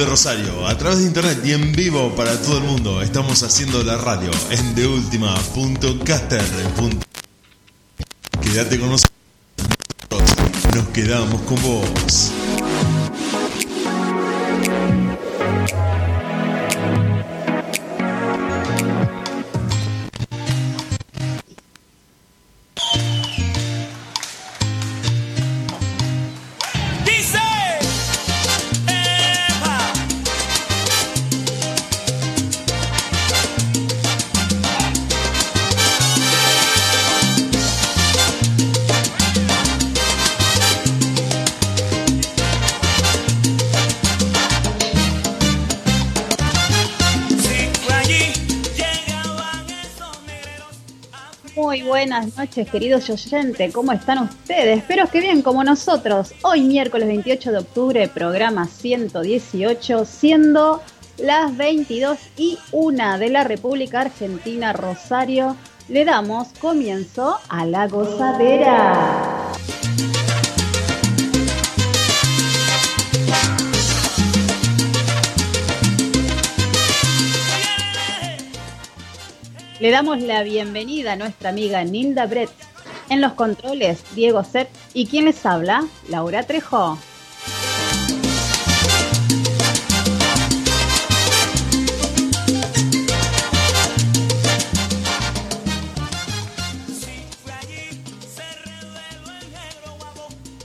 [0.00, 3.02] desde Rosario, a través de internet y en vivo para todo el mundo.
[3.02, 6.42] Estamos haciendo la radio en deultima.caster.
[8.40, 9.12] Quédate con nosotros.
[10.74, 12.32] Nos quedamos con vos.
[52.20, 53.72] Buenas noches, queridos oyentes.
[53.72, 54.78] ¿Cómo están ustedes?
[54.78, 56.34] Espero que bien, como nosotros.
[56.42, 60.82] Hoy, miércoles 28 de octubre, programa 118, siendo
[61.16, 65.56] las 22 y 1 de la República Argentina, Rosario,
[65.88, 69.52] le damos comienzo a la gozadera.
[79.80, 82.50] Le damos la bienvenida a nuestra amiga Nilda Brett.
[83.08, 84.68] En los controles, Diego Set.
[84.92, 85.86] ¿Y quién les habla?
[86.10, 86.98] Laura Trejo.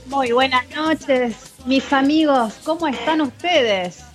[0.08, 2.52] Muy buenas noches, mis amigos.
[2.64, 4.05] ¿Cómo están ustedes?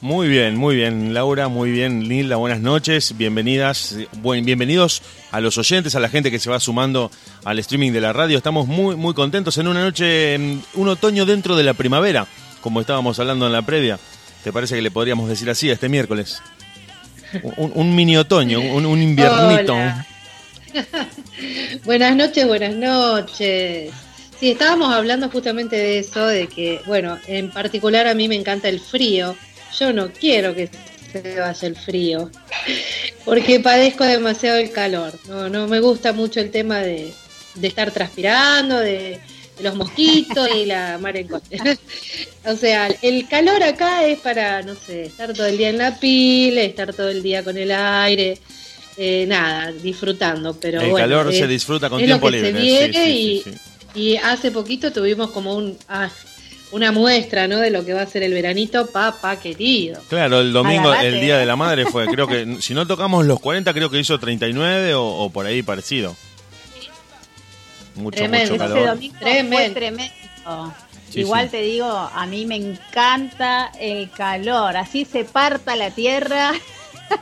[0.00, 5.58] Muy bien, muy bien, Laura, muy bien, Nilda, buenas noches, bienvenidas, buen, bienvenidos a los
[5.58, 7.10] oyentes, a la gente que se va sumando
[7.44, 8.38] al streaming de la radio.
[8.38, 10.38] Estamos muy, muy contentos en una noche,
[10.74, 12.28] un otoño dentro de la primavera,
[12.60, 13.98] como estábamos hablando en la previa.
[14.44, 16.42] ¿Te parece que le podríamos decir así este miércoles?
[17.56, 19.74] Un, mini otoño, un, un inviernito.
[21.84, 23.90] buenas noches, buenas noches.
[24.38, 28.68] Sí, estábamos hablando justamente de eso, de que, bueno, en particular a mí me encanta
[28.68, 29.34] el frío
[29.78, 30.68] yo no quiero que
[31.12, 32.30] se vaya el frío,
[33.24, 35.18] porque padezco demasiado el calor.
[35.28, 37.12] No, no me gusta mucho el tema de,
[37.60, 39.20] estar transpirando, de,
[39.60, 41.28] los mosquitos y la mar en
[42.44, 45.98] O sea, el calor acá es para, no sé, estar todo el día en la
[45.98, 48.38] pila, estar todo el día con el aire.
[48.96, 52.50] Eh, nada, disfrutando, pero el calor se disfruta con tiempo libre.
[53.08, 53.44] y,
[53.94, 56.10] y, hace poquito tuvimos como un, ah,
[56.70, 57.58] una muestra, ¿no?
[57.58, 60.00] De lo que va a ser el veranito, papá querido.
[60.08, 63.40] Claro, el domingo, el Día de la Madre fue, creo que, si no tocamos los
[63.40, 66.16] 40, creo que hizo 39 o, o por ahí parecido.
[67.94, 68.52] Mucho, tremendo.
[68.52, 68.78] mucho calor.
[68.78, 70.14] Ese domingo fue tremendo.
[71.14, 76.52] Igual te digo, a mí me encanta el calor, así se parta la tierra.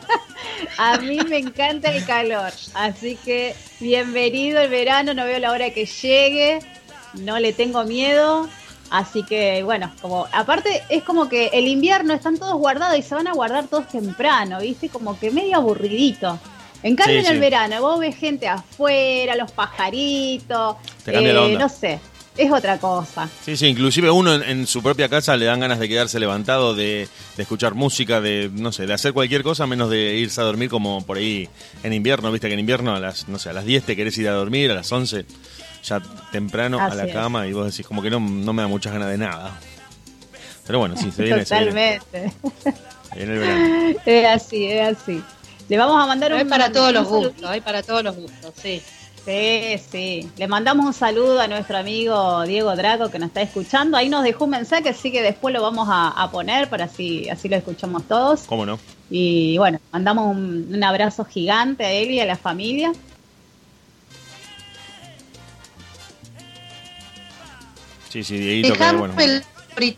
[0.79, 5.71] a mí me encanta el calor, así que bienvenido el verano, no veo la hora
[5.71, 6.59] que llegue,
[7.15, 8.49] no le tengo miedo,
[8.91, 13.15] Así que bueno, como aparte es como que el invierno están todos guardados y se
[13.15, 14.89] van a guardar todos temprano, ¿viste?
[14.89, 16.39] Como que medio aburridito.
[16.83, 20.77] En cambio en el verano vos ves gente afuera, los pajaritos,
[21.07, 21.99] eh, no sé,
[22.37, 23.29] es otra cosa.
[23.45, 27.09] Sí, sí, inclusive uno en, su propia casa le dan ganas de quedarse levantado, de,
[27.37, 30.69] de, escuchar música, de, no sé, de hacer cualquier cosa menos de irse a dormir
[30.69, 31.49] como por ahí
[31.83, 34.17] en invierno, viste que en invierno a las, no sé, a las 10 te querés
[34.19, 35.25] ir a dormir, a las 11
[35.83, 36.01] ya
[36.33, 39.09] temprano a la cama y vos decís como que no, no me da muchas ganas
[39.09, 39.59] de nada.
[40.67, 41.43] Pero bueno, sí, se viene.
[41.43, 42.33] Totalmente.
[44.05, 45.23] Es así, es así.
[45.69, 46.39] Le vamos a mandar un.
[46.39, 48.83] Hay para todos los gustos, hay para todos los gustos, sí.
[49.25, 50.31] Sí, sí.
[50.37, 53.97] Le mandamos un saludo a nuestro amigo Diego Drago que nos está escuchando.
[53.97, 57.49] Ahí nos dejó un mensaje, así que después lo vamos a, poner para así, así
[57.49, 58.43] lo escuchamos todos.
[58.43, 58.79] ¿Cómo no?
[59.11, 62.93] Y bueno, mandamos un, un abrazo gigante a él y a la familia.
[68.17, 68.63] Sí, sí,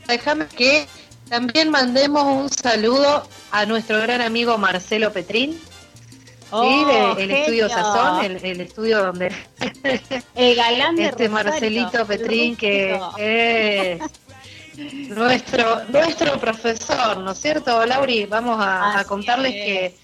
[0.09, 0.89] déjame, que
[1.29, 3.23] también mandemos un saludo
[3.53, 5.53] a nuestro gran amigo Marcelo Petrín.
[5.53, 5.61] sí,
[6.51, 9.33] oh, el estudio Sazón, el, estudio donde
[10.35, 14.01] el galán de este Marcelito Petrín que es
[15.11, 18.27] nuestro nuestro profesor, ¿no es cierto, Lauri?
[18.27, 19.97] Vamos a, contarles que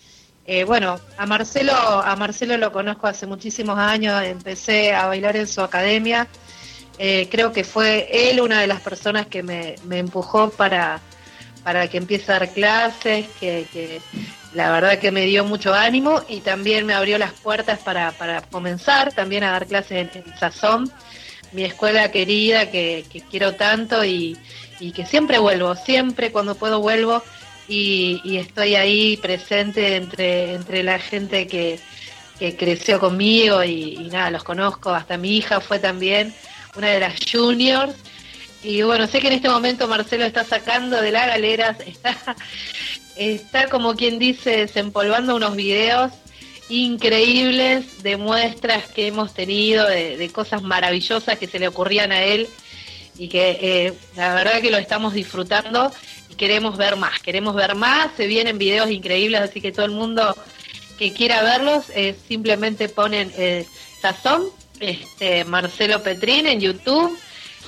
[0.47, 5.49] eh, bueno, a Marcelo a Marcelo lo conozco hace muchísimos años, empecé a bailar en
[5.49, 6.29] su academia
[6.99, 11.01] eh, creo que fue él una de las personas que me, empujó para,
[11.65, 14.01] para que empiece a dar clases, que,
[14.53, 18.43] la verdad que me dio mucho ánimo y también me abrió las puertas para, para
[18.43, 20.91] comenzar también a dar clases en, Sazón.
[21.53, 24.39] mi escuela querida que, quiero tanto y,
[24.95, 27.23] que siempre vuelvo, siempre cuando puedo vuelvo
[27.67, 31.81] y, estoy ahí presente entre, entre la gente que,
[32.59, 36.35] creció conmigo y, nada, los conozco, hasta mi hija fue también
[36.77, 37.95] una de las juniors.
[38.63, 42.37] Y bueno, sé que en este momento Marcelo está sacando de la galera, está,
[43.17, 46.13] está como quien dice, desempolvando unos videos
[46.69, 52.49] increíbles de muestras que hemos tenido, de, cosas maravillosas que se le ocurrían a él
[53.19, 55.93] y que eh, la verdad que lo estamos disfrutando
[56.31, 59.93] y queremos ver más, queremos ver más, se vienen videos increíbles, así que todo el
[59.93, 60.35] mundo
[60.99, 63.67] que quiera verlos eh, simplemente ponen eh,
[64.01, 64.45] Sazón,
[64.91, 67.19] este, Marcelo Petrín en YouTube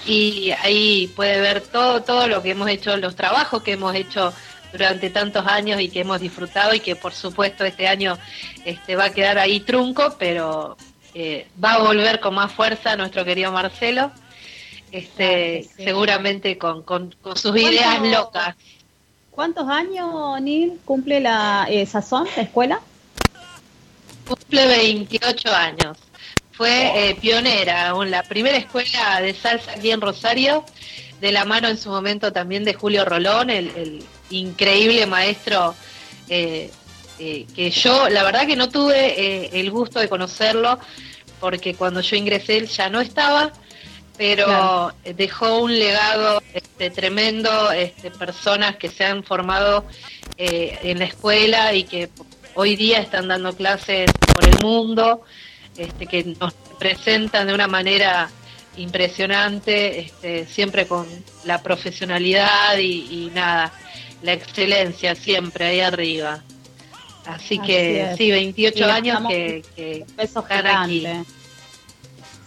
[0.06, 4.32] y ahí puede ver todo, todo lo que hemos hecho, los trabajos que hemos hecho
[4.72, 8.18] durante tantos años y que hemos disfrutado y que por supuesto este año
[8.64, 10.76] este, va a quedar ahí trunco, pero
[11.14, 14.12] eh, va a volver con más fuerza nuestro querido Marcelo,
[14.92, 18.54] este, seguramente con, con, sus ideas locas.
[19.30, 22.80] ¿Cuántos años, Nil, cumple la eh, Sazón, la escuela?
[24.26, 25.98] Cumple 28 años.
[26.56, 30.64] Fue eh, pionera, la primera escuela de salsa aquí en Rosario,
[31.20, 35.75] de la mano en su momento también de Julio Rolón, el increíble maestro
[36.29, 36.70] eh,
[37.19, 40.79] eh, que yo, la verdad que no tuve el gusto de conocerlo,
[41.41, 43.52] porque cuando yo ingresé él ya no estaba,
[44.17, 49.85] pero dejó un legado este, tremendo, este, personas que se han formado
[50.38, 52.09] en la escuela y que
[52.55, 55.23] hoy día están dando clases por el mundo,
[55.78, 58.31] este, que nos presentan de una manera
[58.76, 61.06] impresionante, este, siempre con
[61.44, 63.73] la profesionalidad y nada
[64.23, 66.43] la excelencia siempre ahí arriba.
[67.26, 71.06] Así, que sí, 28 años que, que están aquí.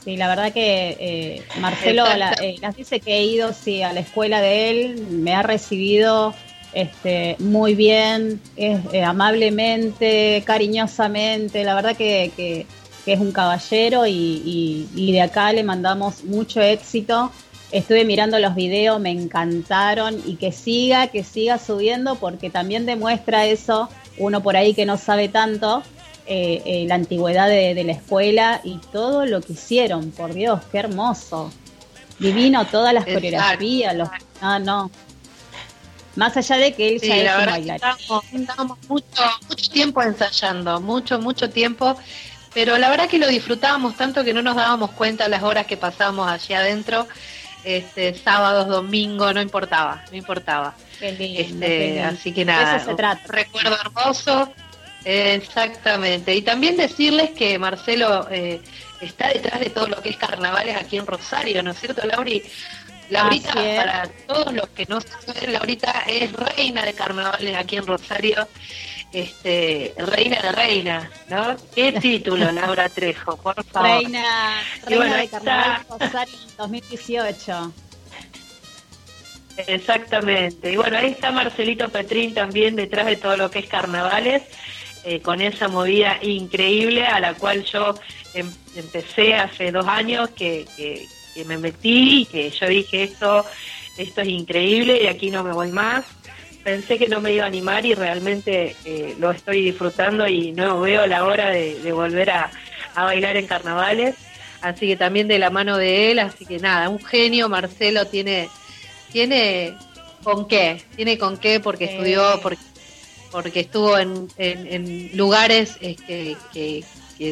[0.05, 2.05] Sí, la verdad que eh, Marcelo
[2.41, 6.33] eh, las dice que he ido sí, a la escuela de él, me ha recibido
[6.71, 12.65] este, muy bien, eh, amablemente, cariñosamente, la verdad que, que,
[13.05, 17.31] es un caballero y, y, de acá le mandamos mucho éxito
[17.71, 23.45] Estuve mirando los videos, me encantaron y que siga, que siga subiendo porque también demuestra
[23.45, 25.83] eso, uno por ahí que no sabe tanto,
[26.25, 30.79] eh, eh, la antigüedad de, la escuela y todo lo que hicieron, por Dios, qué
[30.79, 31.51] hermoso.
[32.17, 34.09] Divino, todas las coreografías, los...
[34.41, 34.89] Ah, no.
[36.15, 37.85] Más allá de que él ya es un bailarín.
[38.41, 41.95] Estábamos, mucho, mucho tiempo ensayando, mucho, mucho tiempo
[42.53, 45.77] pero la verdad que lo disfrutábamos tanto que no nos dábamos cuenta las horas que
[45.77, 47.07] pasábamos allí adentro
[47.63, 50.73] este, sábados, domingos, no importaba, no importaba.
[51.01, 52.83] este, Así que nada,
[53.27, 54.53] recuerdo hermoso,
[55.03, 56.35] exactamente.
[56.35, 58.61] Y también decirles que Marcelo eh,
[59.01, 62.43] está detrás de todo lo que es carnavales aquí en Rosario, ¿no es cierto, Lauri?
[63.09, 68.47] Laurita, para todos los que no saben, Laurita es reina de carnavales aquí en Rosario
[69.11, 71.55] este, reina de reina, ¿no?
[71.73, 74.01] ¿Qué título, Laura Trejo, por favor?
[74.01, 75.85] Reina, reina de Carnaval
[76.57, 77.73] 2018.
[79.67, 80.71] Exactamente.
[80.71, 84.43] Y bueno, ahí está Marcelito Petrín también detrás de todo lo que es carnavales,
[85.03, 87.95] eh, con esa movida increíble a la cual yo
[88.33, 93.45] em, empecé hace dos años que, que, que me metí y que yo dije esto,
[93.97, 96.05] esto es increíble y aquí no me voy más
[96.69, 100.79] pensé que no me iba a animar y realmente eh, lo estoy disfrutando y no
[100.81, 102.51] veo la hora de, volver a,
[102.95, 104.15] bailar en carnavales.
[104.61, 108.49] Así que también de la mano de él, así que nada, un genio, Marcelo tiene,
[109.11, 109.75] tiene
[110.21, 112.61] con qué, tiene con qué porque estudió, porque,
[113.31, 116.83] porque estuvo en, lugares que, que,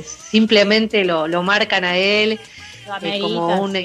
[0.03, 2.39] simplemente lo, lo marcan a él
[3.01, 3.75] eh, como un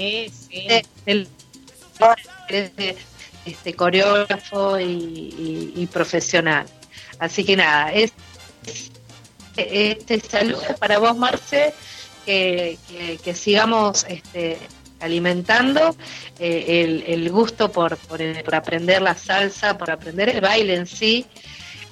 [3.44, 6.66] este coreógrafo y, profesional.
[7.18, 8.12] Así que nada, es,
[9.56, 11.74] este saludo para vos, Marce,
[12.24, 12.78] que,
[13.34, 14.58] sigamos este,
[15.00, 15.96] alimentando
[16.38, 21.26] eh, el, gusto por, por, por, aprender la salsa, por aprender el baile en sí,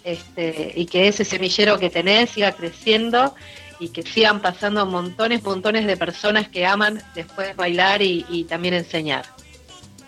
[0.05, 3.35] este, y que ese semillero que tenés siga creciendo
[3.79, 9.25] y que sigan pasando montones, montones de personas que aman después bailar y también enseñar.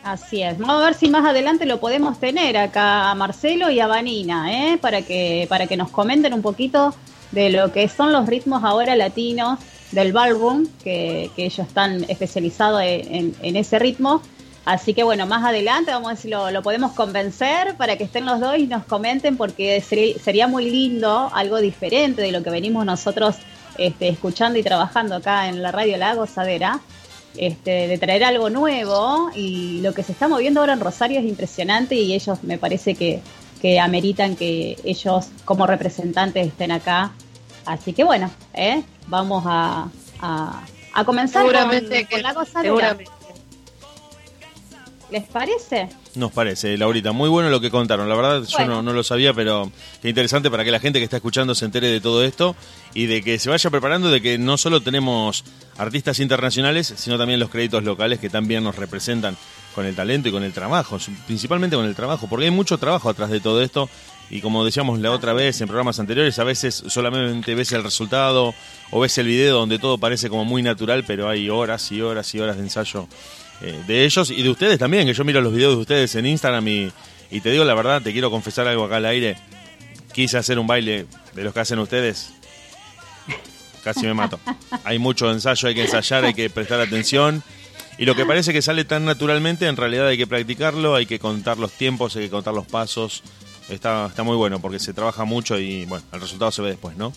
[0.03, 0.59] Así es.
[0.59, 4.53] Vamos a ver si más adelante lo podemos tener acá a Marcelo y a Vanina,
[4.53, 4.79] ¿eh?
[4.79, 6.93] para, que, para que nos comenten un poquito
[7.31, 9.61] de lo que son los ritmos ahora latinos
[9.93, 14.23] del ballroom, que, que ellos están especializados en, ese ritmo.
[14.65, 18.27] Así que bueno, más adelante vamos a ver si lo, podemos convencer para que estén
[18.27, 22.85] los dos y nos comenten, porque sería, muy lindo, algo diferente de lo que venimos
[22.85, 23.37] nosotros
[23.79, 26.81] este, escuchando y trabajando acá en la Radio La Gozadera
[27.37, 31.27] este, de traer algo nuevo y lo que se está moviendo ahora en Rosario es
[31.27, 33.21] impresionante y ellos me parece que,
[33.61, 37.13] que ameritan que ellos como representantes estén acá.
[37.65, 38.83] Así que bueno, ¿eh?
[39.07, 39.89] vamos a,
[40.21, 42.97] a, comenzar con, la gozadera.
[45.13, 45.91] ¿Les parece?
[46.15, 47.13] Nos parece, Laurita.
[47.13, 48.09] Muy bueno lo que contaron.
[48.09, 51.05] La verdad, yo no, no, lo sabía, pero qué interesante para que la gente que
[51.05, 52.57] está escuchando se entere de todo esto
[52.95, 55.45] y de que se vaya preparando de que no solo tenemos
[55.77, 59.37] artistas internacionales, sino también los créditos locales que también nos representan
[59.75, 63.11] con el talento y con el trabajo, principalmente con el trabajo, porque hay mucho trabajo
[63.11, 63.91] atrás de todo esto
[64.31, 68.55] y como decíamos la otra vez en programas anteriores, a veces solamente ves el resultado
[68.91, 72.35] o ves el video donde todo parece como muy natural, pero hay horas y horas
[72.35, 73.09] y horas de ensayo
[73.63, 76.27] eh, de ellos y de ustedes también, que yo miro los videos de ustedes en
[76.27, 76.93] Instagram y,
[77.43, 79.37] te digo la verdad, te quiero confesar algo acá al aire,
[80.13, 82.33] quise hacer un baile de los que hacen ustedes,
[83.85, 84.41] casi me mato.
[84.85, 87.43] Hay mucho ensayo, hay que ensayar, hay que prestar atención.
[87.99, 91.19] Y lo que parece que sale tan naturalmente, en realidad hay que practicarlo, hay que
[91.19, 93.23] contar los tiempos, hay que contar los pasos,
[93.69, 96.97] está, está muy bueno porque se trabaja mucho y bueno, el resultado se ve después,
[96.97, 97.13] ¿no?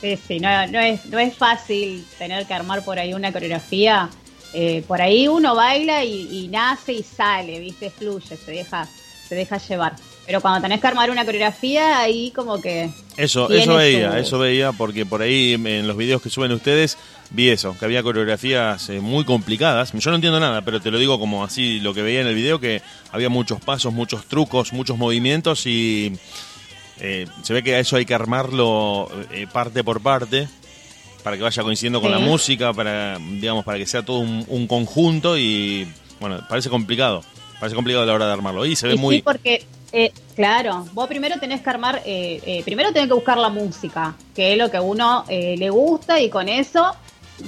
[0.00, 4.10] Sí, sí, no, es, no es fácil tener que armar por ahí una coreografía.
[4.58, 7.90] Eh, por ahí uno baila y, nace y sale, ¿viste?
[7.90, 8.88] Fluye, se deja,
[9.28, 9.96] se deja llevar.
[10.24, 12.88] Pero cuando tenés que armar una coreografía, ahí como que...
[13.18, 16.96] Eso, eso veía, eso veía, porque por ahí en los videos que suben ustedes
[17.28, 19.92] vi eso, que había coreografías eh, muy complicadas.
[19.92, 22.34] Yo no entiendo nada, pero te lo digo como así lo que veía en el
[22.34, 22.80] video, que
[23.12, 26.18] había muchos pasos, muchos trucos, muchos movimientos y
[26.98, 30.48] eh, se ve que a eso hay que armarlo eh, parte por parte
[31.26, 35.36] para que vaya coincidiendo con la música, para digamos para que sea todo un, conjunto
[35.36, 35.84] y
[36.20, 37.24] bueno, parece complicado,
[37.58, 38.64] parece complicado a la hora de armarlo.
[38.64, 39.16] Y se ve muy...
[39.16, 43.38] Sí, porque eh, claro, vos primero tenés que armar, eh, eh, primero tenés que buscar
[43.38, 46.94] la música, que es lo que a uno le gusta y con eso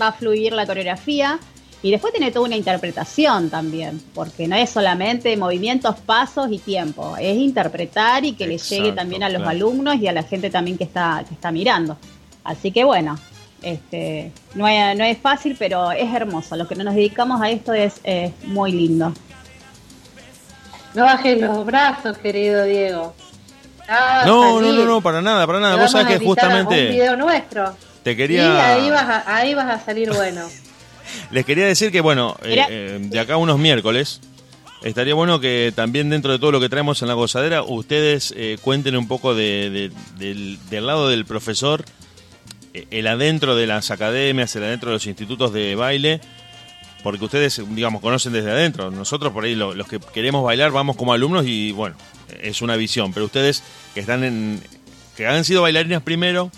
[0.00, 1.38] va a fluir la coreografía.
[1.80, 7.16] Y después tiene toda una interpretación también, porque no es solamente movimientos, pasos y tiempo,
[7.16, 10.76] es interpretar y que le llegue también a los alumnos y a la gente también
[10.76, 11.96] que está, que está mirando.
[12.42, 13.16] Así que bueno,
[13.62, 16.56] este, no, es, no es fácil, pero es hermoso.
[16.56, 18.00] Lo que nos dedicamos a esto es
[18.44, 19.12] muy lindo.
[20.94, 23.14] No bajes los brazos, querido Diego.
[24.26, 25.76] No, no, no, no, para nada, para nada.
[25.76, 26.86] Vos sabés que justamente.
[26.86, 27.74] Un video nuestro.
[28.02, 28.74] Te quería.
[28.74, 30.42] ahí vas a, ahí vas a salir bueno.
[31.30, 34.20] Les quería decir que, bueno, eh, eh, de acá unos miércoles.
[34.82, 38.58] Estaría bueno que también dentro de todo lo que traemos en la gozadera, ustedes eh,
[38.62, 41.84] cuenten un poco de, del, del, lado del profesor,
[42.90, 46.20] el adentro de las academias, el adentro de los institutos de baile,
[47.02, 48.90] porque ustedes, digamos, conocen desde adentro.
[48.90, 51.96] Nosotros por ahí los que queremos bailar vamos como alumnos y bueno,
[52.40, 53.12] es una visión.
[53.12, 53.62] Pero ustedes
[53.94, 54.60] que están en,
[55.16, 56.50] que han sido bailarinas primero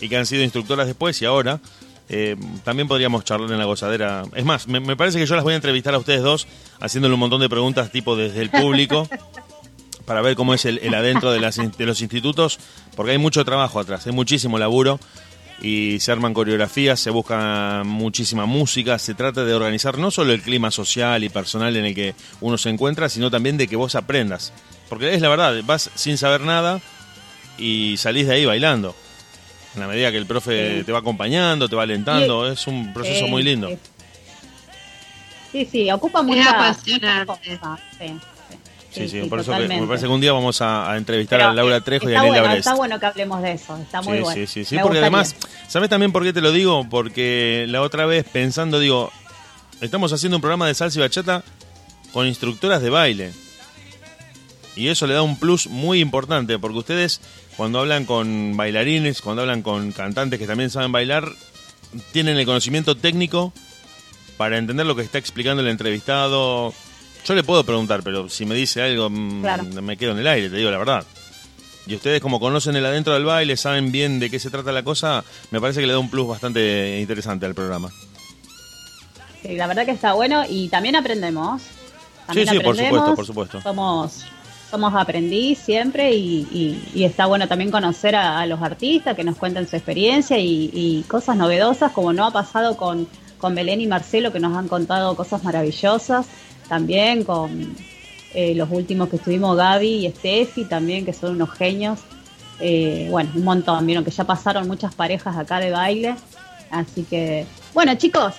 [0.00, 1.60] y que han sido instructoras después y ahora,
[2.08, 4.24] eh, también podríamos charlar en la gozadera.
[4.34, 6.46] Es más, me, parece que yo las voy a entrevistar a ustedes dos
[6.80, 9.08] haciéndole un montón de preguntas tipo desde el público.
[10.06, 12.58] para ver cómo es el, adentro de, las, de los institutos,
[12.96, 14.98] porque hay mucho trabajo atrás, hay muchísimo laburo
[15.60, 20.42] y se arman coreografías, se busca muchísima música, se trata de organizar no solo el
[20.42, 23.94] clima social y personal en el que uno se encuentra, sino también de que vos
[23.94, 24.52] aprendas.
[24.88, 26.80] Porque es la verdad, vas sin saber nada
[27.58, 28.94] y salís de ahí bailando.
[29.74, 33.26] En la medida que el profe te va acompañando, te va alentando, es un proceso
[33.26, 33.68] muy lindo.
[35.52, 37.00] Sí, sí, ocupa mucha, Sí,
[38.90, 42.14] sí, por eso me parece que un día vamos a, entrevistar a Laura Trejo y
[42.14, 44.34] a Lila bueno, Está bueno que hablemos de eso, está muy bueno.
[44.34, 45.36] Sí, sí, sí, porque además,
[45.68, 46.86] ¿sabes también por qué te lo digo?
[46.88, 49.10] Porque la otra vez pensando, digo,
[49.80, 51.42] estamos haciendo un programa de salsa y bachata
[52.12, 53.32] con instructoras de baile.
[54.76, 57.20] Y eso le da un plus muy importante, porque ustedes
[57.56, 61.28] cuando hablan con bailarines, cuando hablan con cantantes que también saben bailar,
[62.12, 63.52] tienen el conocimiento técnico
[64.36, 66.72] para entender lo que está explicando el entrevistado,
[67.28, 70.48] yo le puedo preguntar, pero si me dice algo, mm, me quedo en el aire,
[70.48, 71.04] te digo la verdad.
[71.86, 74.82] Y ustedes como conocen el adentro del baile, saben bien de qué se trata la
[74.82, 77.90] cosa, me parece que le da un plus bastante interesante al programa.
[79.42, 81.60] Sí, la verdad que está bueno y también aprendemos.
[82.32, 83.60] sí, sí, por supuesto, por supuesto.
[83.60, 84.24] Somos,
[84.70, 89.76] somos aprendiz siempre y, está bueno también conocer a, los artistas que nos cuenten su
[89.76, 93.06] experiencia y, cosas novedosas, como no ha pasado con,
[93.36, 96.26] con Belén y Marcelo, que nos han contado cosas maravillosas
[96.68, 97.74] también con
[98.34, 102.00] eh, los últimos que estuvimos, Gaby y Steffi también, que son unos genios.
[102.60, 106.16] Eh, bueno, un montón, vieron que ya pasaron muchas parejas acá de baile.
[106.70, 108.34] Así que, bueno, chicos,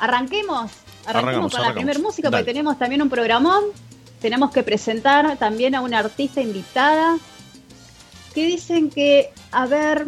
[0.00, 0.70] arranquemos.
[1.06, 3.64] Arranquemos con la primera música, porque tenemos también un programón.
[4.20, 7.18] Tenemos que presentar también a una artista invitada
[8.34, 10.06] que dicen que, a ver,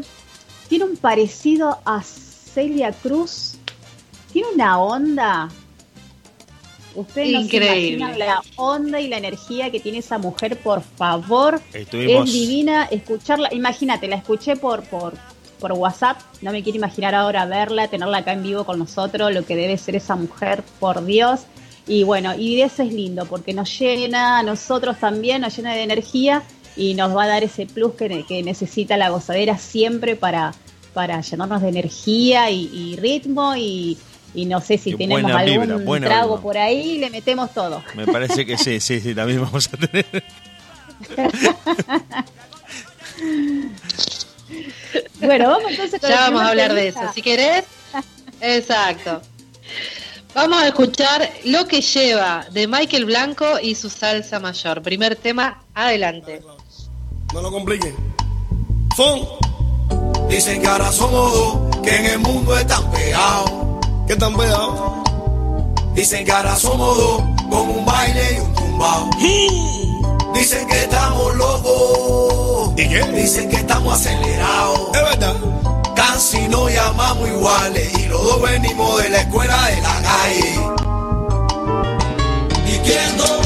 [0.68, 3.56] tiene un parecido a Celia Cruz
[4.34, 5.48] tiene una onda.
[6.94, 11.60] Ustedes no se imaginan la onda y la energía que tiene esa mujer, por favor.
[11.72, 13.52] Es divina escucharla.
[13.52, 15.14] Imagínate, la escuché por, por,
[15.58, 16.20] por WhatsApp.
[16.42, 19.76] No me quiero imaginar ahora verla, tenerla acá en vivo con nosotros, lo que debe
[19.78, 21.40] ser esa mujer, por Dios.
[21.86, 25.82] Y bueno, y eso es lindo, porque nos llena, a nosotros también, nos llena de
[25.82, 26.42] energía
[26.76, 30.54] y nos va a dar ese plus que, que necesita la gozadera siempre para,
[30.94, 33.98] para llenarnos de energía y, ritmo y,
[34.44, 37.82] no sé si tenemos algún trago por ahí, le metemos todo.
[37.94, 40.24] Me parece que sí, sí, sí, también vamos a tener.
[45.20, 47.64] bueno, vamos entonces Ya vamos a hablar de eso, si querés.
[48.40, 49.22] Exacto.
[50.34, 54.82] Vamos a escuchar Lo que lleva de Michael Blanco y su salsa mayor.
[54.82, 56.42] Primer tema, adelante.
[57.32, 57.94] No lo compliquen.
[58.96, 59.20] Son
[60.28, 63.73] Dicen que ahora somos dos, que en el mundo están pegados.
[64.06, 64.80] ¿Qué están pegados?
[65.94, 69.10] Dicen que ahora somos dos, con un baile y un tumbao.
[70.34, 72.72] Dicen que estamos locos.
[72.76, 73.02] ¿Y qué?
[73.12, 74.90] Dicen que estamos acelerados.
[74.94, 75.34] Es verdad.
[75.96, 80.60] Casi nos llamamos iguales y los dos venimos de la escuela de la calle.
[82.66, 83.40] Y derecho,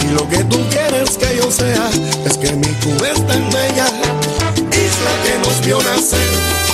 [0.00, 1.90] Y lo que tú quieres que yo sea
[2.24, 3.86] es que mi cubeta en bella
[4.70, 6.73] isla que nos vio nacer.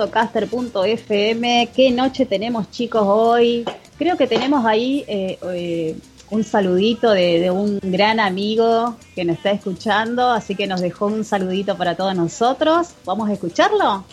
[0.00, 1.68] última.caster.fm.
[1.74, 3.64] ¿Qué noche tenemos chicos hoy?
[3.98, 5.96] Creo que tenemos ahí eh, eh,
[6.30, 11.24] un saludito de, un gran amigo que nos está escuchando, así que nos dejó un
[11.24, 12.88] saludito para todos nosotros.
[13.04, 14.04] ¿Vamos a escucharlo?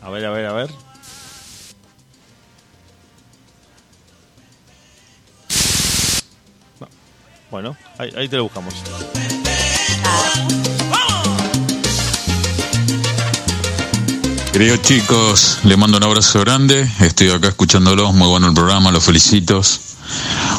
[0.00, 0.70] A ver, a ver, a ver.
[7.50, 8.74] Bueno, ahí, ahí te lo buscamos.
[14.56, 16.90] Queridos chicos, les mando un abrazo grande.
[17.00, 19.60] Estoy acá escuchándolos, muy bueno el programa, los felicito.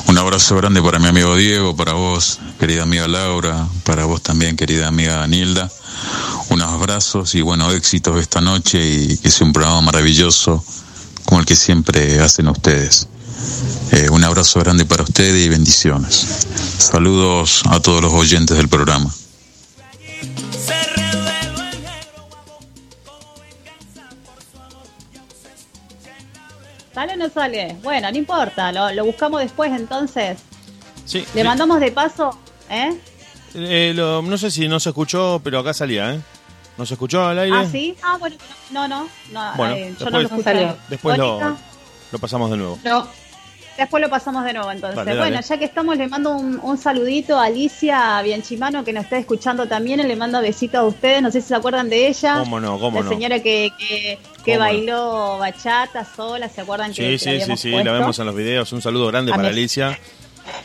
[0.06, 4.56] Un abrazo grande para mi amigo Diego, para vos, querida amiga Laura, para vos también,
[4.56, 5.72] querida amiga Nilda.
[6.50, 10.64] Unos abrazos y bueno, éxitos esta noche y que sea un programa maravilloso
[11.26, 13.08] como el que siempre hacen ustedes.
[13.94, 16.46] Eh, un abrazo grande para ustedes y bendiciones.
[16.78, 19.12] Saludos a todos los oyentes del programa.
[26.98, 27.78] ¿Sale o no sale?
[27.84, 30.40] Bueno, no importa, lo, buscamos después entonces.
[31.06, 31.24] Sí.
[31.36, 32.36] Le mandamos de paso,
[32.72, 32.98] ¿eh?
[33.54, 33.94] ¿eh?
[33.96, 36.20] no sé si no se escuchó, pero acá salía, ¿eh?
[36.76, 37.56] ¿No se escuchó al aire?
[37.56, 37.96] Ah, sí.
[38.02, 38.36] Ah, bueno,
[38.72, 39.08] no, no.
[39.32, 40.74] no bueno, eh, yo no lo escuché.
[40.90, 41.56] Después lo,
[42.12, 42.80] lo pasamos de nuevo.
[42.84, 43.08] No.
[43.78, 45.18] Después lo pasamos de nuevo, entonces.
[45.18, 49.68] bueno, ya que estamos, le mando un, saludito a Alicia Bianchimano, que nos está escuchando
[49.68, 50.06] también.
[50.06, 51.22] le mando besitos a ustedes.
[51.22, 52.40] No sé si se acuerdan de ella.
[52.40, 52.80] ¿Cómo no?
[52.80, 53.72] ¿Cómo la señora que,
[54.44, 56.94] que, bailó bachata sola, ¿se acuerdan?
[56.94, 58.72] Sí, que, sí, sí, sí, la vemos en los videos.
[58.74, 60.00] Un saludo grande para Alicia.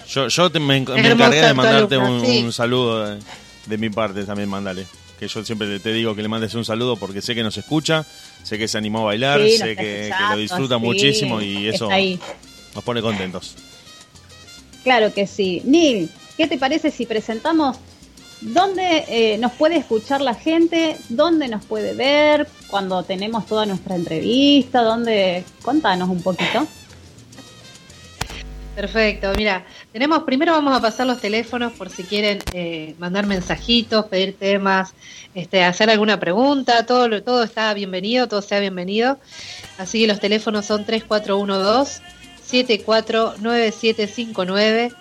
[0.08, 3.18] Yo, yo me, encargué de mandarte un, saludo
[3.66, 4.86] de, mi parte también, mandale
[5.18, 8.04] que yo siempre te digo que le mandes un saludo porque sé que nos escucha,
[8.42, 11.88] sé que se animó a bailar, sé que, lo disfruta muchísimo y eso
[12.74, 13.56] nos pone contentos.
[14.82, 15.62] Claro que sí.
[15.64, 17.78] Neil, ¿qué te parece si presentamos
[18.42, 23.94] dónde eh, nos puede escuchar la gente, dónde nos puede ver, cuando tenemos toda nuestra
[23.94, 25.44] entrevista, dónde...
[25.62, 26.66] Contanos un poquito.
[28.74, 34.06] Perfecto, mira, tenemos, primero vamos a pasar los teléfonos por si quieren eh, mandar mensajitos,
[34.06, 34.94] pedir temas,
[35.34, 39.18] este, hacer alguna pregunta, todo, todo está bienvenido, todo sea bienvenido.
[39.76, 42.00] Así que los teléfonos son 3412
[42.52, 44.92] 749759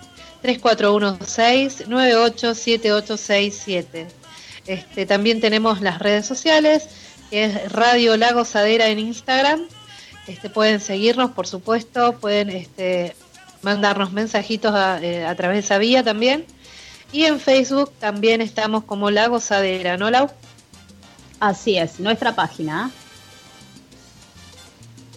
[0.42, 4.08] 3416 987867.
[4.66, 6.88] Este, también tenemos las redes sociales,
[7.30, 9.62] que es Radio Lago Sadera en Instagram.
[10.28, 13.16] Este, pueden seguirnos, por supuesto, pueden este,
[13.62, 16.46] mandarnos mensajitos a, eh, a, través de esa vía también.
[17.12, 20.30] Y en Facebook también estamos como Lago Sadera, ¿no, Lau?
[21.42, 22.92] Así es, nuestra página.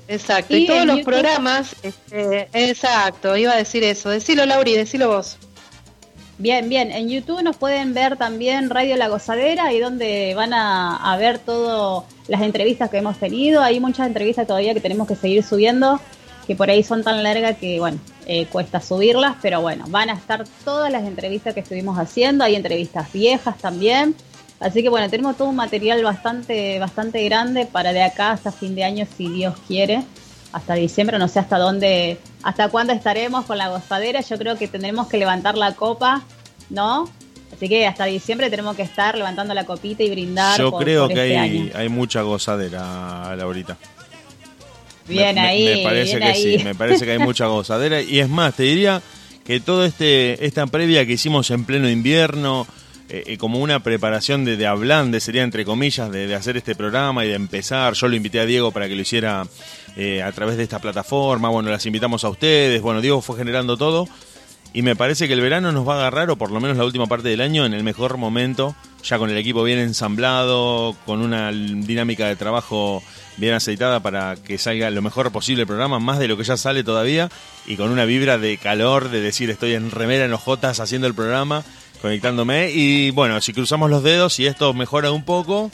[0.06, 4.10] Exacto, y, todos los programas, este, exacto, iba a decir eso.
[4.10, 5.38] Decilo, Lauri, decilo vos.
[6.36, 6.90] Bien, bien.
[6.90, 12.04] En YouTube nos pueden ver también Radio La Gozadera, y donde van a, ver todas
[12.26, 13.62] las entrevistas que hemos tenido.
[13.62, 16.00] Hay muchas entrevistas todavía que tenemos que seguir subiendo,
[16.46, 20.14] que por ahí son tan largas que, bueno, eh, cuesta subirlas, pero bueno, van a
[20.14, 22.42] estar todas las entrevistas que estuvimos haciendo.
[22.42, 24.16] Hay entrevistas viejas también.
[24.64, 28.74] Así que bueno, tenemos todo un material bastante, bastante grande para de acá hasta fin
[28.74, 30.02] de año, si Dios quiere,
[30.52, 34.66] hasta diciembre, no sé hasta dónde, hasta cuándo estaremos con la gozadera, yo creo que
[34.66, 36.22] tendremos que levantar la copa,
[36.70, 37.10] ¿no?
[37.54, 40.58] Así que hasta diciembre tenemos que estar levantando la copita y brindar.
[40.58, 43.76] Yo creo que este hay, hay mucha gozadera, Laurita.
[45.06, 45.66] Bien ahí.
[45.66, 48.00] Me parece que sí, me parece que hay mucha gozadera.
[48.00, 49.02] Y es más, te diría
[49.44, 52.66] que todo este esta previa que hicimos en pleno invierno,
[53.10, 57.28] eh, eh, como una preparación de, de sería entre comillas, de, hacer este programa y
[57.28, 57.92] de empezar.
[57.92, 59.46] Yo lo invité a Diego para que lo hiciera
[59.96, 61.50] eh, a través de esta plataforma.
[61.50, 62.80] Bueno, las invitamos a ustedes.
[62.80, 64.08] Bueno, Diego fue generando todo.
[64.72, 66.84] Y me parece que el verano nos va a agarrar, o por lo menos la
[66.84, 71.20] última parte del año, en el mejor momento, ya con el equipo bien ensamblado, con
[71.20, 73.00] una dinámica de trabajo
[73.36, 76.56] bien aceitada para que salga lo mejor posible el programa, más de lo que ya
[76.56, 77.30] sale todavía,
[77.66, 81.14] y con una vibra de calor, de decir estoy en remera, en hojotas haciendo el
[81.14, 81.62] programa,
[82.04, 82.70] conectándome.
[82.70, 85.70] Y bueno, si cruzamos los dedos y esto mejora un poco,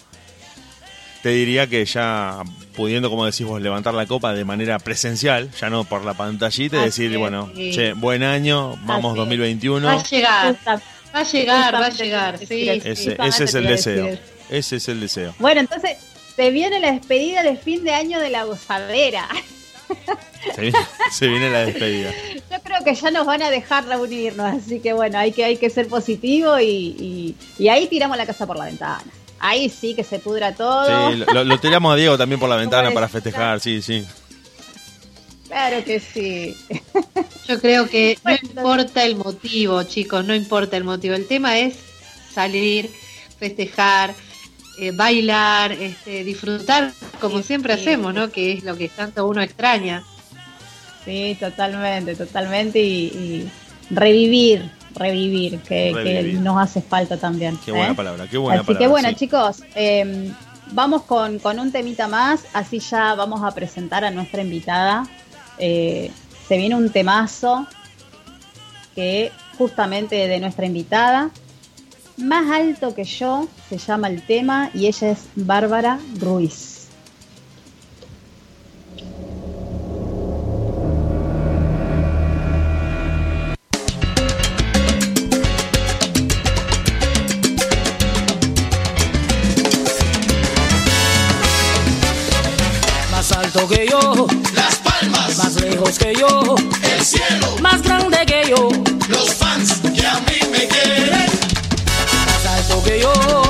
[1.25, 2.45] te diría que ya
[2.77, 6.77] pudiendo, como decís vos, levantar la copa de manera presencial, ya no por la pantallita,
[6.83, 9.85] y decir, bueno, che, buen año, vamos 2021.
[9.85, 10.81] Va a llegar, va
[11.19, 12.39] a llegar, va a llegar.
[12.41, 12.85] ese,
[13.27, 14.17] es el deseo.
[14.49, 15.35] Ese es el deseo.
[15.41, 15.97] Bueno, entonces,
[16.37, 19.29] se viene la despedida de fin de año de la gozadera.
[21.11, 22.13] Se viene, la despedida.
[22.51, 25.57] Yo creo que ya nos van a dejar reunirnos, así que bueno, hay que, hay
[25.57, 27.37] que ser positivo y,
[27.71, 29.03] ahí tiramos la casa por la ventana.
[29.39, 31.11] Ahí sí que se pudra todo.
[31.13, 34.07] Sí, lo, tiramos a Diego también por la ventana para festejar, sí, sí.
[35.49, 36.57] Claro que sí.
[37.49, 41.15] Yo creo que no importa el motivo, chicos, no importa el motivo.
[41.15, 41.75] El tema es
[42.33, 42.91] salir,
[43.39, 44.15] festejar,
[44.83, 46.91] eh, bailar, este, disfrutar
[47.21, 48.31] como siempre hacemos, ¿no?
[48.31, 50.03] Que es lo que tanto uno extraña.
[51.05, 53.47] Sí, totalmente, totalmente y,
[53.91, 57.59] revivir, revivir que, nos hace falta también.
[57.63, 57.95] Qué buena ¿eh?
[57.95, 58.73] palabra, qué buena palabra.
[58.73, 60.35] Así que bueno, chicos, em,
[60.73, 65.07] vamos con, con, un temita más, así ya vamos a presentar a nuestra invitada.
[65.59, 66.11] Eh,
[66.49, 67.67] se viene un temazo
[68.95, 71.29] que justamente de nuestra invitada.
[72.21, 76.89] Más alto que yo se llama el tema y ella es Bárbara Ruiz.
[93.11, 98.51] Más alto que yo, las palmas, más lejos que yo, el cielo, más grande que
[98.51, 98.69] yo,
[99.09, 101.30] los fans que a mí me quieren
[102.99, 103.50] yo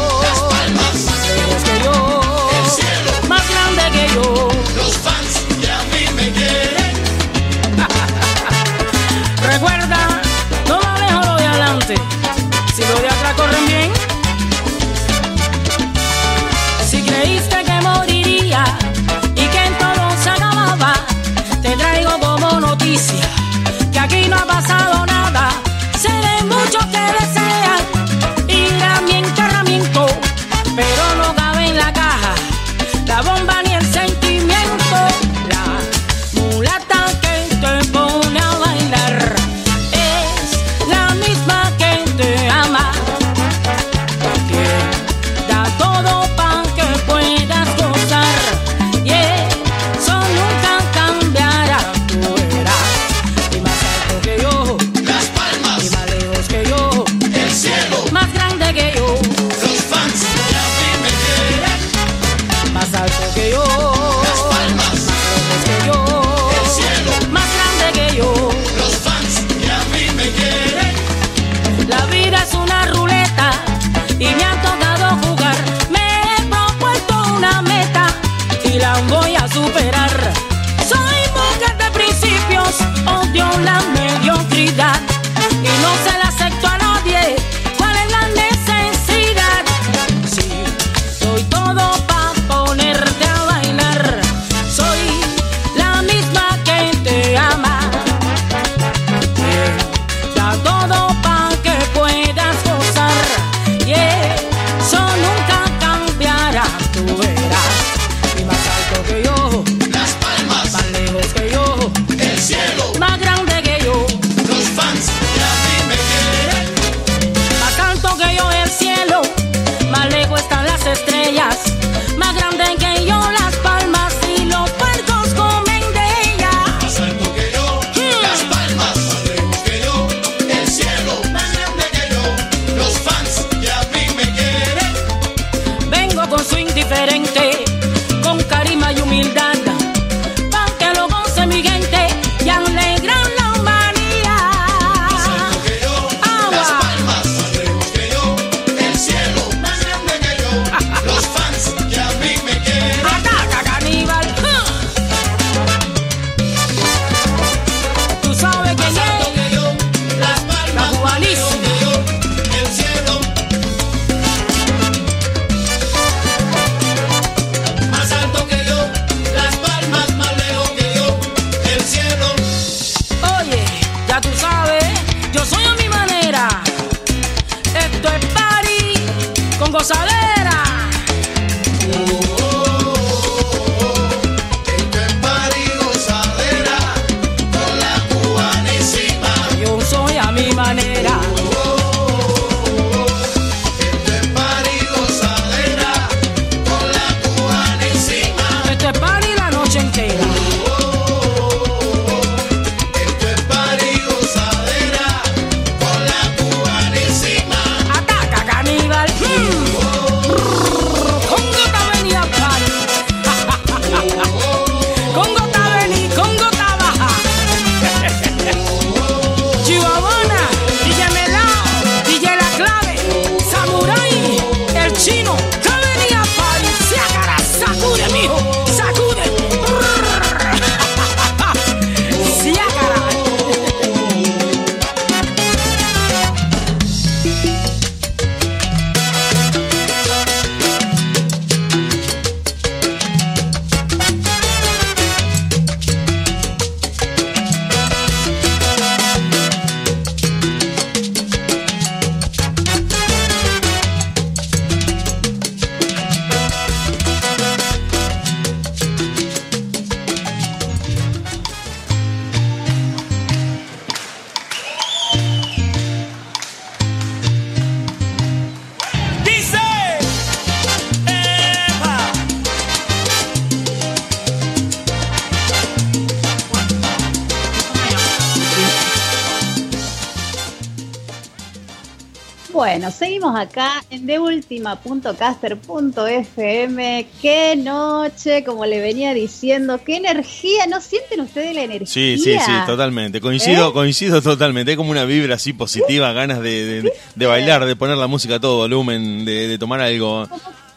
[282.90, 287.07] Bueno, seguimos acá en deultima.caster.fm.
[287.22, 290.66] Qué noche, como le venía diciendo, qué energía.
[290.66, 291.87] ¿No sienten ustedes la energía?
[291.87, 293.20] Sí, sí, sí, totalmente.
[293.20, 293.72] Coincido, ¿Eh?
[293.72, 294.72] coincido totalmente.
[294.72, 298.57] Hay como una vibra así positiva, ganas de, bailar, de poner la música a todo
[298.57, 300.26] volumen, de, de tomar algo.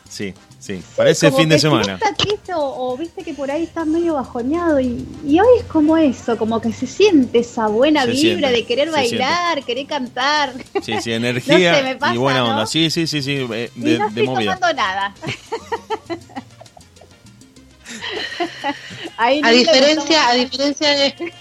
[0.07, 0.35] Sí.
[0.63, 1.99] Sí, parece fin de semana.
[2.55, 6.71] o, viste que por ahí está medio bajoñado y, hoy es como eso, como que
[6.71, 10.53] se siente esa buena vibra de querer bailar, querer cantar.
[10.81, 12.65] Sí, sí, energía y buena onda.
[12.65, 15.13] Sí, sí, sí, sí, de, y no estoy tomando nada.
[19.17, 21.33] a diferencia, a diferencia de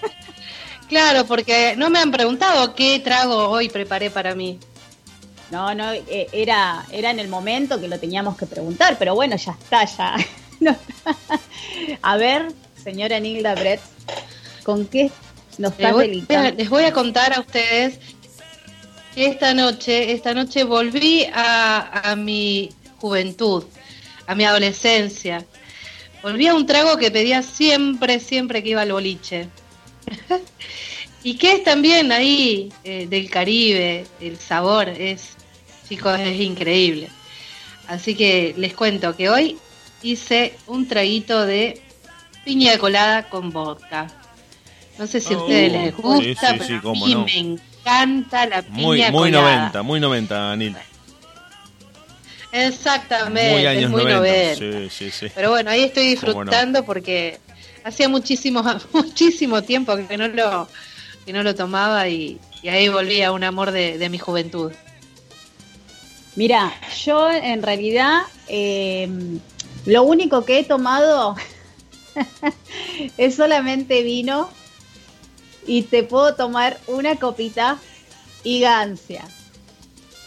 [0.88, 4.58] Claro, porque no me han preguntado qué trago hoy preparé para mí.
[5.53, 9.37] No, no, eh, era, era en el momento que lo teníamos que preguntar, pero bueno,
[9.37, 10.17] ya está, ya.
[12.03, 12.51] A ver,
[12.83, 13.83] señora Nilda Brett,
[14.62, 15.11] ¿con qué
[15.59, 17.99] nos está les les voy a contar a ustedes
[19.15, 23.65] que esta noche, esta noche volví a, a mi juventud,
[24.27, 25.45] a mi adolescencia.
[26.23, 29.51] Volví a un trago que pedía siempre, siempre que iba al boliche.
[31.23, 35.37] y que es también ahí eh, del Caribe, el sabor es
[35.92, 37.11] chicos, es increíble.
[37.87, 39.59] Así que les cuento que hoy
[40.02, 41.83] hice un traguito de
[42.46, 44.07] piña colada con vodka.
[44.98, 48.74] No sé si a ustedes les oh, gusta, pero a mí me encanta la piña
[48.74, 49.57] muy, muy colada.
[49.57, 50.76] 90, muy 90, Anil.
[52.52, 54.90] Exactamente, muy 90.
[54.90, 57.38] Sí, sí, Pero bueno, ahí estoy disfrutando porque
[57.85, 60.68] hacía muchísimo, muchísimo tiempo que no lo,
[61.26, 64.72] que no lo tomaba y, ahí volví a un amor de mi juventud.
[66.35, 66.73] Mira,
[67.05, 69.09] yo en realidad eh,
[69.85, 71.37] lo único que he tomado
[73.18, 74.49] es solamente vino
[75.66, 77.79] y te puedo tomar una copita
[78.45, 79.25] y gancia.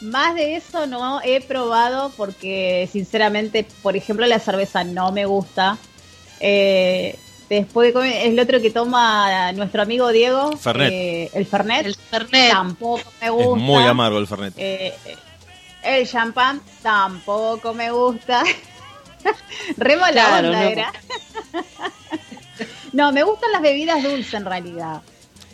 [0.01, 5.77] Más de eso no he probado porque sinceramente, por ejemplo, la cerveza no me gusta.
[6.39, 7.17] Eh,
[7.49, 13.29] después el otro que toma nuestro amigo Diego, eh, el Fernet, el Fernet, tampoco me
[13.29, 13.55] gusta.
[13.55, 14.53] Es muy amargo el Fernet.
[15.85, 18.43] El champán tampoco me gusta.
[19.77, 20.61] Re mala onda no.
[20.61, 20.93] era.
[22.93, 25.01] no, me gustan las bebidas dulces en realidad.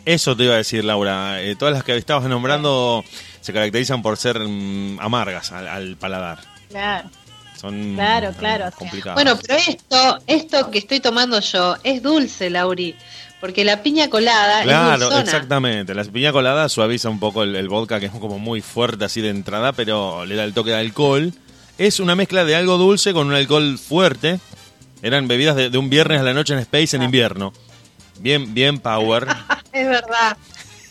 [0.06, 1.42] Eso te iba a decir, Laura.
[1.42, 3.04] Eh, todas las que estabas nombrando
[3.42, 6.38] se caracterizan por ser mm, amargas al, paladar.
[6.70, 7.10] Claro.
[7.60, 8.70] Son claro, claro.
[8.74, 9.14] complicadas.
[9.14, 12.96] Bueno, pero esto, esto que estoy tomando yo es dulce, Lauri.
[13.42, 15.96] Porque la piña colada claro, exactamente.
[15.96, 19.30] La piña colada suaviza un poco el, vodka, que es como muy fuerte así de
[19.30, 21.34] entrada, pero le da el toque de alcohol.
[21.76, 24.38] Es una mezcla de algo dulce con un alcohol fuerte.
[25.02, 27.06] Eran bebidas de, un viernes a la noche en Space en ah.
[27.06, 27.52] invierno.
[28.20, 29.26] Bien, bien power.
[29.72, 30.36] es verdad.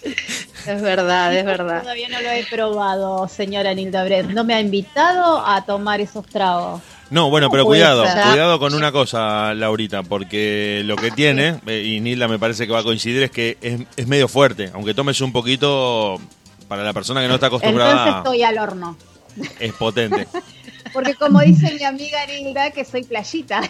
[0.04, 1.84] Es verdad, es verdad.
[1.84, 4.26] Todavía no lo he probado, señora Nilda Brett.
[4.26, 6.82] No me ha invitado a tomar esos tragos.
[7.12, 11.99] No, bueno, pero cuidado, cuidado con una cosa, Laurita, porque lo que tiene, eh, y
[11.99, 14.72] Nilda me parece que va a coincidir, es que es, medio fuerte.
[14.74, 16.22] Aunque tomes un poquito,
[16.70, 17.91] para la persona que no está acostumbrada.
[17.91, 18.97] Entonces estoy al horno.
[19.59, 20.26] Es potente.
[20.93, 23.62] porque como dice mi amiga Nilda, que soy playita.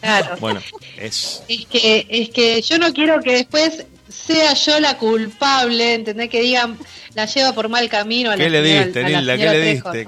[0.00, 0.36] Claro.
[0.38, 0.60] Bueno,
[0.98, 1.42] es...
[1.48, 6.28] es que es que yo no quiero que después sea yo la culpable, ¿entendés?
[6.28, 6.76] Que digan,
[7.14, 9.38] la lleva por mal camino a ¿Qué le diste, Nilda?
[9.38, 10.06] ¿Qué le diste?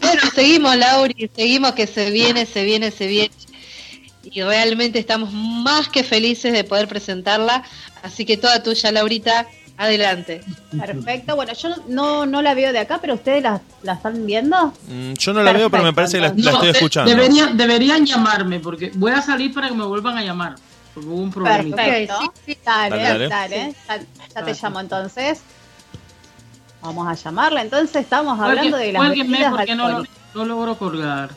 [0.00, 3.30] Bueno, seguimos, Lauri, seguimos que se viene, se viene, se viene.
[4.24, 7.64] Y realmente estamos más que felices de poder presentarla.
[8.02, 10.42] Así que toda tuya, Laurita, adelante.
[10.78, 11.36] Perfecto.
[11.36, 14.72] Bueno, yo no, no la veo de acá, pero ustedes la, la están viendo.
[14.88, 17.10] Mm, yo no la veo, pero me parece que la, estoy escuchando.
[17.10, 20.54] Deberían, deberían llamarme, porque voy a salir para que me vuelvan a llamar.
[20.94, 21.76] Porque hubo un problema.
[21.76, 22.32] Perfecto.
[22.64, 23.74] Dale, dale,
[24.34, 25.40] Ya, te llamo entonces.
[26.82, 27.62] Vamos a llamarla.
[27.62, 30.02] Entonces estamos hablando de las bebidas porque no,
[30.34, 31.30] no, logro colgar.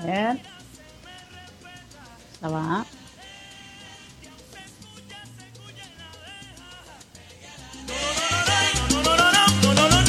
[0.00, 0.38] A ver.
[2.42, 2.84] Ya va.
[9.04, 9.99] no, no, no, no.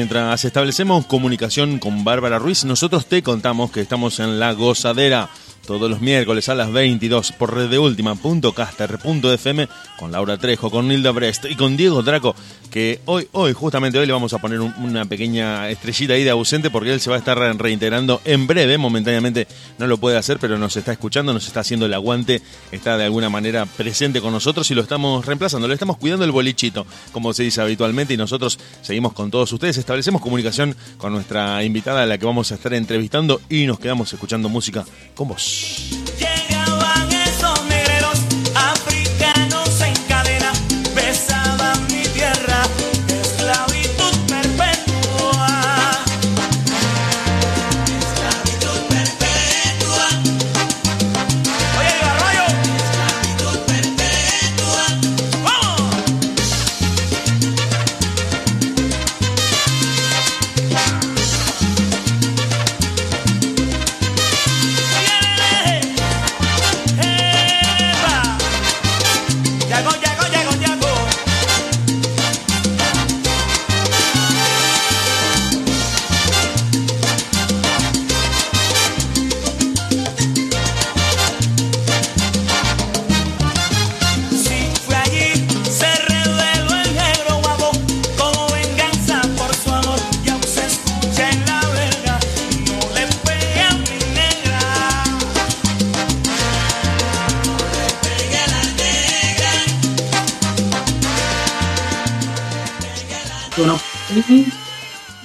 [0.00, 5.28] Mientras establecemos comunicación con Bárbara Ruiz, nosotros te contamos que estamos en La Gozadera
[5.70, 11.54] todos los miércoles a las 22 por reddeultima.caster.fm con Laura Trejo, con Nilda Brest y
[11.54, 12.34] con Diego Draco,
[12.72, 16.70] que hoy, hoy, justamente hoy le vamos a poner una pequeña estrellita ahí de ausente
[16.70, 19.46] porque él se va a estar reintegrando en breve, momentáneamente
[19.78, 22.42] no lo puede hacer, pero nos está escuchando, nos está haciendo el aguante,
[22.72, 26.32] está de alguna manera presente con nosotros y lo estamos reemplazando, le estamos cuidando el
[26.32, 31.62] bolichito, como se dice habitualmente, y nosotros seguimos con todos ustedes, establecemos comunicación con nuestra
[31.62, 35.59] invitada a la que vamos a estar entrevistando y nos quedamos escuchando música con vos.
[35.62, 36.39] Yeah.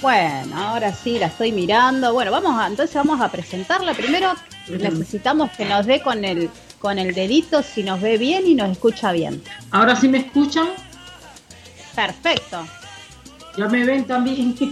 [0.00, 2.12] Bueno, ahora sí la estoy mirando.
[2.12, 3.94] Bueno, vamos a, entonces vamos a presentarla.
[3.94, 4.34] Primero
[4.68, 8.70] necesitamos que nos dé con el con el dedito si nos ve bien y nos
[8.70, 9.42] escucha bien.
[9.70, 10.68] Ahora sí me escuchan,
[11.94, 12.66] Perfecto.
[13.56, 14.54] ya me ven también.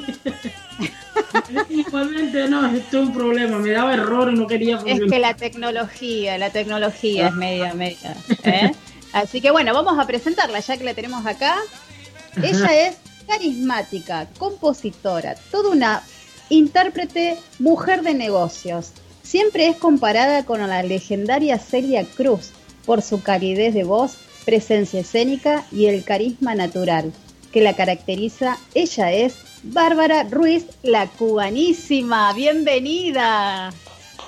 [1.70, 5.34] Igualmente no, esto es un problema, me daba error y no quería Es que la
[5.34, 8.16] tecnología, la tecnología es media, media.
[8.44, 8.72] ¿eh?
[9.12, 11.56] Así que bueno, vamos a presentarla ya que la tenemos acá.
[12.42, 12.96] Ella es
[13.26, 16.02] carismática, compositora, toda una
[16.48, 18.92] intérprete, mujer de negocios.
[19.22, 22.50] Siempre es comparada con la legendaria Celia Cruz
[22.84, 27.12] por su calidez de voz, presencia escénica y el carisma natural
[27.52, 28.58] que la caracteriza.
[28.74, 32.32] Ella es Bárbara Ruiz, la cubanísima.
[32.34, 33.72] Bienvenida.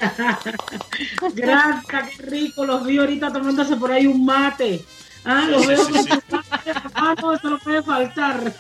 [1.34, 4.82] Gracias, qué rico, los vi ahorita tomándose por ahí un mate.
[5.27, 6.07] Ah, los veo con.
[6.95, 8.53] Ah, no, eso no puede faltar.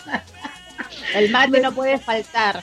[1.14, 2.62] El mate no puede faltar.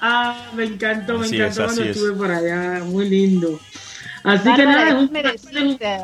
[0.00, 1.96] Ah, me encantó, me Así encantó es, cuando así es.
[1.96, 3.60] estuve por allá, muy lindo.
[4.22, 5.36] Así que nada, es un, placer,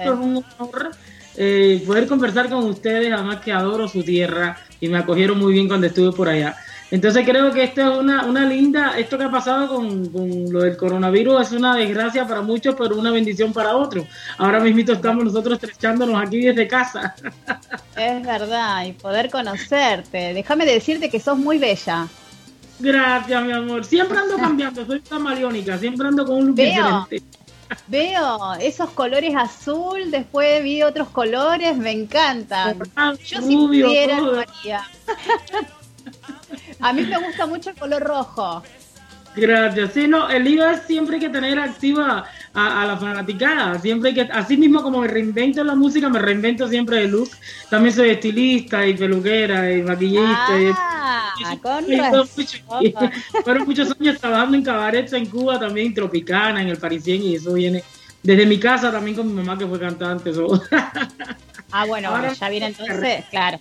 [0.02, 0.90] es un honor
[1.36, 5.68] eh, poder conversar con ustedes, además que adoro su tierra y me acogieron muy bien
[5.68, 6.56] cuando estuve por allá.
[6.90, 10.62] Entonces creo que esto es una, una linda, esto que ha pasado con, con lo
[10.62, 14.06] del coronavirus es una desgracia para muchos, pero una bendición para otros.
[14.38, 17.14] Ahora mismito estamos nosotros estrechándonos aquí desde casa.
[17.96, 20.34] Es verdad, y poder conocerte.
[20.34, 22.06] Déjame decirte que sos muy bella.
[22.78, 23.86] Gracias, mi amor.
[23.86, 27.06] Siempre ando cambiando, soy camaleónica, siempre ando con un look Veo.
[27.08, 27.22] diferente.
[27.88, 32.78] Veo esos colores azul, después vi otros colores, me encantan.
[33.24, 34.44] Yo si pudiera todo.
[36.80, 38.62] A mí me gusta mucho el color rojo.
[39.34, 39.92] Gracias.
[39.92, 42.24] Sí, no, el IVA es siempre hay que tener activa
[42.54, 43.78] a, a la fanaticada.
[43.78, 47.08] Siempre hay que, así mismo como me reinvento en la música, me reinvento siempre de
[47.08, 47.28] look.
[47.68, 50.58] También soy estilista y peluquera y maquillista.
[50.58, 52.30] y- Ah, con y muchos-
[53.44, 57.34] fueron muchos años trabajando en cabarets en Cuba, también en Tropicana, en el Parisien, y
[57.36, 57.84] eso viene
[58.22, 60.32] desde mi casa también con mi mamá que fue cantante.
[61.72, 63.58] Ah, bueno, Ahora- bueno, ya viene entonces, claro.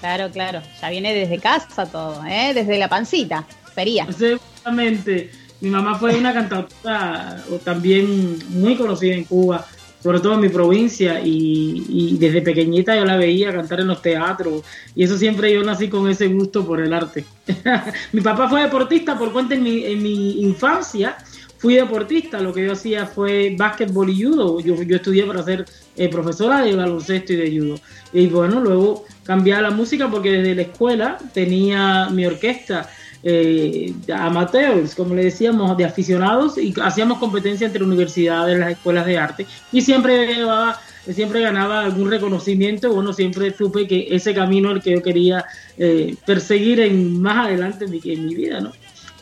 [0.00, 0.62] Claro, claro.
[0.80, 2.52] Ya viene desde casa todo, ¿eh?
[2.54, 3.44] Desde la pancita.
[3.74, 4.06] Sería.
[4.12, 5.30] Seguramente.
[5.60, 9.64] Mi mamá fue una cantautora también muy conocida en Cuba,
[10.02, 14.02] sobre todo en mi provincia, y, y desde pequeñita yo la veía cantar en los
[14.02, 14.62] teatros,
[14.94, 17.24] y eso siempre yo nací con ese gusto por el arte.
[18.12, 21.16] mi papá fue deportista, por cuenta en mi, en mi infancia,
[21.58, 25.64] fui deportista, lo que yo hacía fue básquetbol y judo, yo, yo estudié para ser
[25.96, 27.74] eh, profesora de baloncesto y de judo,
[28.12, 32.88] y bueno, luego cambié a la música porque desde la escuela tenía mi orquesta,
[33.26, 39.16] eh, amateurs, como le decíamos, de aficionados y hacíamos competencia entre universidades, las escuelas de
[39.16, 40.78] arte y siempre llevaba,
[41.10, 42.92] siempre ganaba algún reconocimiento.
[42.92, 45.46] Bueno, siempre supe que ese camino el que yo quería
[45.78, 48.72] eh, perseguir en más adelante en mi, en mi vida, ¿no?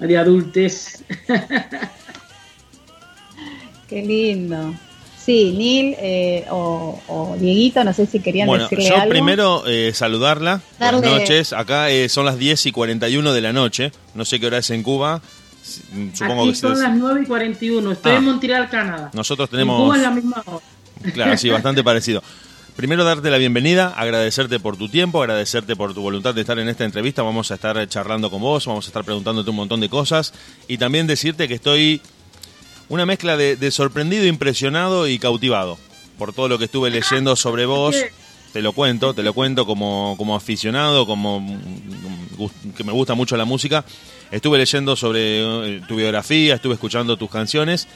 [0.01, 1.05] De adultez.
[3.93, 4.75] Qué lindo.
[5.23, 10.63] Sí, Neil eh, o, Dieguito, no sé si querían bueno, decirle yo primero eh, saludarla.
[10.79, 11.53] Buenas noches.
[11.53, 13.93] Acá eh, son las 10 y 41 de la noche.
[14.15, 15.21] No sé qué hora es en Cuba.
[16.15, 17.93] Supongo Aquí que son las 9 y 41.
[17.93, 18.21] Estoy en ah.
[18.23, 19.11] Montreal, Canadá.
[19.13, 19.79] Nosotros tenemos.
[19.79, 20.65] En Cuba es la misma hora.
[21.13, 22.23] Claro, sí, bastante parecido.
[22.75, 26.71] Primero darte la bienvenida, agradecerte por tu tiempo, agradecerte por tu voluntad de estar en
[26.71, 27.23] esta entrevista.
[27.23, 30.33] Vamos a estar charlando con vos, vamos a estar preguntándote un montón de cosas
[30.67, 32.01] y también decirte que estoy
[32.93, 35.79] una mezcla de, sorprendido, impresionado y cautivado
[36.19, 37.97] por todo lo que estuve leyendo sobre vos.
[38.53, 41.43] Te lo cuento, te lo cuento como, como aficionado, como
[42.77, 43.83] que me gusta mucho la música.
[44.31, 47.89] Estuve leyendo sobre eh, tu biografía, estuve escuchando tus canciones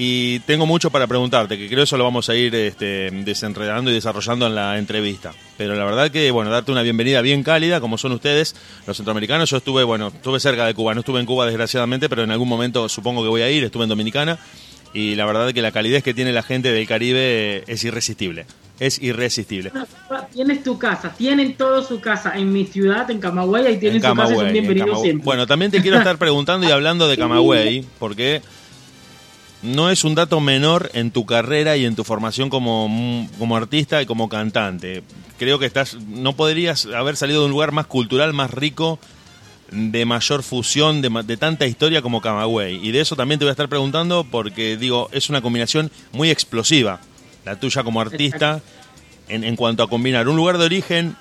[0.00, 3.94] y tengo mucho para preguntarte, que creo eso lo vamos a ir este, desenredando y
[3.94, 5.32] desarrollando en la entrevista.
[5.56, 8.54] Pero la verdad que, bueno, darte una bienvenida bien cálida, como son ustedes,
[8.86, 9.50] los centroamericanos.
[9.50, 12.48] Yo estuve, bueno, estuve cerca de Cuba, no estuve en Cuba desgraciadamente, pero en algún
[12.48, 14.38] momento supongo que voy a ir, estuve en Dominicana.
[14.94, 18.46] Y la verdad que la calidez que tiene la gente del Caribe es irresistible.
[18.78, 19.72] Es irresistible.
[20.32, 24.14] Tienes tu casa, tienen todo su casa en mi ciudad, en Camagüey, y tienen su
[24.14, 25.24] casa y son bienvenidos siempre.
[25.24, 28.42] Bueno, también te quiero estar preguntando y hablando de Camagüey, porque
[29.62, 34.00] no es un dato menor en tu carrera y en tu formación como, como artista
[34.00, 35.02] y como cantante.
[35.38, 38.98] Creo que estás, no podrías haber salido de un lugar más cultural, más rico,
[39.70, 42.86] de mayor fusión, de, de tanta historia como Camagüey.
[42.86, 46.30] Y de eso también te voy a estar preguntando porque, digo, es una combinación muy
[46.30, 47.00] explosiva,
[47.44, 48.62] la tuya como artista,
[49.28, 51.16] en, en cuanto a combinar un lugar de origen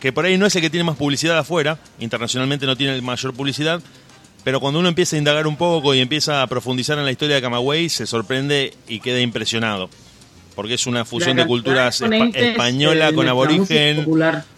[0.00, 3.32] que por ahí no es el que tiene más publicidad afuera, internacionalmente no tiene mayor
[3.32, 3.80] publicidad,
[4.44, 7.36] pero cuando uno empieza a indagar un poco y empieza a profundizar en la historia
[7.36, 9.88] de Camagüey, se sorprende y queda impresionado.
[10.54, 12.00] Porque es una fusión de culturas
[12.34, 14.06] española con aborigen.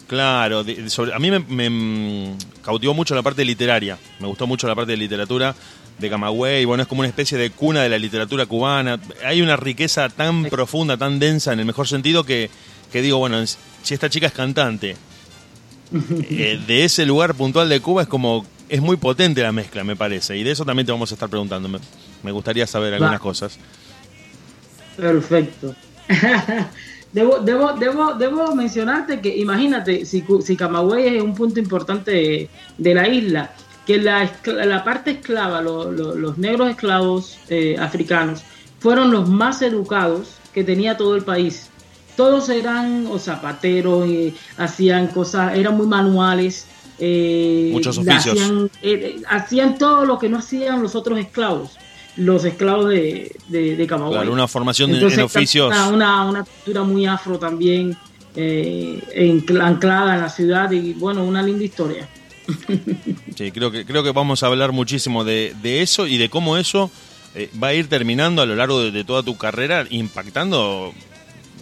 [0.05, 3.97] Claro, a mí me, mm, cautivó mucho la parte literaria.
[4.19, 5.55] Me gustó mucho la parte de literatura
[5.97, 6.65] de Camagüey.
[6.65, 8.99] Bueno, es como una especie de cuna de la literatura cubana.
[9.25, 12.49] Hay una riqueza tan profunda, tan densa, en el mejor sentido, que,
[12.91, 14.95] que digo, bueno, si esta chica es cantante,
[15.91, 19.95] eh, de ese lugar puntual de Cuba es como es muy potente la mezcla, me
[19.95, 20.37] parece.
[20.37, 21.69] Y de eso también te vamos a estar preguntando.
[22.23, 23.57] Me, gustaría saber algunas cosas.
[24.95, 25.75] Perfecto.
[27.13, 32.93] debo, debo, debo, debo mencionarte que, imagínate, si, si Camagüey es un punto importante de,
[32.93, 33.53] la isla,
[33.85, 38.43] que la, la parte esclava, los negros esclavos eh, africanos,
[38.79, 41.69] fueron los más educados que tenía todo el país.
[42.17, 46.67] Todos eran o zapateros, y hacían cosas, eran muy manuales,
[46.99, 48.37] eh, Muchos oficios.
[48.81, 51.77] Eh, hacían, todo lo que no hacían los otros esclavos,
[52.15, 54.27] los esclavos de, de, Camagüey.
[54.27, 55.73] una formación en oficios.
[55.93, 57.95] Una, una, cultura muy afro también,
[58.35, 62.07] eh, anclada en la ciudad y bueno, una linda historia.
[63.37, 66.57] Sí, creo que, creo que vamos a hablar muchísimo de, de eso y de cómo
[66.57, 66.89] eso
[67.35, 70.91] eh, va a ir terminando a lo largo de, toda tu carrera, impactando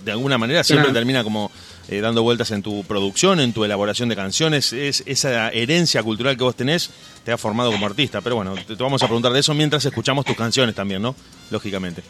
[0.05, 1.51] de alguna manera, siempre termina como
[1.89, 4.71] eh, dando vueltas en tu producción, en tu elaboración de canciones.
[4.71, 6.91] Es, esa herencia cultural que vos tenés
[7.23, 8.21] te ha formado como artista.
[8.21, 11.15] Pero bueno, te, vamos a preguntar de eso mientras escuchamos tus canciones también, ¿no?
[11.49, 12.03] Lógicamente.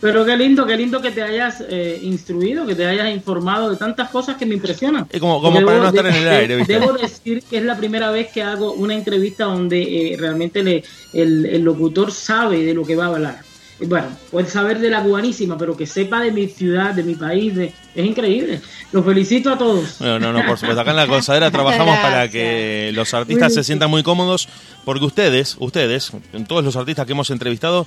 [0.00, 3.76] Pero qué lindo, qué lindo que te hayas eh, instruido, que te hayas informado de
[3.76, 5.08] tantas cosas que me impresionan.
[5.10, 6.78] Es como, como para no estar en el aire, ¿viste?
[6.78, 10.84] Debo decir que es la primera vez que hago una entrevista donde eh, realmente le,
[11.12, 13.47] el, el, locutor sabe de lo que va a hablar
[13.86, 17.56] bueno, puede saber de la cubanísima, pero que sepa de mi ciudad, de mi país,
[17.56, 18.60] es increíble.
[18.92, 20.00] Los felicito a todos.
[20.00, 20.80] No, no, no, por supuesto.
[20.80, 24.48] Acá en la Consadera trabajamos para que los artistas se sientan muy cómodos,
[24.84, 26.12] porque ustedes, ustedes,
[26.48, 27.86] todos los artistas que hemos entrevistado,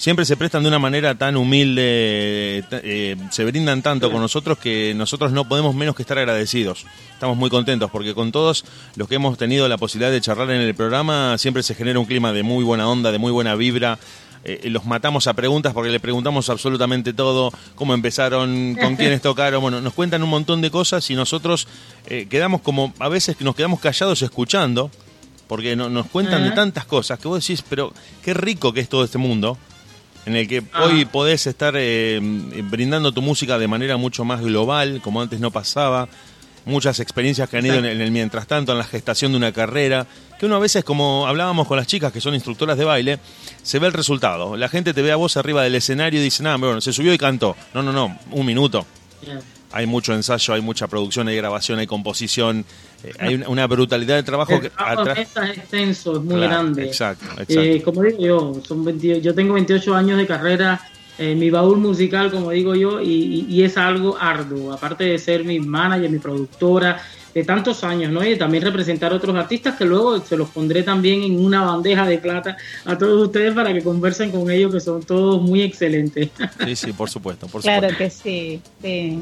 [0.00, 4.94] siempre se prestan de una manera tan humilde, eh, se brindan tanto con nosotros que
[4.96, 6.86] nosotros no podemos menos que estar agradecidos.
[7.12, 8.64] Estamos muy contentos porque con todos
[8.96, 12.06] los que hemos tenido la posibilidad de charlar en el programa siempre se genera un
[12.06, 13.98] clima de muy buena onda, de muy buena vibra,
[14.44, 19.60] eh, los matamos a preguntas porque le preguntamos absolutamente todo, cómo empezaron, con quiénes tocaron,
[19.60, 21.68] bueno, nos cuentan un montón de cosas y nosotros
[22.06, 24.90] eh, quedamos como, a veces nos quedamos callados escuchando,
[25.46, 29.02] porque nos cuentan de tantas cosas que vos decís, pero qué rico que es todo
[29.02, 29.58] este mundo,
[30.24, 32.20] en el que hoy podés estar eh,
[32.70, 36.08] brindando tu música de manera mucho más global, como antes no pasaba,
[36.64, 40.06] muchas experiencias que han ido en el, mientras tanto, en la gestación de una carrera,
[40.38, 43.18] que uno a veces, como hablábamos con las chicas que son instructoras de baile,
[43.62, 44.56] se ve el resultado.
[44.56, 47.12] La gente te ve a vos arriba del escenario y dice, nada, bueno, se subió
[47.12, 47.56] y cantó.
[47.74, 48.86] No, no, no, un minuto.
[49.72, 52.64] Hay mucho ensayo, hay mucha producción, hay grabación, hay composición,
[53.04, 54.54] eh, hay una, brutalidad de trabajo.
[54.54, 56.86] El trabajo que es extenso, es muy grande.
[56.86, 60.80] Exacto, eh, como digo yo, son yo tengo 28 años de carrera
[61.18, 64.72] eh, mi baúl musical, como digo yo, y, es algo arduo.
[64.72, 67.00] Aparte de ser mi manager, mi productora,
[67.34, 68.24] de tantos años, ¿no?
[68.24, 72.06] Y también representar a otros artistas que luego se los pondré también en una bandeja
[72.06, 76.30] de plata a todos ustedes para que conversen con ellos, que son todos muy excelentes.
[76.64, 79.20] Sí, sí, por supuesto, por claro que sí, sí.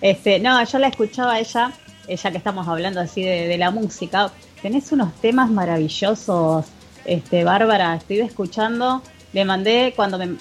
[0.00, 1.72] Este, no, yo la escuchaba a ella,
[2.06, 4.30] ella que estamos hablando así de, de la música.
[4.62, 6.66] Tenés unos temas maravillosos,
[7.04, 9.02] este, Bárbara, estoy escuchando,
[9.32, 10.36] le mandé cuando me,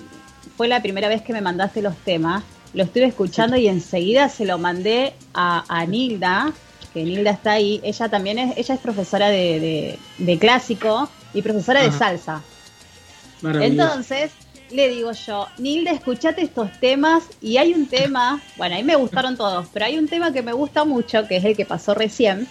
[0.58, 2.44] fue la primera vez que me mandaste los temas,
[2.74, 6.52] lo estuve escuchando y enseguida se lo mandé a, Nilda,
[6.94, 10.00] que Nilda está ahí, ella también es, ella es profesora de,
[10.40, 12.42] clásico y profesora de salsa.
[13.44, 14.32] Entonces,
[14.72, 18.96] le digo yo, Nilda, escuchate estos temas y hay un tema, bueno, a mí me
[18.96, 21.94] gustaron todos, pero hay un tema que me gusta mucho, que es el que pasó
[21.94, 22.48] recién.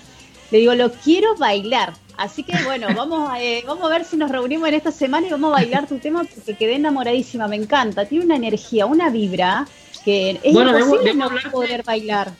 [0.52, 1.94] Le digo, lo quiero bailar.
[2.16, 5.26] Así que bueno, vamos a, eh, vamos a ver si nos reunimos en esta semana
[5.26, 8.06] y vamos a bailar tu tema porque quedé enamoradísima, me encanta.
[8.06, 9.66] Tiene una energía, una vibra
[10.04, 12.32] que es bueno, imposible debo, no poder bailar.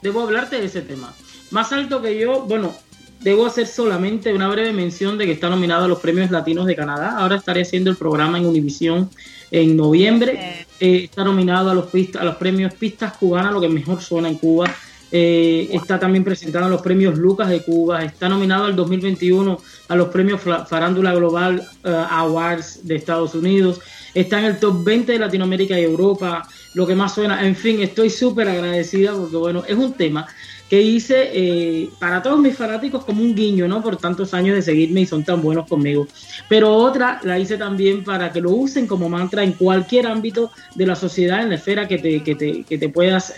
[0.00, 1.12] Debo hablarte de ese tema.
[1.50, 2.74] Más alto que yo, bueno,
[3.20, 6.74] debo hacer solamente una breve mención de que está nominado a los premios latinos de
[6.74, 7.18] Canadá.
[7.18, 9.10] Ahora estaré haciendo el programa en Univisión
[9.50, 10.66] en noviembre.
[10.80, 14.36] Eh, está nominado a los, a los premios Pistas Cubanas, lo que mejor suena en
[14.36, 14.74] Cuba.
[15.12, 19.58] Eh, está también presentado en los premios Lucas de Cuba, está nominado al 2021
[19.88, 23.80] a los premios Farándula Global eh, Awards de Estados Unidos,
[24.14, 27.82] está en el top 20 de Latinoamérica y Europa, lo que más suena, en fin,
[27.82, 30.28] estoy súper agradecida porque bueno, es un tema
[30.68, 33.82] que hice eh, para todos mis fanáticos como un guiño, ¿no?
[33.82, 36.06] Por tantos años de seguirme y son tan buenos conmigo.
[36.48, 40.86] Pero otra la hice también para que lo usen como mantra en cualquier ámbito de
[40.86, 43.34] la sociedad, en la esfera que te, que te, que te puedas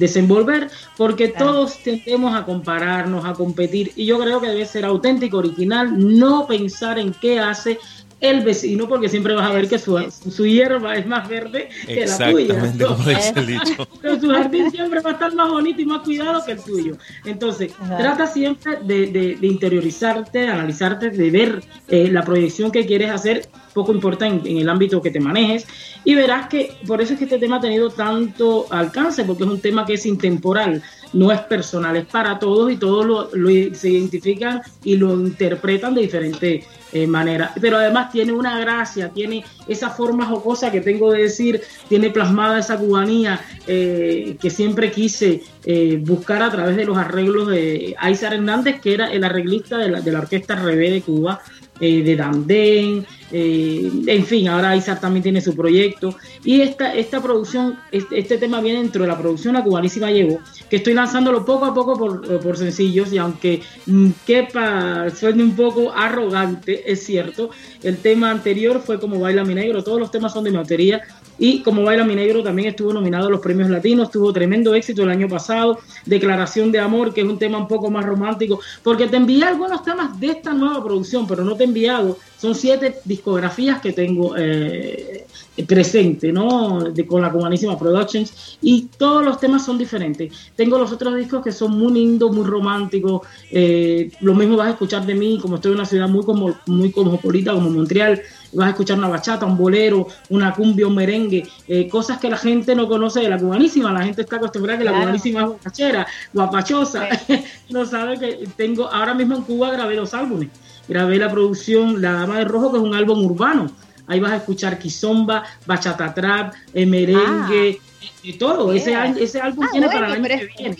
[0.00, 5.38] desenvolver, porque todos tendemos a compararnos, a competir, y yo creo que debe ser auténtico,
[5.38, 7.78] original, no pensar en qué hace
[8.20, 12.06] el vecino, porque siempre vas a ver que su, su hierba es más verde que
[12.06, 12.58] la tuya.
[12.86, 13.88] como dice el dicho.
[14.02, 16.96] Pero su jardín siempre va a estar más bonito y más cuidado que el tuyo.
[17.24, 23.10] Entonces, trata siempre de, de, de, interiorizarte, analizarte, de ver eh, la proyección que quieres
[23.10, 25.66] hacer poco importa en, el ámbito que te manejes,
[26.04, 29.50] y verás que por eso es que este tema ha tenido tanto alcance, porque es
[29.50, 33.90] un tema que es intemporal, no es personal, es para todos y todos lo, se
[33.90, 37.52] identifican y lo interpretan de diferentes eh, maneras.
[37.60, 42.58] Pero además tiene una gracia, tiene esa forma jocosa que tengo de decir, tiene plasmada
[42.58, 48.34] esa cubanía eh, que siempre quise eh, buscar a través de los arreglos de Aizar
[48.34, 51.40] Hernández, que era el arreglista de la, de la Orquesta Rebé de Cuba
[51.80, 56.16] eh, de Dandén, eh, en fin, ahora Isaac también tiene su proyecto.
[56.44, 60.76] Y esta, esta producción, este, tema viene dentro de la producción La Cubanísima Llegó, que
[60.76, 65.92] estoy lanzándolo poco a poco por, por sencillos, y aunque mm, quepa, suene un poco
[65.92, 67.50] arrogante, es cierto,
[67.82, 71.02] el tema anterior fue como Baila Mi Negro, todos los temas son de mi autoría,
[71.40, 75.04] y como Baila Mi Negro también estuvo nominado a los premios latinos, tuvo tremendo éxito
[75.04, 75.78] el año pasado.
[76.04, 79.82] Declaración de Amor, que es un tema un poco más romántico, porque te envié algunos
[79.82, 82.18] temas de esta nueva producción, pero no te he enviado.
[82.36, 85.26] Son siete discografías que tengo eh,
[85.66, 86.84] presente, ¿no?
[86.90, 90.52] De, con la Cubanísima Productions, y todos los temas son diferentes.
[90.56, 93.22] Tengo los otros discos que son muy lindos, muy románticos.
[93.50, 96.54] Eh, lo mismo vas a escuchar de mí, como estoy en una ciudad muy, como,
[96.66, 98.20] muy cosmopolita como Montreal
[98.52, 102.36] vas a escuchar una bachata, un bolero, una cumbia, un merengue, eh, cosas que la
[102.36, 103.92] gente no conoce de la cubanísima.
[103.92, 107.08] La gente está acostumbrada a que la cubanísima es guapachera, guapachosa.
[107.70, 110.48] no sabe que tengo, ahora mismo en Cuba grabé dos álbumes.
[110.88, 113.70] Grabé la producción La Dama de Rojo, que es un álbum urbano.
[114.10, 118.06] Ahí vas a escuchar quizomba, bachata trap, eh, merengue, ah.
[118.24, 118.72] y todo.
[118.72, 120.76] Ese, ese álbum ah, tiene para el año que viene.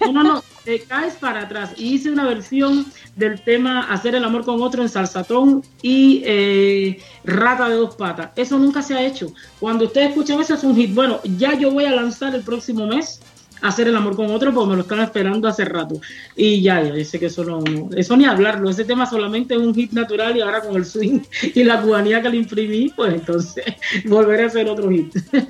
[0.00, 1.72] No, no, no, te caes para atrás.
[1.76, 2.86] hice una versión
[3.16, 8.30] del tema Hacer el amor con otro en salsatón y eh, Rata de dos patas.
[8.36, 9.32] Eso nunca se ha hecho.
[9.58, 10.94] Cuando ustedes escuchan eso es un hit.
[10.94, 13.20] Bueno, ya yo voy a lanzar el próximo mes
[13.62, 16.00] hacer el amor con otro porque me lo están esperando hace rato.
[16.36, 17.62] Y ya, ya, sé que eso no,
[17.96, 21.20] eso ni hablarlo, ese tema solamente es un hit natural y ahora con el swing
[21.54, 23.64] y la cubanía que le imprimí, pues entonces
[24.04, 25.14] volveré a hacer otro hit.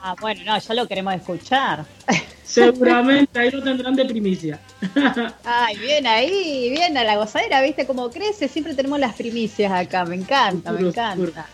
[0.00, 1.84] Ah, bueno, no, ya lo queremos escuchar.
[2.44, 4.60] Seguramente, ahí lo tendrán de primicia.
[5.44, 8.48] Ay, bien ahí, bien a la gozadera, ¿viste cómo crece?
[8.48, 11.46] Siempre tenemos las primicias acá, me encanta, me encanta.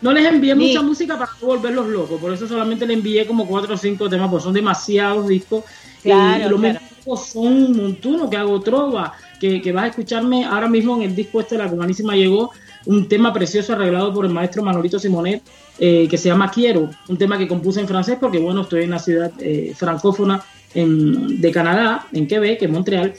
[0.00, 3.46] No les envié mucha música para no volverlos locos, por eso solamente les envié como
[3.46, 5.64] cuatro o cinco temas, porque son demasiados discos.
[6.02, 6.70] Claro, y
[7.06, 11.16] los son montuno que hago trova, que, que, vas a escucharme ahora mismo en el
[11.16, 12.52] disco este de La Cubanísima llegó
[12.86, 15.42] un tema precioso arreglado por el maestro Manolito Simonet,
[15.78, 18.90] eh, que se llama Quiero, un tema que compuse en francés porque bueno, estoy en
[18.90, 20.42] la ciudad eh, francófona
[20.74, 23.14] en, de Canadá, en Quebec, en Montreal,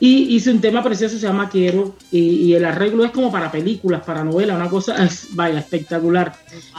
[0.00, 4.02] Y hice un tema precioso, se llama Quiero, y, el arreglo es como para películas,
[4.04, 4.96] para novelas, una cosa,
[5.30, 6.34] vaya, espectacular.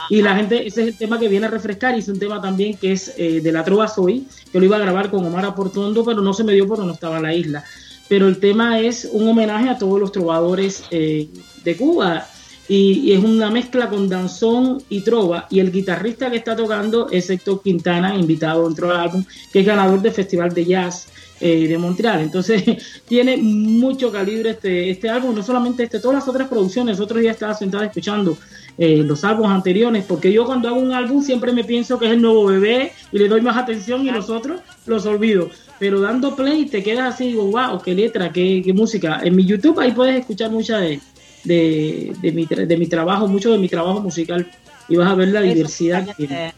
[0.08, 2.76] Y la gente, ese es el tema que viene a refrescar, hice un tema también
[2.76, 6.04] que es eh, de la Trova Soy, que lo iba a grabar con Omar Aportondo,
[6.04, 7.64] pero no se me dio porque no estaba en la isla.
[8.08, 11.28] Pero el tema es un homenaje a todos los trovadores eh,
[11.62, 12.26] de Cuba,
[12.68, 17.28] y, es una mezcla con danzón y trova, y el guitarrista que está tocando es
[17.28, 21.08] Héctor Quintana, invitado dentro del álbum, que es ganador del Festival de Jazz
[21.40, 22.20] eh, de Montreal.
[22.20, 22.62] Entonces
[23.08, 27.00] tiene mucho calibre este, este álbum, no solamente este, todas las otras producciones.
[27.00, 28.36] Otros días estaba sentado escuchando
[28.78, 32.12] eh, los álbumes anteriores, porque yo cuando hago un álbum siempre me pienso que es
[32.12, 35.50] el nuevo bebé y le doy más atención y los otros los olvido.
[35.78, 39.20] Pero dando play te quedas así, digo, wow, qué letra, qué, qué música.
[39.22, 41.00] En mi YouTube ahí puedes escuchar mucha de,
[41.44, 44.46] de, de, mi, de mi trabajo, mucho de mi trabajo musical
[44.90, 46.52] y vas a ver la diversidad que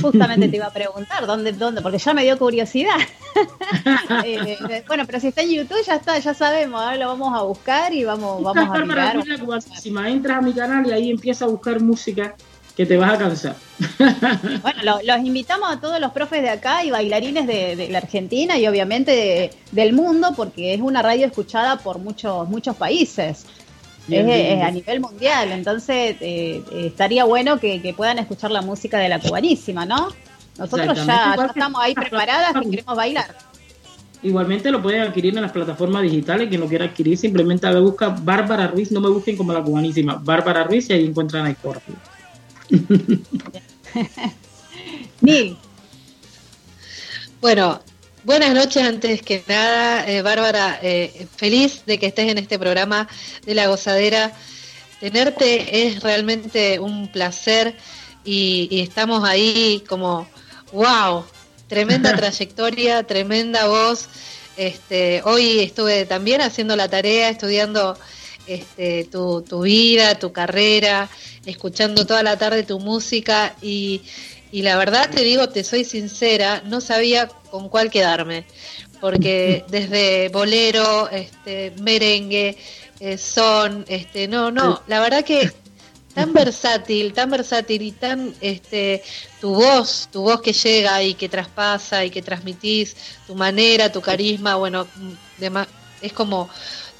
[0.00, 1.80] Justamente te iba a preguntar, ¿dónde, dónde?
[1.80, 2.96] Porque ya me dio curiosidad.
[4.24, 7.42] Eh, bueno, pero si está en YouTube ya está, ya sabemos, ahora lo vamos a
[7.42, 9.18] buscar y vamos, vamos a mirar.
[9.90, 12.34] Me entras a mi canal y ahí empieza a buscar música
[12.76, 13.56] que te vas a cansar.
[14.62, 18.66] bueno, los invitamos a todos los profes de acá y bailarines de, la Argentina y
[18.66, 23.46] obviamente del mundo porque es una radio escuchada por muchos, muchos países
[24.08, 29.08] es, a nivel mundial, entonces eh, eh, estaría bueno que, puedan escuchar la música de
[29.08, 30.08] la cubanísima, ¿no?
[30.58, 33.36] Nosotros ya, estamos ahí preparadas y queremos bailar.
[34.22, 38.08] Igualmente lo pueden adquirir en las plataformas digitales, quien lo quiera adquirir simplemente me busca
[38.08, 41.92] Bárbara Ruiz, no me busquen como la cubanísima, Bárbara Ruiz y ahí encuentran el corte.
[45.20, 45.56] Nil.
[47.40, 47.80] Bueno,
[48.26, 53.06] Buenas noches, antes que nada, eh, Bárbara, eh, feliz de que estés en este programa
[53.44, 54.32] de La Gozadera.
[54.98, 57.76] Tenerte es realmente un placer
[58.24, 60.26] y, estamos ahí como,
[60.72, 61.24] wow,
[61.68, 64.08] tremenda trayectoria, tremenda voz.
[64.56, 67.96] Este, hoy estuve también haciendo la tarea, estudiando
[68.48, 71.08] este, tu, tu vida, tu carrera,
[71.44, 74.02] escuchando toda la tarde tu música y
[74.52, 78.44] y la verdad te digo, te soy sincera, no sabía con cuál quedarme,
[79.00, 82.56] porque desde bolero, este, merengue,
[83.00, 85.52] eh, son, este, no, no, la verdad que
[86.14, 89.02] tan versátil, tan versátil y tan, este,
[89.38, 94.00] tu voz, tu voz que llega y que traspasa y que transmitís, tu manera, tu
[94.00, 94.86] carisma, bueno,
[96.00, 96.48] es como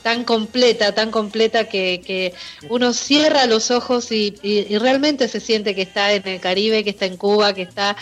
[0.07, 2.33] tan completa, tan completa que,
[2.69, 4.37] uno cierra los ojos y,
[4.79, 7.97] realmente se siente que está en el Caribe, que está en Cuba, que está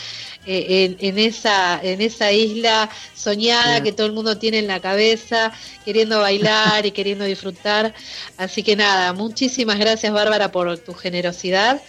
[0.44, 5.50] eh, en, esa, en esa isla soñada que todo el mundo tiene en la cabeza,
[5.86, 7.94] queriendo bailar y queriendo disfrutar.
[8.36, 11.80] Así que nada, muchísimas gracias Bárbara por tu generosidad,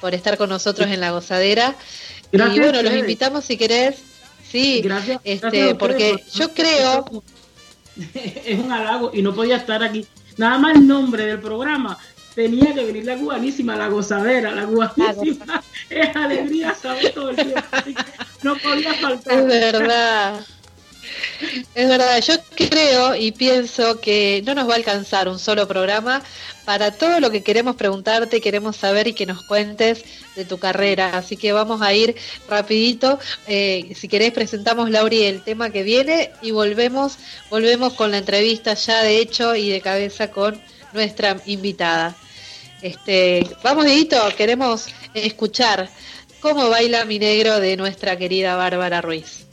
[0.00, 1.74] por estar con nosotros en la gozadera.
[2.30, 3.96] y bueno, los invitamos si querés.
[4.48, 7.24] Sí, gracias, este, porque yo creo
[8.14, 10.06] es un halago y no podía estar aquí.
[10.36, 11.98] Nada más el nombre del programa
[12.34, 15.62] tenía que venir la cubanísima, la gozadera, la cubanísima.
[15.90, 17.60] Es alegría saber todo el tiempo.
[18.42, 19.38] no podía faltar.
[19.38, 20.40] Es verdad.
[21.74, 26.22] Es verdad, yo creo y pienso que no nos va a alcanzar un solo programa
[26.64, 30.04] para todo lo que queremos preguntarte, queremos saber y que nos cuentes
[30.34, 31.16] de tu carrera.
[31.16, 32.16] Así que vamos a ir
[32.48, 33.18] rapidito.
[33.46, 37.18] Eh, si querés presentamos, Lauri, el tema que viene y volvemos,
[37.50, 40.60] volvemos con la entrevista ya de hecho y de cabeza con
[40.92, 42.16] nuestra invitada.
[42.80, 45.88] Este, vamos, Edito, queremos escuchar
[46.40, 49.46] cómo baila mi negro de nuestra querida Bárbara Ruiz.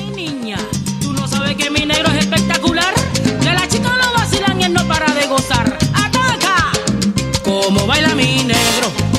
[0.00, 0.56] Ay, niña,
[1.02, 2.94] ¿tú no sabes que mi negro es espectacular?
[3.42, 5.76] Que la chica lo vacilan y él no para de gozar.
[5.92, 6.72] ¡Ataca!
[7.44, 9.09] Como baila mi negro.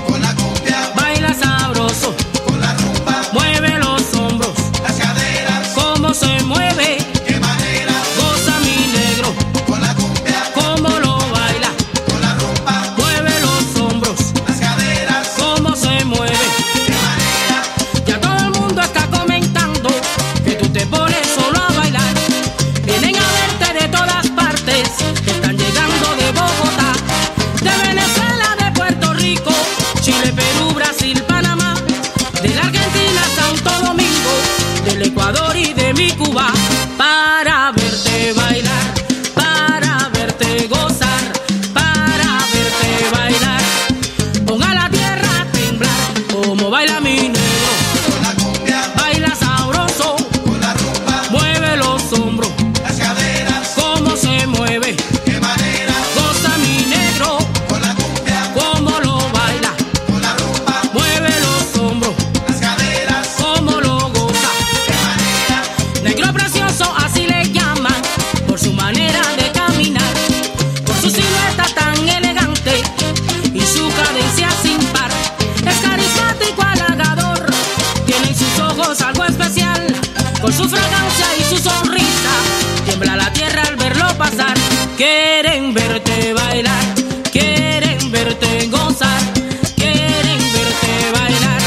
[80.61, 82.33] su fragancia y su sonrisa.
[82.85, 84.55] Tiembla la tierra al verlo pasar.
[84.97, 86.83] Quieren verte bailar,
[87.31, 89.21] quieren verte gozar,
[89.75, 91.61] quieren verte bailar.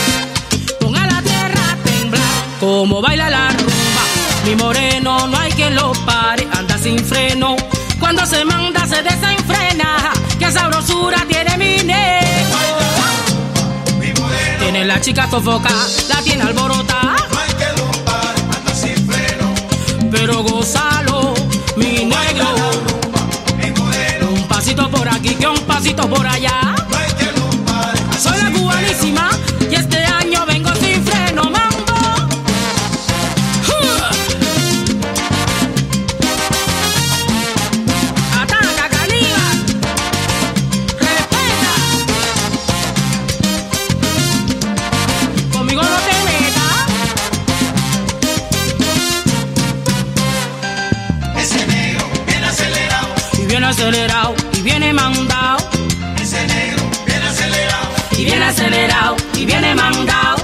[0.80, 4.04] Ponga la tierra a temblar, como baila la rumba.
[4.44, 7.56] Mi moreno no hay quien lo pare, anda sin freno.
[7.98, 10.12] Cuando se manda se desenfrena.
[10.38, 12.44] Qué sabrosura tiene mi nene.
[14.60, 15.70] Tiene la chica sofoca,
[16.08, 17.23] la tiene alborotada
[20.14, 21.34] pero gózalo,
[21.76, 22.46] mi negro.
[24.30, 26.76] Un pasito por aquí que un pasito por allá.
[28.16, 29.30] Soy la cubanísima
[53.88, 55.58] acelerado, y viene mandado.
[56.22, 60.36] ese negro viene acelerado, Y viene acelerado, y viene mandado.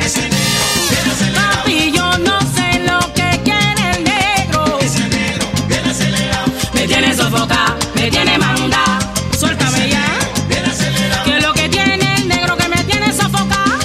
[0.00, 4.78] ese negro viene acelerado, Papi, yo no sé lo que quiere el negro.
[4.80, 8.98] ese negro viene acelerado, Me tiene sofocado, me tiene mandado.
[9.38, 10.04] Suéltame ya.
[10.48, 13.78] viene acelerado, Que lo que tiene el negro que me tiene sofocado.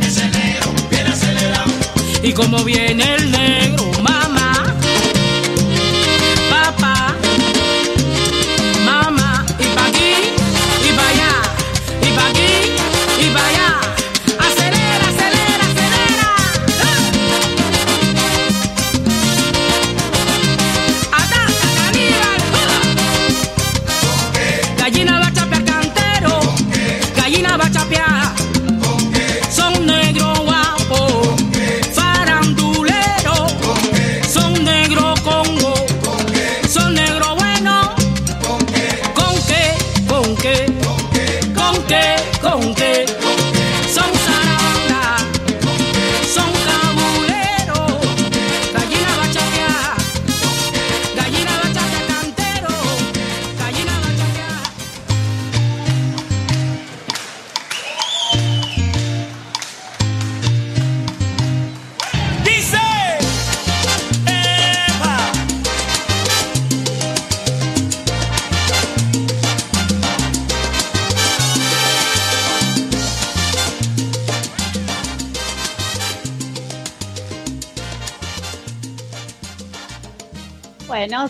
[0.00, 1.70] ese negro viene acelerado,
[2.24, 3.59] Y como viene el negro,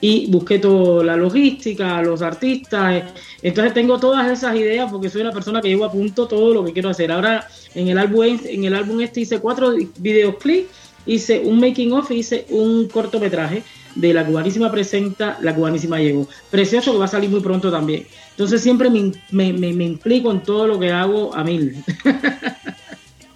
[0.00, 2.92] Y busqué toda la logística, los artistas.
[2.94, 3.04] eh.
[3.42, 6.64] Entonces tengo todas esas ideas porque soy una persona que llevo a punto todo lo
[6.64, 7.10] que quiero hacer.
[7.12, 10.68] Ahora en el álbum, en el álbum este hice cuatro videoclips,
[11.06, 13.62] hice un making of, hice un cortometraje
[13.94, 16.28] de La Cubanísima Presenta, La Cubanísima Llegó.
[16.50, 18.06] Precioso que va a salir muy pronto también.
[18.30, 21.84] Entonces siempre me, me, me, me implico en todo lo que hago a mil.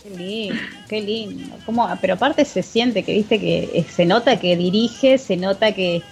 [0.02, 1.57] Qué lindo, qué lindo.
[1.66, 1.88] ¿Cómo?
[2.00, 6.02] Pero aparte se siente que, viste, que eh, se nota que dirige, se nota que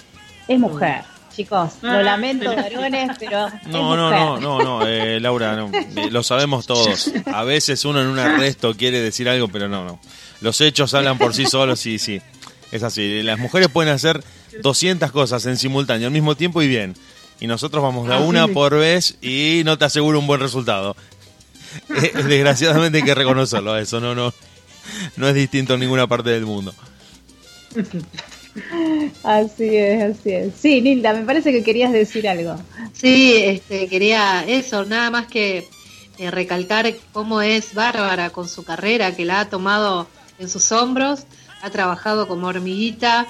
[0.49, 1.03] es mujer.
[1.34, 3.49] Chicos, lo lamento, varones, pero.
[3.66, 7.11] No, no, no, no, no, eh, Laura, no, eh, lo sabemos todos.
[7.26, 9.99] A veces uno en un arresto quiere decir algo, pero no, no.
[10.40, 12.20] Los hechos hablan por sí solos y sí,
[12.73, 13.23] es así.
[13.23, 14.23] Las mujeres pueden hacer
[14.62, 16.95] 200 cosas en simultáneo al mismo tiempo y bien.
[17.41, 20.41] Y nosotros vamos de a Así una por vez y no te aseguro un buen
[20.41, 20.97] resultado.
[21.91, 24.33] Eh, Desgraciadamente hay que reconocerlo, eso no, no,
[25.17, 26.73] no es distinto en ninguna parte del mundo.
[29.25, 30.55] Así es, así es.
[30.55, 32.57] Sí, Nilda, me parece que querías decir algo.
[32.93, 35.67] Sí, este, quería eso, nada más que
[36.19, 40.07] eh, recalcar cómo es Bárbara con su carrera, que la ha tomado
[40.39, 41.25] en sus hombros,
[41.65, 43.27] ha trabajado como hormiguita,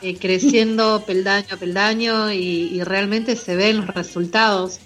[0.00, 4.80] eh, creciendo peldaño a peldaño y, y realmente se ven los resultados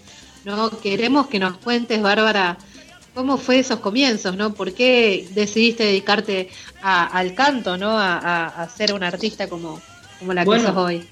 [0.46, 0.70] ¿no?
[0.80, 2.56] Queremos que nos cuentes, Bárbara,
[3.14, 4.54] cómo fue esos comienzos, ¿no?
[4.54, 6.48] ¿Por qué decidiste dedicarte
[6.80, 7.90] al canto, ¿no?
[7.98, 9.82] A, ser una artista como,
[10.20, 11.06] como la que sos hoy.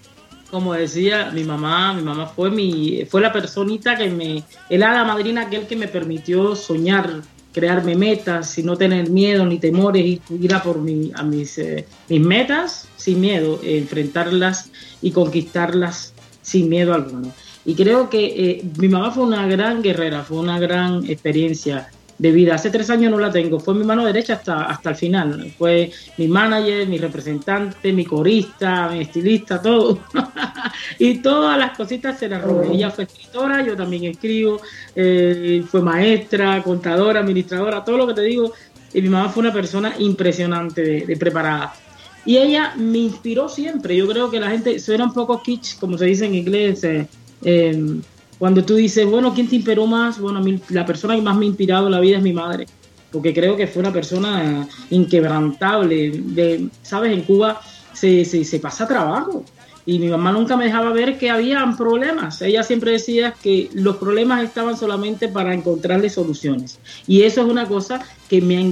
[0.50, 5.02] Como decía mi mamá, mi mamá fue mi, fue la personita que me, el hada
[5.02, 7.22] madrina aquel que me permitió soñar,
[7.54, 11.86] crearme metas y no tener miedo ni temores ir a por mi, a mis, eh,
[12.08, 17.32] mis metas sin miedo, enfrentarlas y conquistarlas sin miedo alguno.
[17.64, 21.88] Y creo que eh, mi mamá fue una gran guerrera, fue una gran experiencia
[22.24, 22.54] de vida.
[22.54, 25.52] Hace tres años no la tengo, fue mi mano derecha hasta, hasta el final.
[25.58, 30.00] Fue mi manager, mi representante, mi corista, mi estilista, todo.
[30.98, 32.72] y todas las cositas se las robé.
[32.72, 34.58] Ella fue escritora, yo también escribo,
[34.96, 38.52] eh, fue maestra, contadora, administradora, todo lo que te digo.
[38.94, 41.74] Y mi mamá fue una persona impresionante de, preparada.
[42.24, 43.94] Y ella me inspiró siempre.
[43.94, 46.84] Yo creo que la gente suena un poco kitsch, como se dice en inglés.
[46.84, 47.06] Eh,
[47.44, 48.00] Em,
[48.44, 50.20] cuando tú dices, bueno, ¿quién te inspiró más?
[50.20, 50.38] Bueno,
[50.68, 52.66] la persona que más me ha inspirado en la vida es mi madre,
[53.10, 56.10] porque creo que fue una persona inquebrantable.
[56.10, 57.12] De, ¿Sabes?
[57.12, 57.62] En Cuba
[57.94, 59.46] se, se, se pasa trabajo
[59.86, 62.40] y mi mamá nunca me dejaba ver que habían problemas.
[62.40, 66.78] Ella siempre decía que los problemas estaban solamente para encontrarle soluciones.
[67.06, 68.64] Y eso es una cosa que me,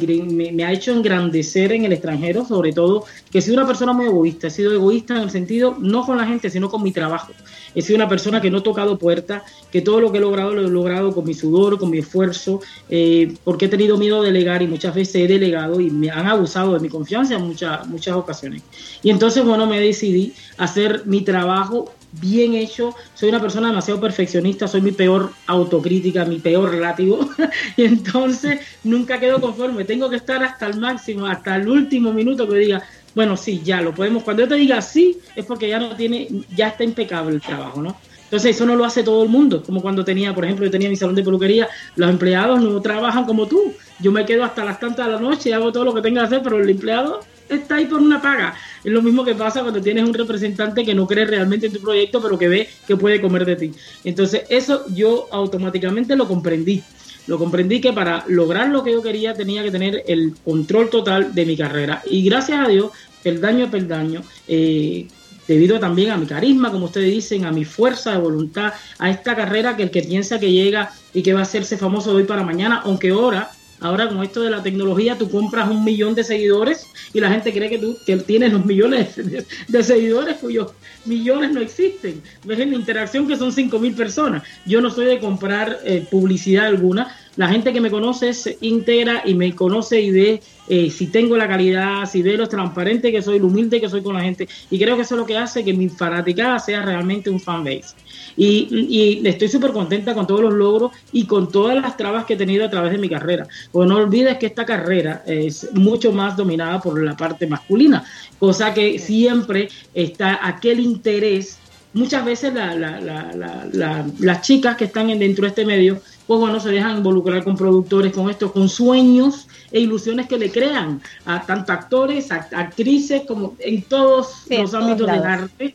[0.52, 4.06] me, ha hecho engrandecer en el extranjero, sobre todo que he sido una persona muy
[4.06, 4.46] egoísta.
[4.46, 7.32] He sido egoísta en el sentido, no con la gente, sino con mi trabajo.
[7.74, 10.54] He sido una persona que no he tocado puertas, que todo lo que he logrado
[10.54, 14.32] lo he logrado con mi sudor, con mi esfuerzo, eh, porque he tenido miedo de
[14.32, 17.86] delegar y muchas veces he delegado y me han abusado de mi confianza en muchas,
[17.88, 18.62] muchas ocasiones.
[19.02, 22.94] Y entonces, bueno, me decidí hacer mi trabajo bien hecho.
[23.14, 27.28] Soy una persona demasiado perfeccionista, soy mi peor autocrítica, mi peor látigo.
[27.76, 29.84] y entonces nunca quedo conforme.
[29.84, 32.82] Tengo que estar hasta el máximo, hasta el último minuto que diga,
[33.14, 34.22] bueno, sí, ya lo podemos.
[34.22, 37.82] Cuando yo te diga sí, es porque ya no tiene, ya está impecable el trabajo,
[37.82, 37.96] ¿no?
[38.24, 40.88] Entonces eso no lo hace todo el mundo, como cuando tenía, por ejemplo, yo tenía
[40.88, 43.74] mi salón de peluquería, los empleados no trabajan como tú.
[44.00, 46.22] Yo me quedo hasta las tantas de la noche y hago todo lo que tenga
[46.22, 48.54] que hacer, pero el empleado está ahí por una paga.
[48.82, 51.80] Es lo mismo que pasa cuando tienes un representante que no cree realmente en tu
[51.80, 53.72] proyecto, pero que ve que puede comer de ti.
[54.02, 56.82] Entonces, eso yo automáticamente lo comprendí.
[57.26, 61.34] Lo comprendí que para lograr lo que yo quería tenía que tener el control total
[61.34, 62.02] de mi carrera.
[62.04, 62.90] Y gracias a Dios,
[63.22, 65.06] peldaño a peldaño, eh,
[65.46, 69.36] debido también a mi carisma, como ustedes dicen, a mi fuerza de voluntad, a esta
[69.36, 72.24] carrera que el que piensa que llega y que va a hacerse famoso de hoy
[72.24, 73.50] para mañana, aunque ahora
[73.82, 77.52] Ahora con esto de la tecnología, tú compras un millón de seguidores y la gente
[77.52, 80.72] cree que tú que tienes los millones de, seguidores cuyos
[81.04, 82.22] millones no existen.
[82.44, 84.44] Ves en la interacción que son 5 mil personas.
[84.64, 87.14] Yo no soy de comprar eh, publicidad alguna.
[87.36, 91.36] La gente que me conoce es íntegra y me conoce y ve eh, si tengo
[91.36, 94.48] la calidad, si ve lo transparente que soy, lo humilde que soy con la gente.
[94.70, 97.94] Y creo que eso es lo que hace que mi fanaticada sea realmente un fanbase.
[98.36, 102.36] Y, estoy súper contenta con todos los logros y con todas las trabas que he
[102.36, 103.46] tenido a través de mi carrera.
[103.70, 108.04] Porque no olvides que esta carrera es mucho más dominada por la parte masculina,
[108.38, 111.58] cosa que siempre está aquel interés.
[111.94, 117.44] Muchas veces las chicas que están dentro de este medio, pues bueno, se dejan involucrar
[117.44, 123.22] con productores, con estos, con sueños e ilusiones que le crean a tanto actores, actrices,
[123.28, 125.74] como en todos los ámbitos del arte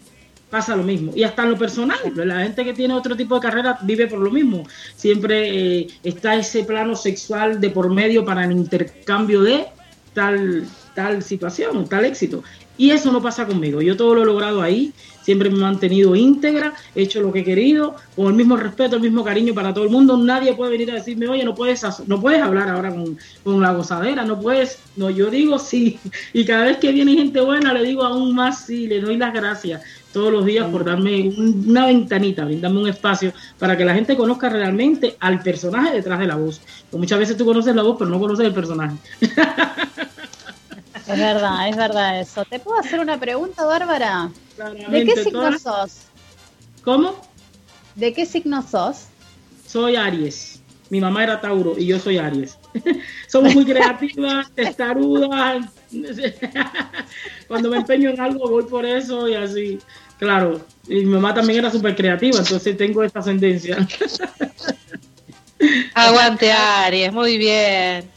[0.50, 1.12] pasa lo mismo.
[1.16, 4.20] Y hasta en lo personal, la gente que tiene otro tipo de carrera vive por
[4.20, 4.64] lo mismo.
[4.96, 9.66] Siempre eh, está ese plano sexual de por medio para el intercambio de
[10.14, 12.44] tal, tal situación, tal éxito.
[12.78, 13.82] Y eso no pasa conmigo.
[13.82, 14.94] Yo todo lo he logrado ahí
[15.28, 18.96] siempre me he mantenido íntegra, he hecho lo que he querido, con el mismo respeto,
[18.96, 20.16] el mismo cariño para todo el mundo.
[20.16, 23.74] Nadie puede venir a decirme, oye, no puedes, no puedes hablar ahora con, con la
[23.74, 24.80] gozadera, no puedes.
[24.96, 26.00] No, yo digo sí.
[26.34, 29.34] Y cada vez que viene gente buena, le digo aún más sí, le doy las
[29.34, 29.82] gracias
[30.18, 34.50] todos los días por darme una ventanita, brindarme un espacio para que la gente conozca
[34.50, 36.60] realmente al personaje detrás de la voz.
[36.90, 38.96] Porque muchas veces tú conoces la voz, pero no conoces el personaje.
[41.08, 42.44] Es verdad, es verdad eso.
[42.44, 44.30] ¿Te puedo hacer una pregunta, Bárbara?
[44.90, 46.02] ¿De qué signo sos?
[46.84, 47.16] ¿Cómo?
[47.96, 49.06] ¿De qué signo sos?
[49.66, 50.62] Soy Aries.
[50.90, 52.58] Mi mamá era Tauro y yo soy Aries.
[53.28, 55.66] Somos muy creativas, testarudas.
[57.48, 59.80] Cuando me empeño en algo voy por eso y así.
[60.18, 63.78] Claro, y mi mamá también era súper creativa, entonces tengo esta ascendencia.
[65.94, 68.10] Aguante Aries, muy bien.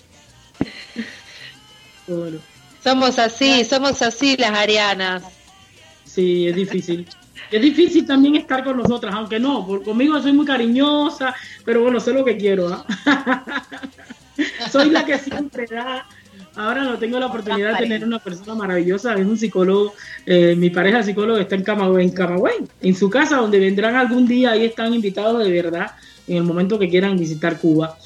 [2.07, 2.39] Bueno.
[2.83, 5.23] Somos así, somos así las arianas.
[6.05, 7.07] Sí, es difícil.
[7.51, 11.35] Es difícil también estar con nosotras, aunque no, por, conmigo soy muy cariñosa,
[11.65, 12.85] pero bueno, sé lo que quiero.
[14.71, 16.07] soy la que siempre da.
[16.57, 19.95] Ahora no tengo la oportunidad de tener una persona maravillosa, es un psicólogo,
[20.27, 24.27] eh, mi pareja psicólogo está en Camagüey, en Camagüey, en su casa, donde vendrán algún
[24.27, 25.93] día, ahí están invitados de verdad
[26.27, 27.97] en el momento que quieran visitar Cuba.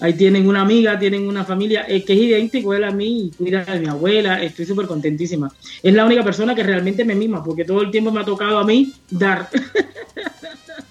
[0.00, 3.64] Ahí tienen una amiga, tienen una familia eh, que es idéntico él a mí cuida
[3.64, 4.42] de mi abuela.
[4.42, 5.50] Estoy súper contentísima.
[5.82, 8.58] Es la única persona que realmente me mima, porque todo el tiempo me ha tocado
[8.58, 9.48] a mí dar.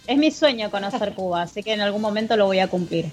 [0.05, 3.05] Es mi sueño conocer Cuba, así que en algún momento lo voy a cumplir.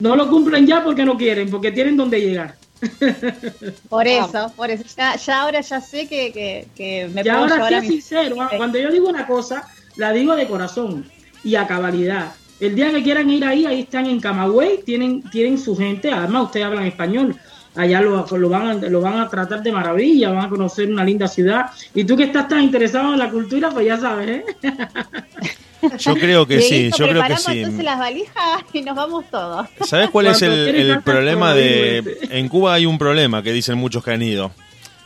[0.00, 2.56] No lo cumplen ya porque no quieren, porque tienen donde llegar.
[3.88, 4.84] Por eso, por eso.
[4.96, 7.86] Ya, ya ahora ya sé que, que, que me Y puedo ahora llevar sí es
[7.86, 11.08] sincero, cuando yo digo una cosa, la digo de corazón
[11.44, 12.32] y a cabalidad.
[12.60, 16.44] El día que quieran ir ahí, ahí están en Camagüey, tienen, tienen su gente, además
[16.44, 17.36] ustedes hablan español,
[17.74, 21.04] allá lo, lo, van a, lo van a tratar de maravilla, van a conocer una
[21.04, 21.70] linda ciudad.
[21.94, 24.44] Y tú que estás tan interesado en la cultura, pues ya sabes, ¿eh?
[25.98, 27.58] Yo creo que sí, yo creo que sí.
[27.58, 29.66] entonces las valijas y nos vamos todos.
[29.84, 32.18] ¿Sabes cuál es el, problema de...
[32.30, 34.52] En Cuba hay un problema que dicen muchos que han ido.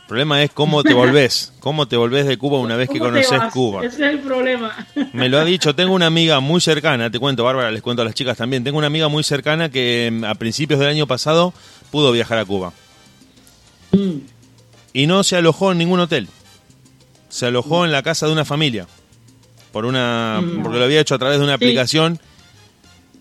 [0.07, 3.11] El problema es cómo te volvés, cómo te volvés de Cuba una vez que ¿Cómo
[3.11, 3.51] te conoces?
[3.51, 3.83] Cuba.
[3.83, 4.87] Ese es el problema.
[5.11, 8.05] Me lo ha dicho, tengo una amiga muy cercana, te cuento Bárbara, les cuento a
[8.05, 11.53] las chicas también, tengo una amiga muy cercana que mm, a principios del año pasado
[11.91, 12.71] pudo viajar a Cuba.
[13.91, 14.19] Mm.
[14.93, 16.29] Y no se alojó en ningún hotel.
[17.27, 18.87] Se alojó en la casa de una familia.
[19.71, 20.63] Por una, Mm.
[20.63, 21.63] porque lo había hecho a través de una Sí.
[21.65, 22.19] aplicación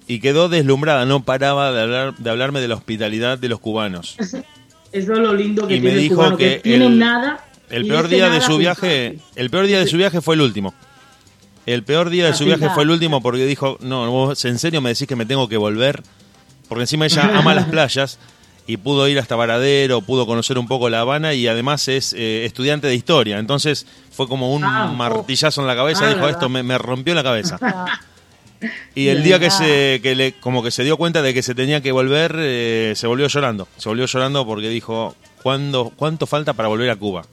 [0.06, 4.16] y quedó deslumbrada, no paraba de, hablar, de hablarme de la hospitalidad de los cubanos.
[4.92, 7.44] Eso es lo lindo que Y me tiene el dijo cubano, que el- nada.
[7.68, 10.40] El y peor día de su viaje, el peor día de su viaje fue el
[10.40, 10.72] último.
[11.66, 14.60] El peor día de su Así viaje fue el último porque dijo, no, vos en
[14.60, 16.00] serio me decís que me tengo que volver.
[16.68, 18.20] Porque encima ella ama las playas
[18.66, 22.44] y pudo ir hasta Varadero, pudo conocer un poco La Habana y además es eh,
[22.44, 23.38] estudiante de historia.
[23.38, 26.32] Entonces fue como un Ah, martillazo en la cabeza, Ah, dijo, verdad.
[26.32, 27.58] esto me, me rompió la cabeza.
[27.62, 28.00] Ah,
[28.94, 31.54] Y el día que se que le como que se dio cuenta de que se
[31.54, 33.68] tenía que volver, eh, se volvió llorando.
[33.76, 37.26] Se volvió llorando porque dijo, ¿cuándo, ¿cuánto falta para volver a Cuba?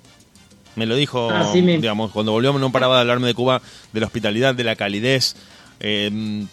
[0.76, 3.62] Me lo dijo, digamos, cuando volvió no paraba de hablarme de Cuba,
[3.94, 5.36] de la hospitalidad, de la calidez,
[5.80, 6.46] eh,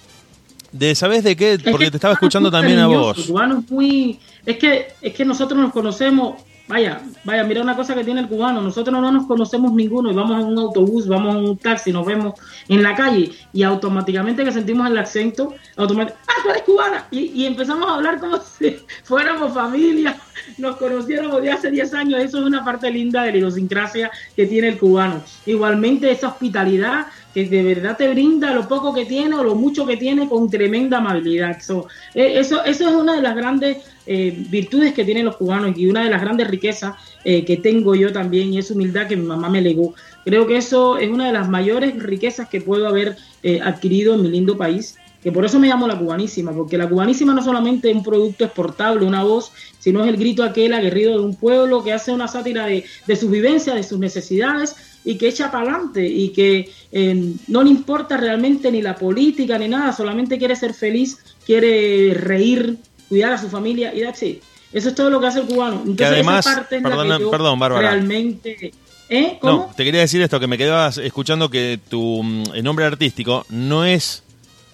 [0.72, 1.54] de, ¿sabes de qué?
[1.54, 3.26] Es Porque que te estaba escuchando es también a vos.
[3.26, 4.18] cubano es muy.
[4.46, 6.42] Es que, es que nosotros nos conocemos.
[6.68, 8.62] Vaya, vaya, mira una cosa que tiene el cubano.
[8.62, 12.06] Nosotros no nos conocemos ninguno y vamos en un autobús, vamos en un taxi, nos
[12.06, 12.34] vemos
[12.68, 17.08] en la calle y automáticamente que sentimos el acento, automáticamente, ¡ah, tú eres cubana!
[17.10, 20.16] Y, y empezamos a hablar como si fuéramos familia,
[20.58, 22.20] nos conociéramos de hace 10 años.
[22.20, 25.24] Eso es una parte linda de la idiosincrasia que tiene el cubano.
[25.46, 29.86] Igualmente, esa hospitalidad que de verdad te brinda lo poco que tiene o lo mucho
[29.86, 31.60] que tiene con tremenda amabilidad.
[31.60, 35.76] So, eh, eso, eso es una de las grandes eh, virtudes que tienen los cubanos
[35.76, 39.16] y una de las grandes riquezas eh, que tengo yo también y es humildad que
[39.16, 39.94] mi mamá me legó.
[40.24, 44.22] Creo que eso es una de las mayores riquezas que puedo haber eh, adquirido en
[44.22, 44.96] mi lindo país.
[45.22, 48.46] Que por eso me llamo la cubanísima, porque la cubanísima no solamente es un producto
[48.46, 52.26] exportable, una voz, sino es el grito aquel aguerrido de un pueblo que hace una
[52.26, 54.74] sátira de, de sus vivencias, de sus necesidades
[55.04, 59.58] y que echa para adelante y que eh, no le importa realmente ni la política
[59.58, 62.76] ni nada, solamente quiere ser feliz, quiere reír,
[63.08, 64.42] cuidar a su familia y that's it.
[64.72, 65.76] Eso es todo lo que hace el cubano.
[65.84, 67.90] Entonces, además, esa parte es la que yo perdón, Bárbara.
[67.90, 68.72] realmente...
[69.12, 69.38] ¿Eh?
[69.40, 69.52] ¿Cómo?
[69.66, 73.44] No, te quería decir esto, que me quedabas escuchando que tu mm, el nombre artístico
[73.48, 74.22] no es,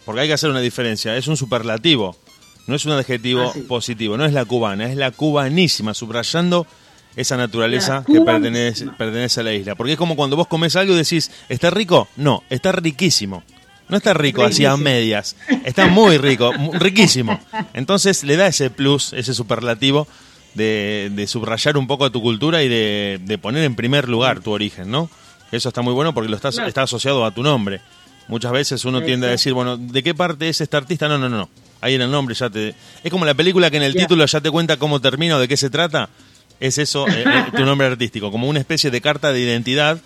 [0.04, 2.14] porque hay que hacer una diferencia, es un superlativo,
[2.66, 3.60] no es un adjetivo Ah, sí.
[3.60, 6.66] positivo, no es la cubana, es la cubanísima, subrayando
[7.16, 9.74] esa naturaleza que pertenece, pertenece a la isla.
[9.74, 12.08] Porque es como cuando vos comes algo y decís, ¿está rico?
[12.16, 13.42] No, está riquísimo.
[13.88, 17.40] No está rico así a medias, está muy rico, riquísimo.
[17.72, 20.08] Entonces le da ese plus, ese superlativo
[20.54, 24.40] de, de subrayar un poco a tu cultura y de, de poner en primer lugar
[24.40, 25.08] tu origen, ¿no?
[25.52, 27.80] Eso está muy bueno porque lo estás, está asociado a tu nombre.
[28.28, 31.06] Muchas veces uno tiende a decir, bueno, ¿de qué parte es este artista?
[31.06, 31.48] No, no, no.
[31.80, 32.74] Ahí en el nombre ya te...
[33.04, 35.46] Es como la película que en el título ya te cuenta cómo termina o de
[35.46, 36.08] qué se trata.
[36.60, 39.98] Es eso, eh, eh, tu nombre artístico, como una especie de carta de identidad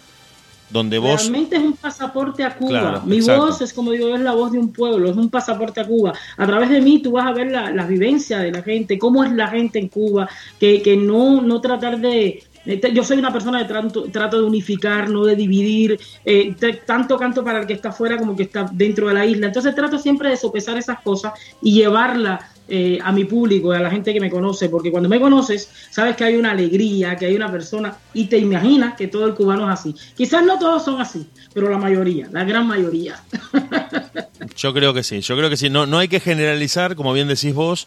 [0.71, 1.23] donde vos...
[1.23, 2.81] Realmente es un pasaporte a Cuba.
[2.81, 3.47] Claro, Mi exacto.
[3.47, 6.13] voz es como digo, es la voz de un pueblo, es un pasaporte a Cuba.
[6.37, 9.25] A través de mí tú vas a ver la, la vivencia de la gente, cómo
[9.25, 10.29] es la gente en Cuba,
[10.61, 12.45] que, que no, no tratar de...
[12.93, 17.17] Yo soy una persona que trato, trato de unificar, no de dividir, eh, te- tanto
[17.17, 19.47] canto para el que está afuera como el que está dentro de la isla.
[19.47, 21.33] Entonces trato siempre de sopesar esas cosas
[21.63, 25.21] y llevarla eh, a mi público, a la gente que me conoce, porque cuando me
[25.21, 29.27] conoces, sabes que hay una alegría, que hay una persona y te imaginas que todo
[29.27, 29.95] el cubano es así.
[30.17, 33.21] Quizás no todos son así, pero la mayoría, la gran mayoría.
[34.57, 35.71] Yo creo que sí, yo creo que sí.
[35.71, 37.87] No, no hay que generalizar, como bien decís vos,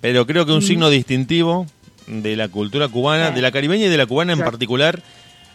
[0.00, 1.66] pero creo que un signo distintivo
[2.06, 5.02] de la cultura cubana, de la caribeña y de la cubana en particular,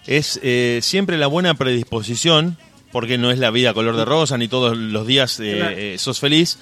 [0.06, 2.58] es eh, siempre la buena predisposición,
[2.92, 5.76] porque no es la vida color de rosa, ni todos los días eh, Claro.
[5.78, 6.60] eh, sos feliz,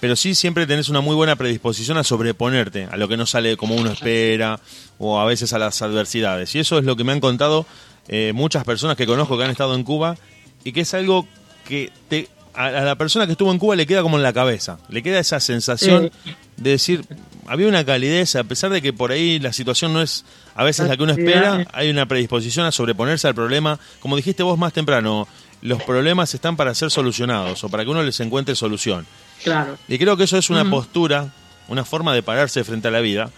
[0.00, 3.56] pero sí siempre tenés una muy buena predisposición a sobreponerte a lo que no sale
[3.56, 4.60] como uno espera,
[4.98, 6.54] o a veces a las adversidades.
[6.54, 7.66] Y eso es lo que me han contado
[8.08, 10.16] eh, muchas personas que conozco que han estado en Cuba,
[10.64, 11.26] y que es algo
[11.66, 14.78] que te a, la persona que estuvo en Cuba le queda como en la cabeza,
[14.88, 16.10] le queda esa sensación
[16.56, 17.04] de decir,
[17.46, 20.24] había una calidez, a pesar de que por ahí la situación no es
[20.56, 23.78] a veces la que uno espera, hay una predisposición a sobreponerse al problema.
[24.00, 25.28] Como dijiste vos más temprano,
[25.62, 29.06] los problemas están para ser solucionados o para que uno les encuentre solución.
[29.42, 29.78] Claro.
[29.88, 31.32] Y creo que eso es una postura,
[31.68, 33.30] una forma de pararse frente a la vida,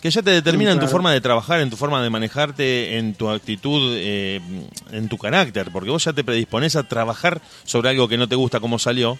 [0.00, 3.14] que ya te determina en tu forma de trabajar, en tu forma de manejarte, en
[3.14, 4.40] tu actitud, eh,
[4.92, 8.36] en tu carácter, porque vos ya te predispones a trabajar sobre algo que no te
[8.36, 9.18] gusta como salió,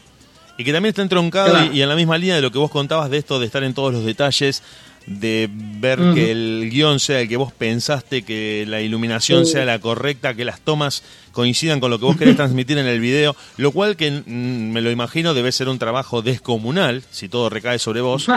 [0.56, 3.10] y que también está entroncado y, en la misma línea de lo que vos contabas
[3.10, 4.62] de esto de estar en todos los detalles,
[5.08, 9.78] de ver que el guion sea el que vos pensaste, que la iluminación sea la
[9.78, 11.02] correcta, que las tomas
[11.32, 14.80] coincidan con lo que vos querés transmitir en el video, lo cual que mm, me
[14.80, 18.28] lo imagino debe ser un trabajo descomunal, si todo recae sobre vos.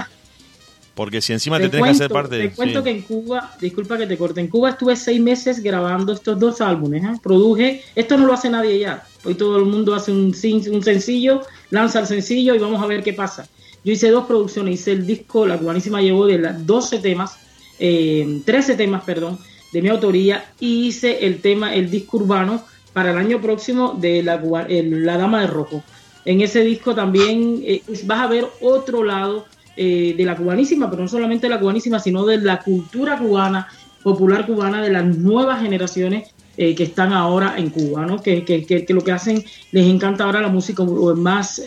[0.93, 2.49] Porque si encima te, tenés que hacer parte de...
[2.49, 6.11] Te cuento que en Cuba, disculpa que te corte, en Cuba estuve seis meses grabando
[6.11, 7.03] estos dos álbumes.
[7.03, 7.19] ¿eh?
[7.23, 9.03] Produje, esto no lo hace nadie ya.
[9.23, 10.35] Hoy todo el mundo hace un,
[10.71, 13.47] un sencillo, lanza el sencillo y vamos a ver qué pasa.
[13.83, 17.37] Yo hice dos producciones, hice el disco, la cubanísima llevó de las 12 temas,
[17.79, 19.39] eh, 13 temas, perdón,
[19.73, 22.63] de mi autoría, y hice el tema, el disco urbano,
[22.93, 25.83] para el año próximo de la, la Dama de Rojo.
[26.25, 29.45] En ese disco también eh, vas a ver otro lado
[29.75, 33.67] eh, de la cubanísima, pero no solamente de la cubanísima, sino de la cultura cubana,
[34.03, 38.21] popular cubana, de las nuevas generaciones eh, que están ahora en Cuba, ¿no?
[38.21, 40.83] Que, que, que, lo que hacen, les encanta ahora la música
[41.15, 41.61] más,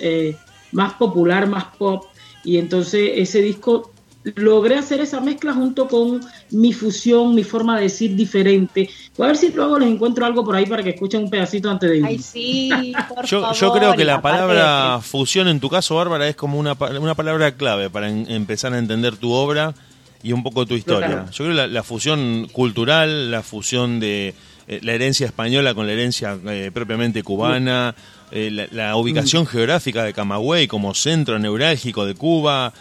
[0.75, 2.05] más popular, más pop,
[2.45, 3.91] y entonces ese disco
[4.37, 6.21] logré hacer esa mezcla junto con
[6.51, 8.89] mi fusión, mi forma de decir diferente.
[9.19, 11.91] a ver si luego les encuentro algo por ahí para que escuchen un pedacito antes
[11.91, 12.07] de ir.
[12.07, 12.71] Ay, sí,
[13.09, 16.59] por yo, favor, yo creo que la palabra fusión en tu caso, Bárbara, es como
[16.59, 19.75] una, una palabra clave para empezar a entender tu obra
[20.23, 21.27] y un poco tu historia.
[21.31, 24.35] Yo creo que la, fusión cultural, la fusión de
[24.67, 27.95] eh, la herencia española con la herencia eh, propiamente cubana,
[28.37, 29.47] eh, la, ubicación mm.
[29.47, 32.73] geográfica de Camagüey como centro neurálgico de Cuba,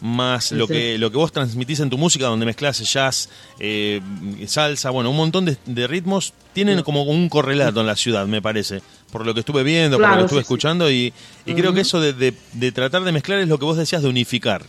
[0.00, 3.28] más lo que lo que vos transmitís en tu música, donde mezclas jazz,
[3.58, 4.00] eh,
[4.46, 8.80] salsa, bueno, un montón de, ritmos, tienen como un correlato en la ciudad, me parece,
[9.10, 11.12] por lo que estuve viendo, por lo que estuve escuchando, y,
[11.44, 12.32] creo que eso de,
[12.72, 14.64] tratar de mezclar es lo que vos decías de unificar.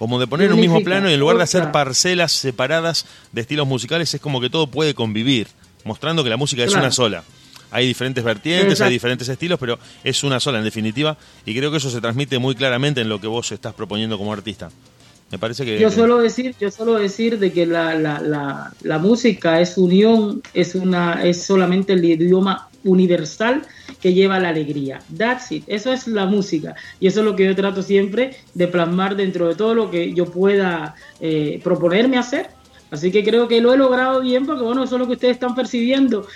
[0.00, 3.68] Como de poner un mismo plano y en lugar de hacer parcelas separadas de estilos
[3.68, 5.46] musicales, es como que todo puede convivir,
[5.84, 7.22] mostrando que la música es una sola
[7.70, 11.76] hay diferentes vertientes, hay diferentes estilos, pero es una sola en definitiva y creo que
[11.78, 14.70] eso se transmite muy claramente en lo que vos estás proponiendo como artista.
[15.30, 18.98] Me parece que yo suelo decir, yo suelo decir de que la, la, la, la
[18.98, 23.62] música es unión, es una es solamente el idioma universal
[24.00, 25.00] que lleva la alegría.
[25.16, 25.64] That's it.
[25.68, 26.74] Eso es la música.
[26.98, 30.12] Y eso es lo que yo trato siempre de plasmar dentro de todo lo que
[30.14, 32.48] yo pueda eh, proponerme hacer
[32.90, 35.34] Así que creo que lo he logrado bien porque, bueno, eso es lo que ustedes
[35.34, 36.26] están percibiendo.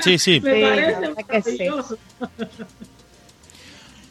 [0.00, 0.40] Sí, sí.
[0.42, 1.98] Me parece maravilloso.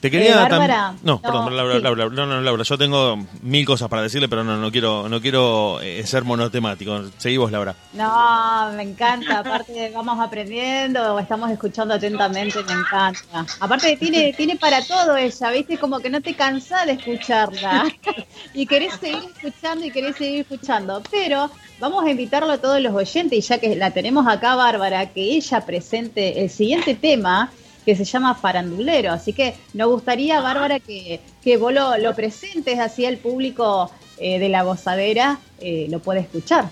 [0.07, 4.01] Te quería eh, no, perdón, Laura, Laura, no, no, Laura, yo tengo mil cosas para
[4.01, 7.03] decirle, pero no, no quiero, no quiero eh, ser monotemático.
[7.17, 7.75] Seguimos, Laura.
[7.91, 9.39] No, me encanta.
[9.39, 13.45] Aparte vamos aprendiendo, estamos escuchando atentamente, me encanta.
[13.59, 17.93] Aparte tiene, tiene para todo ella, viste, como que no te cansas de escucharla
[18.53, 21.03] y querés seguir escuchando y querés seguir escuchando.
[21.11, 21.51] Pero
[21.81, 25.35] vamos a invitarlo a todos los oyentes y ya que la tenemos acá, Bárbara, que
[25.35, 27.51] ella presente el siguiente tema
[27.87, 29.13] que se llama Farandulero.
[29.13, 34.49] Así que nos gustaría, Bárbara, que, que vos lo, presentes así al público eh, de
[34.49, 36.69] la gozadera eh, lo puede escuchar.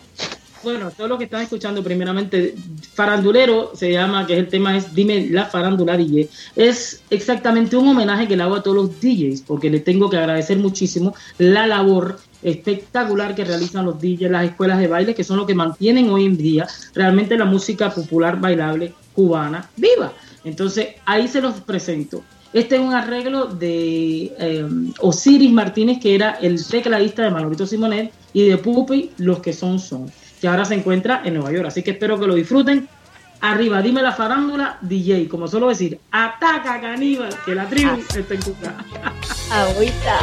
[0.61, 2.53] Bueno, todo lo que están escuchando, primeramente,
[2.95, 6.27] Farandulero se llama, que es el tema es Dime la Farándula DJ.
[6.53, 10.17] Es exactamente un homenaje que le hago a todos los DJs, porque le tengo que
[10.17, 15.37] agradecer muchísimo la labor espectacular que realizan los DJs, las escuelas de baile, que son
[15.37, 20.11] lo que mantienen hoy en día realmente la música popular bailable cubana viva.
[20.45, 22.23] Entonces, ahí se los presento.
[22.53, 24.65] Este es un arreglo de eh,
[24.99, 29.79] Osiris Martínez, que era el tecladista de Manolito Simonet, y de Pupi, Los que son
[29.79, 30.09] son,
[30.39, 31.67] que ahora se encuentra en Nueva York.
[31.67, 32.87] Así que espero que lo disfruten.
[33.41, 38.17] Arriba, dime la farándula, DJ, como suelo decir, ataca caníbal, que la tribu ah.
[38.17, 38.75] está en Cuca.
[39.51, 40.19] Agüita.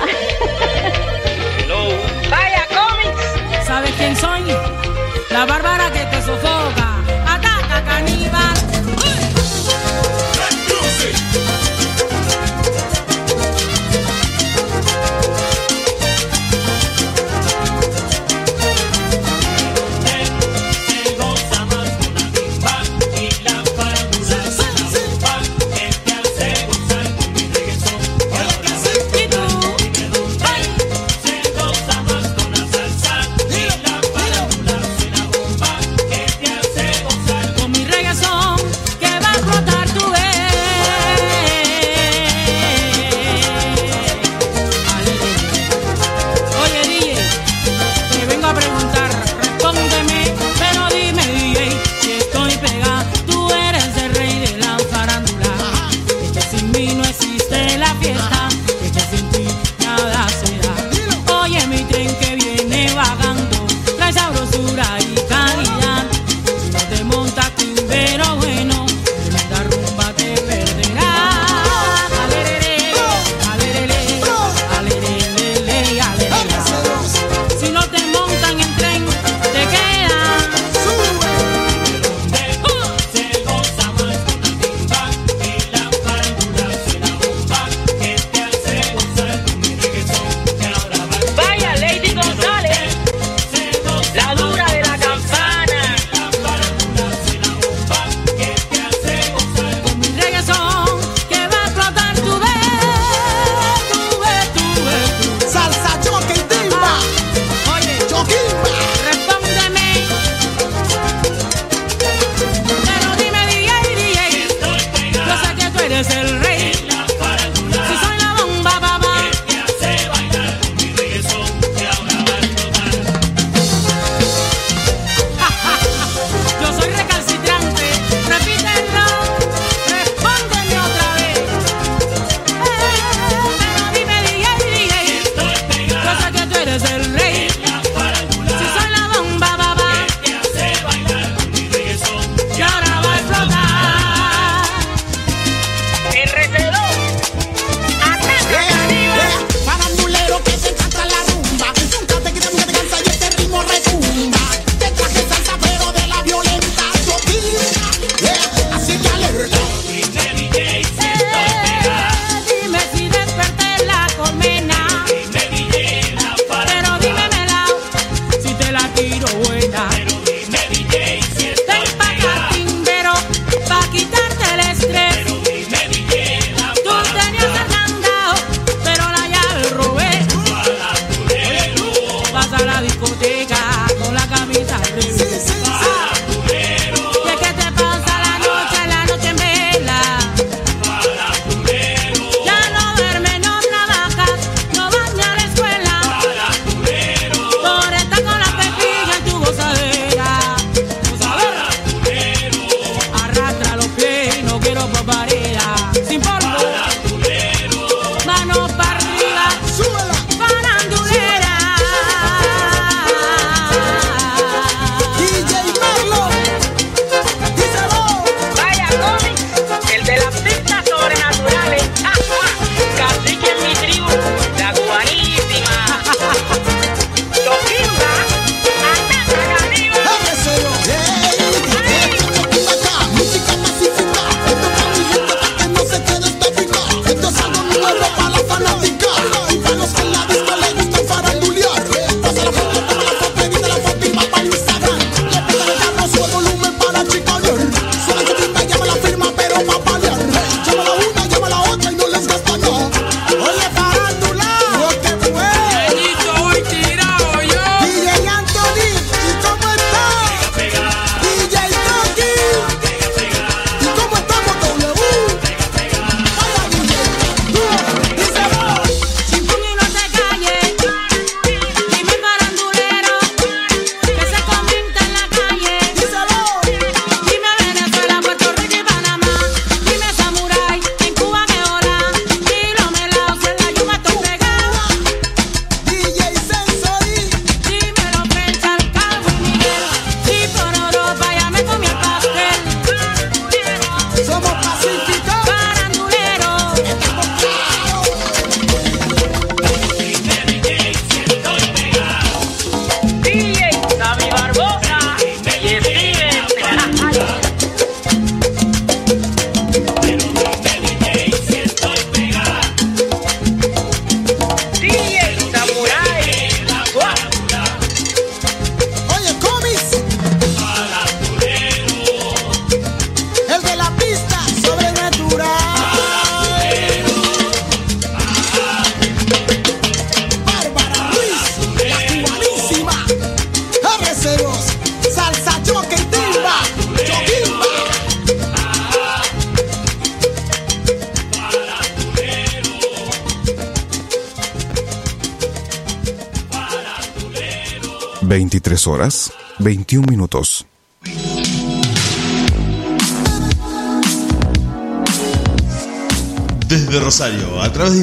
[2.30, 3.66] Vaya cómics.
[3.66, 4.42] ¿Sabes quién soy?
[5.30, 6.81] La bárbara que te sofoca.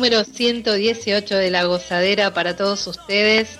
[0.00, 3.58] Número 118 de La Gozadera para todos ustedes.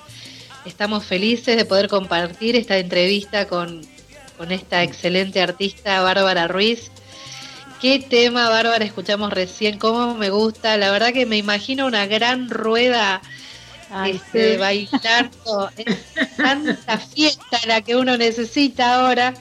[0.65, 3.83] Estamos felices de poder compartir esta entrevista con,
[4.39, 6.91] con esta excelente artista Bárbara Ruiz.
[7.83, 10.79] Qué tema, Bárbara, escuchamos recién, cómo me gusta.
[10.79, 13.21] La verdad que me imagino una gran rueda
[13.91, 14.57] Ay, este, sí.
[14.57, 15.71] bailando.
[15.77, 19.35] Es tanta fiesta la que uno necesita ahora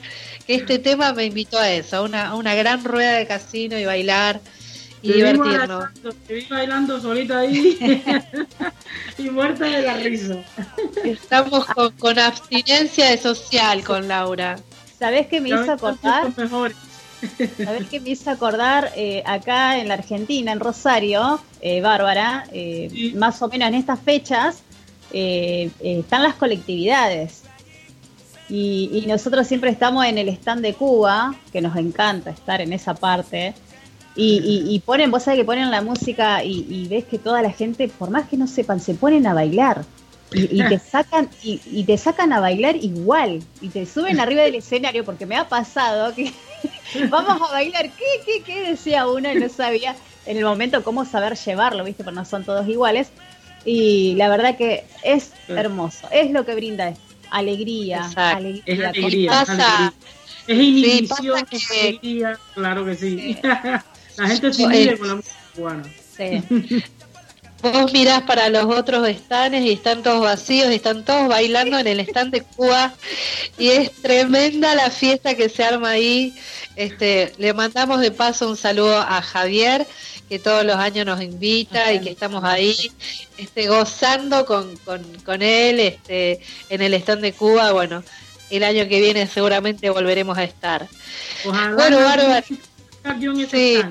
[0.46, 3.78] que este tema me invitó a eso, a una, a una gran rueda de casino
[3.78, 4.42] y bailar
[5.02, 5.68] y divertirnos.
[5.68, 7.78] bailando, Te vi bailando solita ahí
[9.18, 10.36] y muerta de la risa.
[11.04, 14.56] Estamos con, con abstinencia de social con Laura.
[14.98, 16.32] ¿Sabés qué me hizo acordar?
[17.56, 18.92] ¿Sabés qué me hizo acordar?
[18.96, 23.12] Eh, acá en la Argentina, en Rosario, eh, Bárbara, eh, Sí.
[23.14, 24.62] más o menos en estas fechas,
[25.12, 27.42] eh, eh, están las colectividades.
[28.48, 32.72] Y, y nosotros siempre estamos en el stand de Cuba, que nos encanta estar en
[32.72, 33.54] esa parte.
[34.16, 37.42] Y, y- y ponen, vos sabés que ponen la música y, y ves que toda
[37.42, 39.84] la gente, por más que no sepan, se ponen a bailar.
[40.32, 44.42] Y, y te sacan y, y te sacan a bailar igual y te suben arriba
[44.42, 46.32] del escenario porque me ha pasado que
[47.10, 49.96] vamos a bailar qué qué qué decía uno y no sabía
[50.26, 53.10] en el momento cómo saber llevarlo viste porque no son todos iguales
[53.64, 56.94] y la verdad que es hermoso es lo que brinda
[57.32, 58.36] alegría Exacto.
[58.36, 59.40] alegría, Es alegría.
[59.40, 59.92] alegría.
[60.46, 63.36] Es inhibición, pasa que- es alegría, claro que sí.
[64.20, 65.84] la gente se inhibe con la música cubana.
[66.16, 66.84] sí.
[67.62, 71.86] Vos mirás para los otros stands y están todos vacíos, y están todos bailando en
[71.86, 72.94] el stand de Cuba
[73.58, 76.34] y es tremenda la fiesta que se arma ahí.
[76.76, 79.86] Este, le mandamos de paso un saludo a Javier
[80.30, 82.74] que todos los años nos invita y que estamos ahí
[83.36, 86.40] este, gozando con, con, con él este,
[86.70, 87.72] en el stand de Cuba.
[87.72, 88.02] Bueno,
[88.48, 90.88] el año que viene seguramente volveremos a estar.
[91.44, 92.44] Ojalá Bueno, no Bárbara.
[93.04, 93.82] Ese Sí.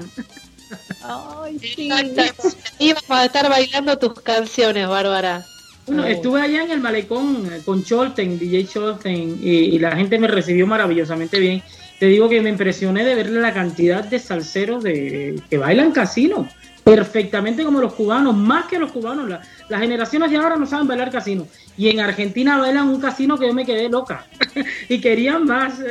[1.03, 1.90] Ay, sí.
[1.90, 5.44] Vamos a estar bailando tus canciones, Bárbara.
[5.88, 10.19] Bueno, estuve allá en el malecón eh, con Cholten, DJ Cholten, y, y la gente
[10.19, 11.64] me recibió maravillosamente bien.
[11.99, 16.48] Te digo que me impresioné de ver la cantidad de salseros de, que bailan casino,
[16.84, 19.27] perfectamente como los cubanos, más que los cubanos.
[19.27, 21.48] La- las generaciones de ahora no saben bailar casino.
[21.76, 24.27] Y en Argentina bailan un casino que yo me quedé loca.
[24.90, 25.73] y querían más.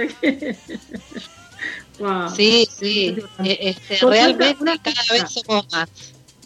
[1.99, 2.29] Wow.
[2.35, 3.17] Sí, sí.
[3.45, 5.89] eh, Este, realmente una cada vez somos más.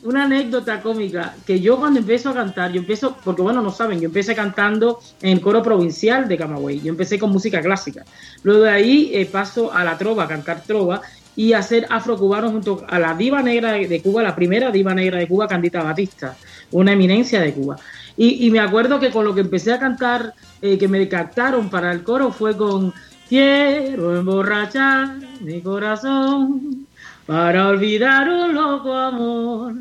[0.03, 4.01] una anécdota cómica que yo cuando empiezo a cantar, yo empiezo, porque bueno, no saben,
[4.01, 8.05] yo empecé cantando en el coro provincial de Camagüey, yo empecé con música clásica.
[8.43, 11.03] Luego de ahí eh, paso a la trova, a cantar trova
[11.37, 15.19] y a hacer afrocubano junto a la diva negra de Cuba, la primera diva negra
[15.19, 16.37] de Cuba, Candita Batista,
[16.73, 17.77] una eminencia de Cuba.
[18.16, 21.70] Y, y me acuerdo que con lo que empecé a cantar, eh, que me captaron
[21.70, 22.93] para el coro, fue con
[23.33, 26.87] Quiero emborrachar mi corazón
[27.25, 29.73] para olvidar un loco amor,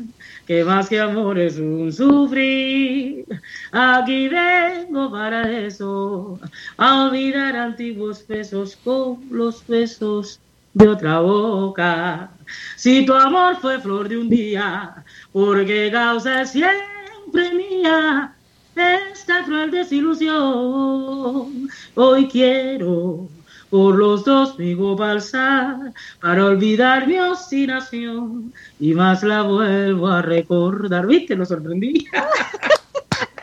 [0.46, 3.26] que más que amor es un sufrir.
[3.70, 6.40] Aquí vengo para eso,
[6.78, 10.40] a olvidar antiguos besos con los besos
[10.72, 12.30] de otra boca.
[12.76, 18.34] Si tu amor fue flor de un día, porque causa siempre mía
[18.74, 21.68] esta cruel desilusión.
[21.94, 23.28] Hoy quiero
[23.72, 25.76] por los dos mi balsar
[26.20, 31.06] para olvidar mi obstinación y más la vuelvo a recordar.
[31.06, 31.34] ¿Viste?
[31.34, 32.04] Lo sorprendí.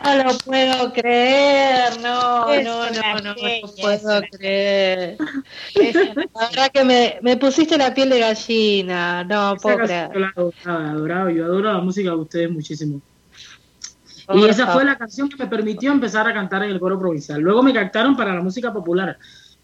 [0.01, 5.17] No lo puedo creer, no, Es no, no, no, no genia, puedo es una- creer.
[5.75, 5.95] Es-
[6.33, 10.09] La verdad que me, me pusiste la piel de gallina, no Esa puedo creer.
[10.13, 13.01] yo la adoraba, adoraba, yo adoro la música de ustedes muchísimo.
[14.33, 17.41] Y esa fue la canción que me permitió empezar a cantar en el coro provincial.
[17.41, 19.17] Luego me captaron para la música popular,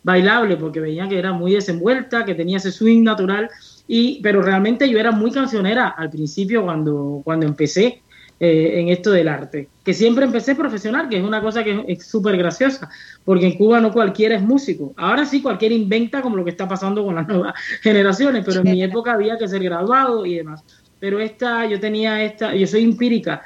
[0.06, 3.50] bailable, porque veían que era muy desenvuelta, que tenía ese swing natural,
[3.88, 8.02] y, pero realmente yo era muy cancionera al principio cuando, cuando empecé.
[8.40, 9.70] eh, en esto del arte.
[9.84, 12.90] Que siempre empecé profesional, que es una cosa que es súper graciosa,
[13.24, 14.94] porque en Cuba no cualquiera es músico.
[14.98, 18.72] Ahora sí cualquiera inventa como lo que está pasando con las nuevas generaciones, pero en
[18.72, 20.64] mi época había que ser graduado y demás.
[21.00, 23.42] Pero esta, yo tenía esta, yo soy empírica,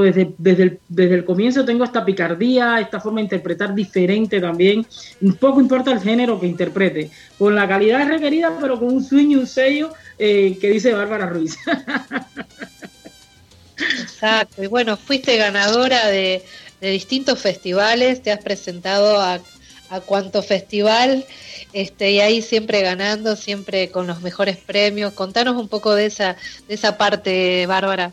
[0.00, 4.86] desde, desde, el, desde el comienzo tengo esta picardía, esta forma de interpretar diferente también.
[5.20, 9.30] Un poco importa el género que interprete, con la calidad requerida, pero con un swing
[9.30, 11.56] y un sello eh, que dice Bárbara Ruiz.
[14.00, 16.42] Exacto, y bueno, fuiste ganadora de,
[16.80, 19.40] distintos festivales, te has presentado a,
[19.90, 21.24] a cuánto festival,
[21.72, 25.12] este, y ahí siempre ganando, siempre con los mejores premios.
[25.12, 26.36] Contanos un poco de esa,
[26.68, 28.12] de esa parte, Bárbara.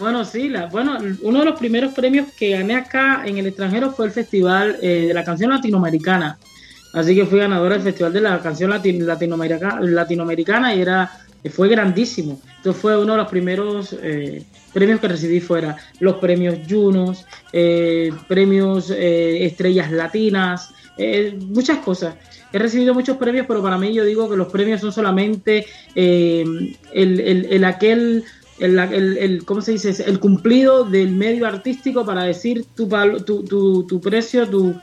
[0.00, 3.90] Bueno, sí, la, bueno, uno de los primeros premios que gané acá en el extranjero
[3.90, 6.38] fue el Festival eh, de la Canción Latinoamericana.
[6.94, 11.10] Así que fui ganadora del Festival de la Canción Latinoamericana, Latinoamericana y era
[11.50, 12.40] fue grandísimo.
[12.56, 15.76] Entonces fue uno de los primeros eh, premios que recibí fuera.
[15.98, 20.70] Los premios Junos, eh, premios Estrellas Latinas,
[21.40, 22.14] muchas cosas.
[22.52, 26.76] He recibido muchos premios, pero para mí yo digo que los premios son solamente el,
[26.92, 28.24] el aquel
[28.60, 28.78] el,
[29.18, 30.04] el, ¿cómo se dice?
[30.06, 32.88] el cumplido del medio artístico para decir tu,
[33.24, 34.74] tu, tu, tu precio, tu,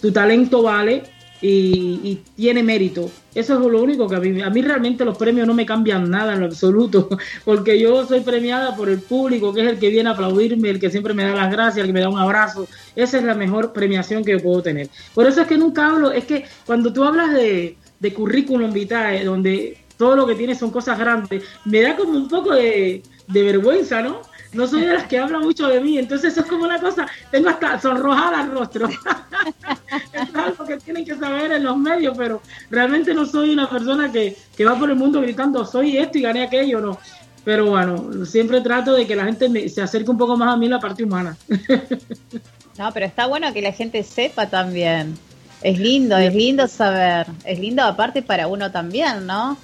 [0.00, 1.02] tu talento vale
[1.42, 3.10] y, tiene mérito.
[3.34, 6.10] Eso es lo único que a mí, a mí realmente los premios no me cambian
[6.10, 7.08] nada en lo absoluto,
[7.44, 10.80] porque yo soy premiada por el público, que es el que viene a aplaudirme, el
[10.80, 12.66] que siempre me da las gracias, el que me da un abrazo.
[12.94, 14.88] Esa es la mejor premiación que yo puedo tener.
[15.14, 19.24] Por eso es que nunca hablo, es que cuando tú hablas de, de currículum vitae,
[19.24, 24.02] donde todo lo que tienes son cosas grandes, me da como un poco de vergüenza,
[24.02, 24.20] ¿no?
[24.56, 27.06] No soy de las que habla mucho de mí, entonces eso es como una cosa,
[27.30, 28.88] tengo hasta sonrojada el rostro.
[30.12, 32.40] es algo que tienen que saber en los medios, pero
[32.70, 36.44] realmente no soy una persona que, va por el mundo gritando, soy esto y gané
[36.44, 36.98] aquello, no.
[37.44, 40.68] Pero bueno, siempre trato de que la gente se acerque un poco más a mí
[40.68, 41.36] la parte humana.
[42.78, 45.16] no, pero está bueno que la gente sepa también.
[45.60, 47.26] Es lindo, es lindo saber.
[47.44, 49.56] Es lindo aparte para uno también, ¿no?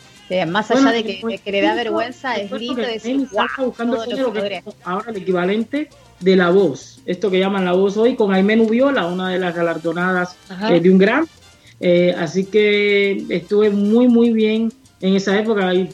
[0.47, 3.29] Más allá de que, le da vergüenza, es lindo decir,
[3.59, 4.03] buscando
[4.85, 5.89] ahora el equivalente
[6.21, 9.55] de la voz, esto que llaman la voz hoy, con Aimé Nubiola, una de las
[9.55, 10.37] galardonadas
[10.71, 11.27] eh, de un gran.
[11.81, 15.73] Eh, así que estuve muy, muy bien en esa época.
[15.73, 15.89] he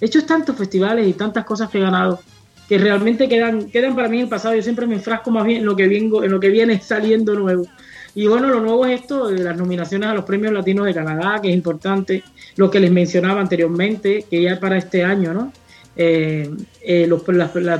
[0.00, 2.20] hecho tantos festivales y tantas cosas que he ganado
[2.68, 4.54] que realmente quedan, quedan para mí en el pasado.
[4.54, 7.34] Yo siempre me enfrasco más bien en lo que, vengo, en lo que viene saliendo
[7.34, 7.66] nuevo.
[8.14, 11.40] Y bueno, lo nuevo es esto de las nominaciones a los premios latinos de Canadá,
[11.40, 12.24] que es importante,
[12.58, 15.52] lo que les mencionaba anteriormente, que ya para este año, ¿no?
[15.94, 16.50] Eh,
[16.82, 17.22] eh, los,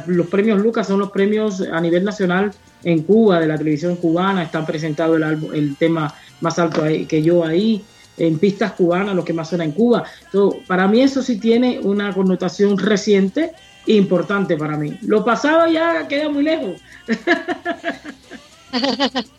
[0.06, 2.52] los, premios Lucas son los premios a nivel nacional
[2.84, 7.44] en Cuba, de la televisión cubana, están presentados el, el tema más alto que yo
[7.44, 7.84] ahí,
[8.16, 10.04] en pistas cubanas, lo que más suena en Cuba.
[10.26, 13.50] Entonces, para mí eso sí tiene una connotación reciente
[13.84, 14.96] e importante para mí.
[15.02, 16.80] Lo pasado ya queda muy lejos.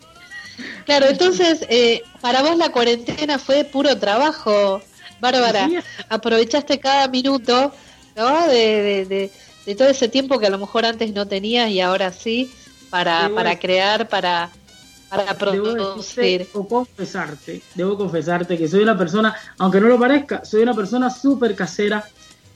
[0.84, 4.82] Claro, entonces, eh, para vos la cuarentena fue puro trabajo,
[5.20, 5.68] Bárbara.
[6.08, 7.72] Aprovechaste cada minuto
[8.14, 9.30] de,
[9.76, 12.50] todo ese tiempo que a lo mejor antes no tenías y ahora sí,
[12.90, 14.50] para, para crear, para,
[15.08, 16.46] para producir.
[16.52, 21.10] Debo confesarte, debo confesarte que soy una persona, aunque no lo parezca, soy una persona
[21.10, 22.04] súper casera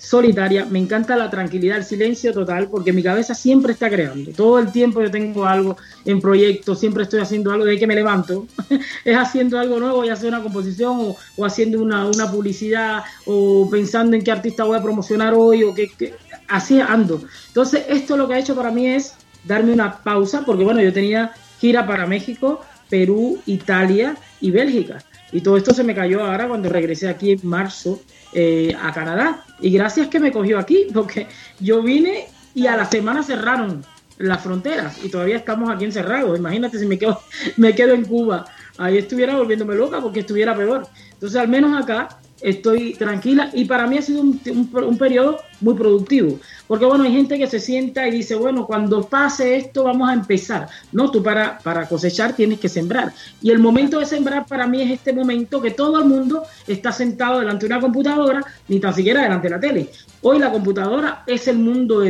[0.05, 4.33] solitaria, me encanta la tranquilidad, el silencio total, porque mi cabeza siempre está creando.
[4.33, 7.95] Todo el tiempo yo tengo algo en proyecto, siempre estoy haciendo algo, de que me
[7.95, 8.47] levanto,
[9.05, 14.23] es haciendo algo nuevo, ya sea una composición o, haciendo una, publicidad o pensando en
[14.23, 16.15] qué artista voy a promocionar hoy o qué,
[16.49, 17.23] así ando.
[17.49, 19.15] Entonces, esto lo que ha hecho para mí es
[19.45, 22.61] darme una pausa, porque bueno, yo tenía gira para México,
[22.91, 24.99] Perú, Italia y Bélgica.
[25.35, 28.01] Y todo esto se me cayó ahora cuando regresé aquí en marzo
[28.33, 29.45] eh, a Canadá.
[29.61, 31.27] Y gracias que me cogió aquí, porque
[31.59, 33.85] yo vine y a la semana cerraron
[34.17, 36.39] las fronteras y todavía estamos aquí encerrados.
[36.39, 37.21] Imagínate si me quedo,
[37.57, 38.45] me quedo en Cuba.
[38.79, 40.87] Ahí estuviera volviéndome loca porque estuviera peor.
[41.15, 44.39] Entonces, al menos acá estoy tranquila y para mí ha sido un,
[44.73, 46.39] un, periodo muy productivo.
[46.67, 50.13] Porque bueno, hay gente que se sienta y dice, bueno, cuando pase esto vamos a
[50.13, 50.69] empezar.
[50.93, 53.13] No, tú para, para cosechar tienes que sembrar.
[53.41, 56.93] Y el momento de sembrar para mí es este momento que todo el mundo está
[56.93, 59.91] sentado delante de una computadora, ni tan siquiera delante de la tele.
[60.21, 62.05] Hoy la computadora es el mundo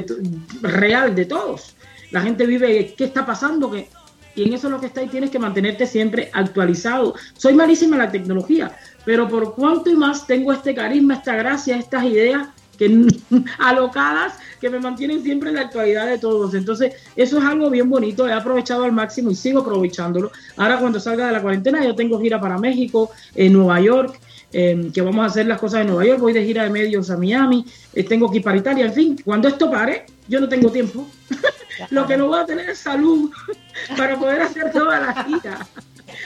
[0.62, 1.76] real de todos.
[2.10, 3.70] La gente vive, ¿qué está pasando?
[3.70, 3.88] que
[4.36, 7.14] y en eso es lo que está y tienes que mantenerte siempre actualizado.
[7.36, 11.76] Soy malísima en la tecnología, pero por cuanto y más tengo este carisma, esta gracia,
[11.76, 13.06] estas ideas que
[13.58, 16.54] alocadas que me mantienen siempre en la actualidad de todos.
[16.54, 20.30] Entonces, eso es algo bien bonito, he aprovechado al máximo y sigo aprovechándolo.
[20.56, 24.18] Ahora cuando salga de la cuarentena, yo tengo gira para México, en Nueva York,
[24.52, 27.10] em, que vamos a hacer las cosas en Nueva York, voy de gira de medios
[27.10, 30.48] a Miami, eh, tengo que ir para Italia, en fin, cuando esto pare, yo no
[30.48, 31.06] tengo tiempo.
[31.90, 33.30] Lo que no voy a tener es salud
[33.96, 35.66] para poder hacer toda la gira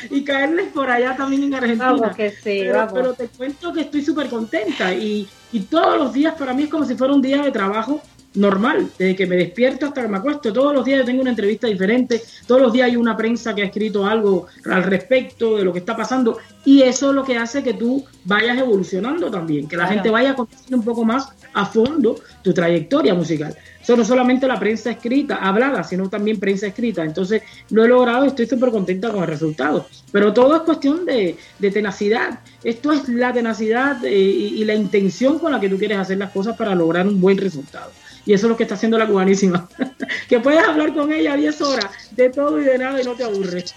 [0.10, 2.12] y caerles por allá también en Argentina.
[2.14, 6.34] que sí, pero, pero, te cuento que estoy súper contenta y, y todos los días
[6.34, 8.00] para mí es como si fuera un día de trabajo
[8.34, 10.52] normal, desde que me despierto hasta que me acuesto.
[10.52, 13.62] Todos los días yo tengo una entrevista diferente, todos los días hay una prensa que
[13.62, 17.36] ha escrito algo al respecto de lo que está pasando y eso es lo que
[17.36, 21.66] hace que tú vayas evolucionando también, que la gente vaya conociendo un poco más a
[21.66, 23.56] fondo tu trayectoria musical.
[23.82, 27.04] Eso no solamente la prensa escrita, hablada, sino también prensa escrita.
[27.04, 29.86] Entonces lo he logrado y estoy súper contenta con el resultado.
[30.12, 32.40] Pero todo es cuestión de, tenacidad.
[32.62, 36.32] Esto es la tenacidad eh, y la intención con la que tú quieres hacer las
[36.32, 37.90] cosas para lograr un buen resultado.
[38.28, 39.66] Y eso es lo que está haciendo la cubanísima.
[40.28, 43.24] que puedes hablar con ella 10 horas de todo y de nada y no te
[43.24, 43.74] aburres.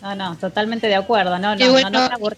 [0.00, 1.38] no, no, totalmente de acuerdo.
[1.38, 2.30] No, no, no, no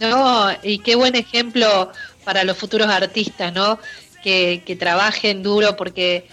[0.00, 1.92] No, y qué buen ejemplo
[2.24, 3.78] para los futuros artistas, ¿no?
[4.22, 6.26] Que, que trabajen duro porque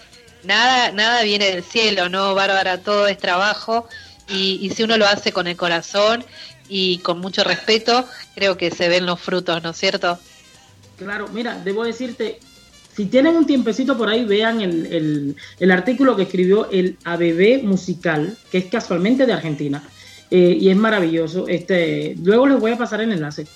[0.44, 2.78] nada, nada viene del cielo, ¿no, Bárbara?
[2.78, 3.86] Todo es trabajo
[4.30, 6.24] y, y si uno lo hace con el corazón
[6.70, 10.18] y con mucho respeto, creo que se ven los frutos, ¿no es cierto?
[10.96, 12.38] Claro, mira, debo decirte,
[12.94, 18.36] si tienen un tiempecito por ahí, vean el, el, artículo que escribió el ABB Musical,
[18.50, 19.82] que es casualmente de Argentina,
[20.30, 21.48] eh, y es maravilloso.
[21.48, 23.46] Este, luego les voy a pasar el enlace.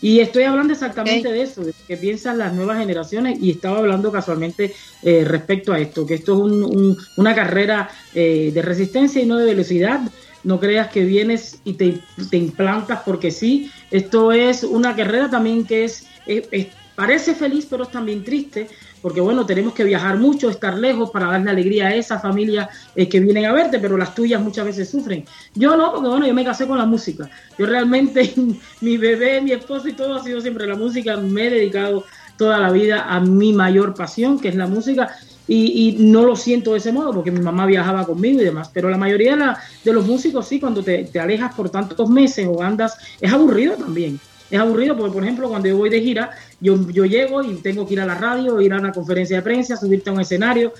[0.00, 4.10] Y estoy hablando exactamente de eso, de que piensan las nuevas generaciones, y estaba hablando
[4.10, 9.26] casualmente eh, respecto a esto, que esto es un, una carrera eh, de resistencia y
[9.26, 10.00] no de velocidad.
[10.44, 12.00] No creas que vienes y te,
[12.30, 13.70] te implantas porque sí.
[13.90, 16.68] Esto es una carrera también que es, es
[16.98, 18.66] Parece feliz, pero es también triste,
[19.00, 23.08] porque bueno, tenemos que viajar mucho, estar lejos para darle alegría a esa familia eh,
[23.08, 25.24] que vienen a verte, pero las tuyas muchas veces sufren.
[25.54, 27.30] Yo no, porque bueno, yo me casé con la música.
[27.56, 28.34] Yo realmente,
[28.80, 31.16] mi bebé, mi esposo y todo ha sido siempre la música.
[31.16, 32.04] Me he dedicado
[32.36, 35.08] toda la vida a mi mayor pasión, que es la música.
[35.46, 38.90] Y, no lo siento de ese modo porque mi mamá viajaba conmigo y demás, pero
[38.90, 39.44] la mayoría de,
[39.84, 44.18] de los músicos sí, cuando te, alejas por tantos meses o andas, es aburrido también
[44.50, 46.30] es aburrido porque, por ejemplo, cuando yo voy de gira,
[46.60, 49.42] yo, yo llego y tengo que ir a la radio, ir a una conferencia de
[49.42, 50.72] prensa, subirte a un escenario,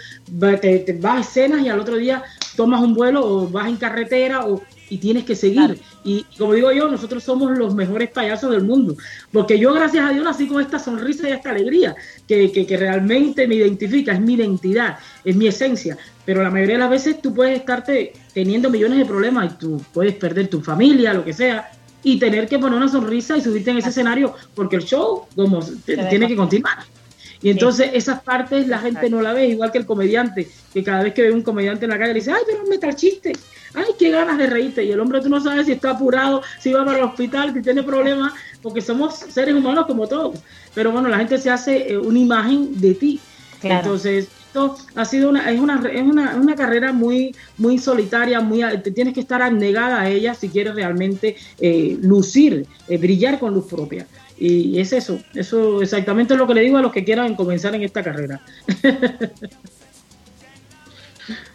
[0.61, 2.23] te, vas a escenas y al otro día
[2.57, 5.79] tomas un vuelo o vas en carretera o, y tienes que seguir.
[6.03, 8.97] Y como digo yo, nosotros somos los mejores payasos del mundo.
[9.33, 11.95] Porque yo, gracias a Dios, nací con esta sonrisa y esta alegría
[12.27, 15.99] que, que, que realmente me identifica, es mi identidad, es mi esencia.
[16.25, 19.83] Pero la mayoría de las veces tú puedes estarte teniendo millones de problemas y tú
[19.93, 21.71] puedes perder tu familia, lo que sea,
[22.09, 25.61] y tener que poner una sonrisa y subirte en ese escenario porque el show como
[25.85, 26.79] tiene que continuar.
[27.43, 31.03] Y entonces esas partes la gente no la ve, igual que el comediante, que cada
[31.03, 32.97] vez que ve un comediante en la calle le dice, ay, pero me está el
[32.97, 33.33] chiste,
[33.75, 34.83] ay, qué ganas de reírte.
[34.83, 37.61] Y el hombre tú no sabes si está apurado, si va para el hospital, si
[37.61, 38.33] tiene problemas,
[38.63, 40.39] porque somos seres humanos como todos.
[40.75, 43.21] Pero bueno, la gente se hace eh, una imagen de ti.
[43.63, 44.29] Entonces,
[44.95, 49.15] ha sido una, es una, es una, una carrera muy, muy solitaria, muy, te tienes
[49.15, 54.07] que estar abnegada a ella si quieres realmente eh, lucir, eh, brillar con luz propia.
[54.41, 57.75] Y es eso, eso exactamente es lo que le digo a los que quieran comenzar
[57.75, 58.41] en esta carrera.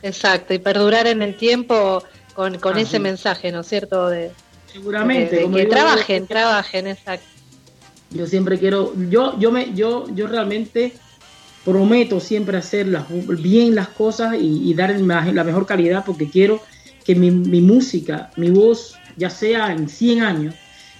[0.04, 2.04] Exacto, y perdurar en el tiempo
[2.34, 4.10] con, con ese mensaje, ¿no es cierto?
[4.10, 4.32] De,
[4.72, 5.50] Seguramente.
[5.50, 7.28] que trabajen, trabajen, exacto.
[8.10, 10.94] Yo siempre quiero, yo, yo me, yo, yo realmente
[11.64, 12.88] prometo siempre hacer
[13.40, 16.62] bien las cosas y, dar la mejor calidad porque quiero
[17.06, 20.56] que mi, música, mi voz, ya sea en 100 años,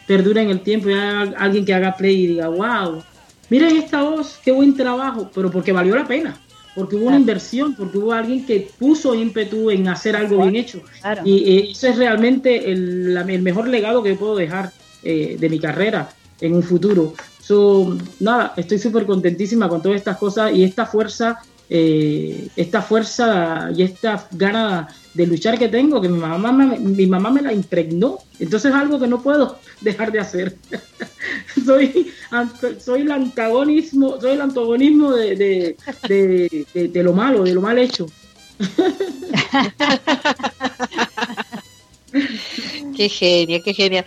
[0.08, 3.04] perdure en el tiempo y haya alguien que haga play y diga, wow,
[3.50, 6.38] miren esta voz, qué buen trabajo, pero porque valió la pena,
[6.76, 10.82] porque hubo una inversión, porque hubo alguien que puso ímpetu en hacer algo bien hecho.
[11.24, 14.72] Y eh, eso es realmente el, el, mejor legado que puedo dejar
[15.04, 16.10] eh, de mi carrera
[16.42, 17.14] en un futuro.
[17.46, 23.70] So, nada, estoy súper contentísima con todas estas cosas y esta fuerza, eh, esta fuerza
[23.76, 27.52] y esta gana de luchar que tengo, que mi mamá, me, mi mamá me la
[27.52, 28.20] impregnó.
[28.40, 30.56] Entonces es algo que no puedo dejar de hacer.
[31.66, 32.14] soy,
[32.80, 35.76] soy el antagonismo, soy el antagonismo de, de,
[36.08, 38.06] de, de lo malo, de lo mal hecho.
[42.96, 44.06] qué genia, qué genia.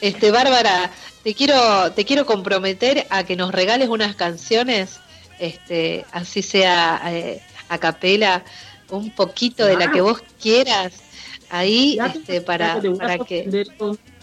[0.00, 0.90] Este, Bárbara,
[1.28, 4.98] te quiero, te quiero comprometer a que nos regales unas canciones,
[5.38, 8.42] este, así sea eh, a capela,
[8.88, 11.02] un poquito de la que vos quieras,
[11.50, 13.66] ahí, este, para, para que...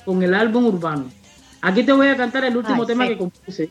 [0.04, 1.12] Con, el álbum urbano.
[1.62, 3.70] Aquí te voy a cantar el último tema que compuse.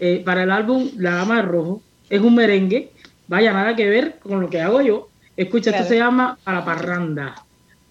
[0.00, 1.82] Eh, para el álbum La Dama de Rojo.
[2.08, 2.92] Es un merengue.
[3.28, 5.08] Vaya, nada que ver con lo que hago yo.
[5.36, 7.44] Escucha, esto se llama Para la Parranda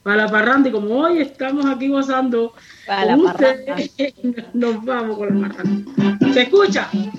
[0.03, 2.53] para la parranda y como hoy estamos aquí gozando
[2.85, 3.91] para con ustedes,
[4.53, 6.33] nos vamos con la parranda.
[6.33, 6.89] ¿Se escucha?
[6.91, 7.09] ¡Ay!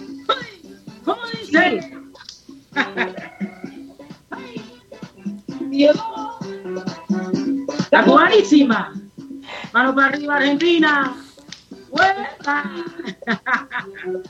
[1.54, 1.94] ¡Ay!
[7.90, 8.92] La cubanísima.
[9.72, 11.16] Mano para arriba, Argentina.
[11.90, 12.70] ¡Vuelta!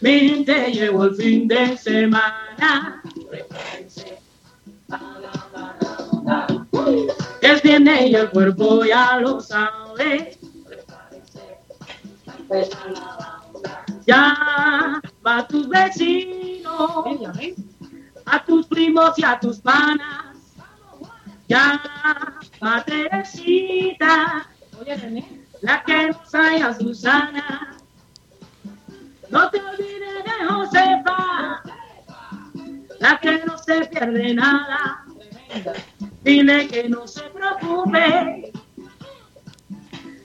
[0.00, 3.02] Mi gente llegó el fin de semana.
[7.40, 10.38] El tiene y el cuerpo ya lo sabe.
[14.06, 17.04] Ya va a tus vecinos,
[18.24, 20.36] a tus primos y a tus panas.
[21.48, 21.80] Ya
[22.62, 24.46] va Teresita,
[25.62, 27.76] la que nos haya Susana.
[29.30, 31.62] No te olvides de Josefa,
[32.98, 35.04] la que no se pierde nada.
[36.28, 38.52] Dile que no se preocupe,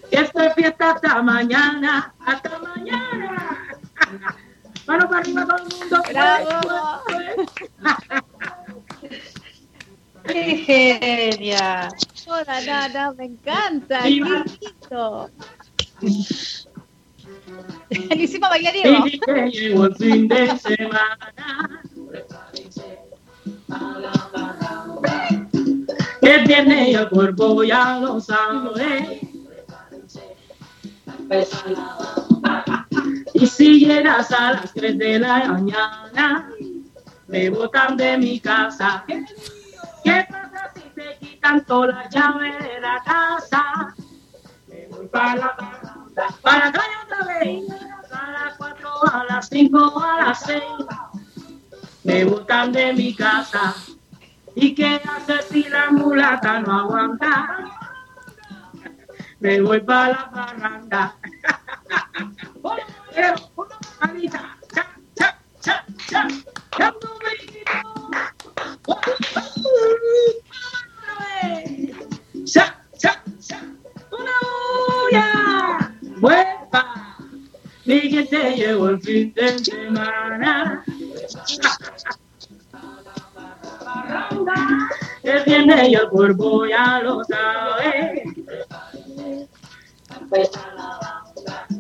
[0.10, 3.58] que esta fiesta hasta mañana, hasta mañana.
[4.86, 6.04] Mano para arriba todo el mundo.
[6.10, 6.50] Bravo.
[10.28, 11.88] ¡Qué genia!
[12.28, 14.02] Hola, me encanta.
[14.02, 14.44] Qué Viva.
[14.60, 15.30] lindo.
[18.10, 19.08] Le hicimos bailar Diego.
[19.08, 21.82] Y que llegó el fin de semana.
[26.24, 29.20] Que tiene el cuerpo ya lo sabe.
[33.34, 36.50] Y si llegas a las 3 de la mañana,
[37.28, 39.04] me botan de mi casa.
[39.06, 43.94] ¿Qué pasa si te quitan toda la llave de la casa?
[44.70, 47.66] Me voy para la baranda, para acá otra vez.
[48.12, 50.64] A las 4, a las 5, a las 6.
[52.06, 53.76] Me botan de mi casa.
[54.56, 57.58] ¿Y qué haces si la mulata no aguanta?
[59.40, 61.16] Me voy para la barranda.
[77.86, 80.86] Mi gente llegó el fin de semana.
[85.24, 88.24] El tiene y el cuerpo ya lo sabe.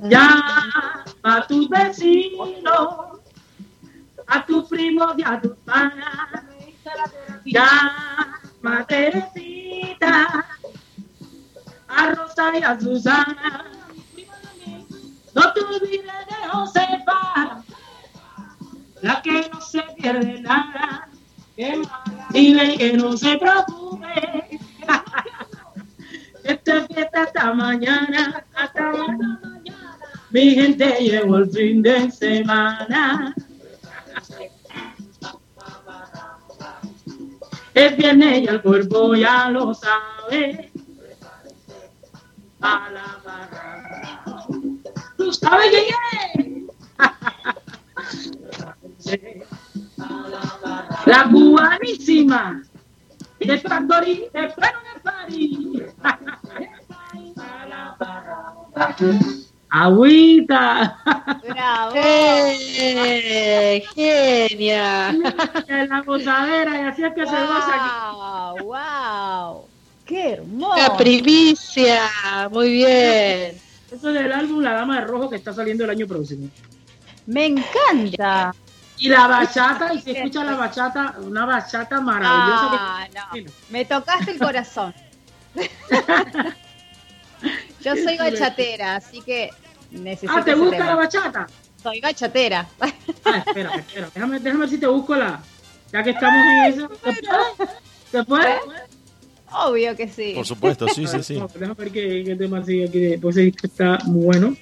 [0.03, 0.43] Ya
[1.23, 3.19] a tus vecinos,
[4.27, 6.43] a tus primos y a tus panas.
[7.45, 8.23] Ya
[8.65, 10.45] a Teresita,
[11.87, 13.65] a Rosa y a Susana.
[15.35, 17.63] No te olvides de Josefa,
[19.01, 21.09] la que no se pierde nada.
[21.55, 24.59] Dile que no se preocupe.
[26.43, 29.61] Esta fiesta hasta mañana, hasta mañana.
[30.31, 33.35] Mi gente llegó el fin de semana.
[37.73, 40.71] Es viernes y el cuerpo ya lo sabe.
[42.61, 44.23] A la barra.
[45.17, 46.63] ¿Tú sabes quién
[49.05, 49.23] es?
[49.97, 50.52] La
[51.31, 52.63] cubanísima.
[53.39, 55.83] De Factory, de Plano de París.
[59.69, 60.97] Agüita.
[61.49, 61.93] Bravo.
[61.95, 63.83] ¡Eh!
[63.95, 65.09] ¡Genia!
[65.67, 67.89] En la gozadera y así es que se goza aquí.
[68.15, 69.65] Wow, wow.
[70.05, 70.77] Qué hermoso.
[70.77, 72.01] La primicia.
[72.51, 73.57] Muy bien.
[73.91, 76.49] Eso es del álbum La Dama de Rojo que está saliendo el año próximo.
[77.25, 78.53] Me encanta.
[78.97, 82.69] Y la bachata, y se escucha la bachata, una bachata maravillosa.
[82.71, 83.51] Ah, no.
[83.69, 84.93] Me tocaste el corazón.
[87.81, 89.49] Yo soy bachatera, así que
[89.91, 90.31] necesito.
[90.33, 90.85] ah, ¿te gusta tema.
[90.85, 91.47] la bachata?
[91.81, 92.65] Soy bachatera.
[93.25, 94.09] Ah, espera, espera.
[94.13, 95.41] Déjame, déjame ver si te busco la.
[95.91, 96.89] Ya que estamos en eso.
[97.03, 97.75] ¿Se puede?
[98.11, 98.55] ¿Se puede?
[99.51, 100.31] Obvio que sí.
[100.35, 101.37] Por supuesto, sí, sí, sí.
[101.37, 103.17] No, déjame ver qué, qué tema sigue aquí.
[103.17, 104.55] Pues sí, que está muy bueno.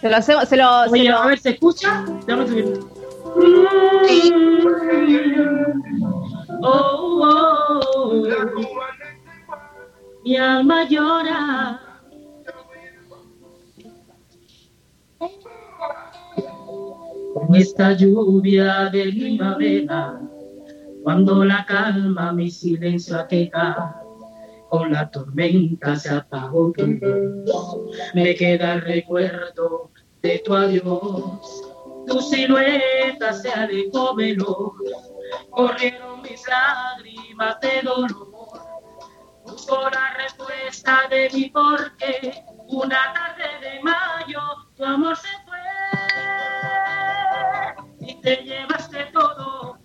[0.00, 2.04] Se lo hacemos, se lo, se Oye, lo- a ver, ¿se escucha?
[2.26, 2.80] Déjame subir.
[6.62, 8.22] Oh, oh.
[10.24, 11.80] Mi alma llora.
[17.34, 20.20] Con esta lluvia de primavera,
[21.02, 23.96] cuando la calma mi silencio aqueja,
[24.68, 27.52] con la tormenta se apagó tu luz.
[28.14, 29.90] Me queda el recuerdo
[30.22, 31.69] de tu adiós.
[32.10, 34.72] Tu silueta se alejó veloz,
[35.50, 38.32] corrieron mis lágrimas de dolor.
[39.44, 42.44] Busco la respuesta de mi porqué.
[42.66, 44.40] Una tarde de mayo,
[44.76, 45.58] tu amor se fue
[48.00, 49.78] y te llevaste todo.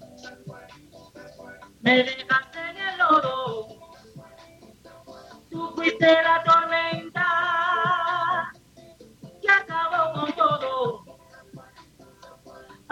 [1.81, 3.67] Me dejaste en el lodo.
[5.51, 6.74] Tú fuiste la tormenta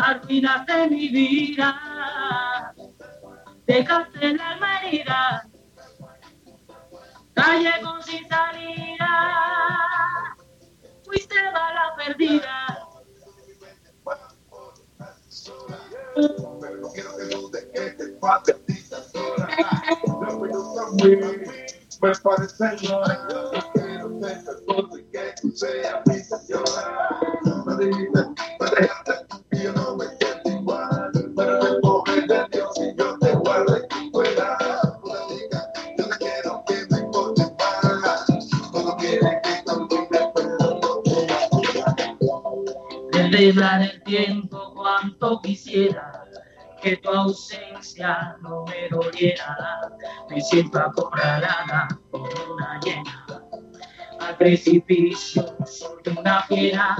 [0.04, 2.74] Arruinaste mi vida.
[3.66, 5.48] Dejaste la alma herida.
[7.34, 9.08] Calle con sin salida.
[11.06, 12.80] Fuiste bala perdida.
[22.02, 27.10] Me parece señora, yo quiero ser todo y que tú seas mi señora.
[27.66, 29.43] Me me
[43.34, 46.24] celebrar el tiempo cuanto quisiera
[46.82, 49.90] que tu ausencia no me doliera.
[50.30, 53.26] Me siento acorralada como una llena.
[54.20, 56.96] Al precipicio soy una fiera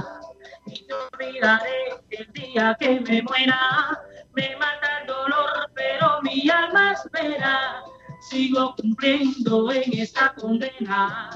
[0.66, 4.00] y te olvidaré el día que me muera.
[4.34, 7.84] Me mata el dolor, pero mi alma espera.
[8.28, 11.30] Sigo cumpliendo en esta condena.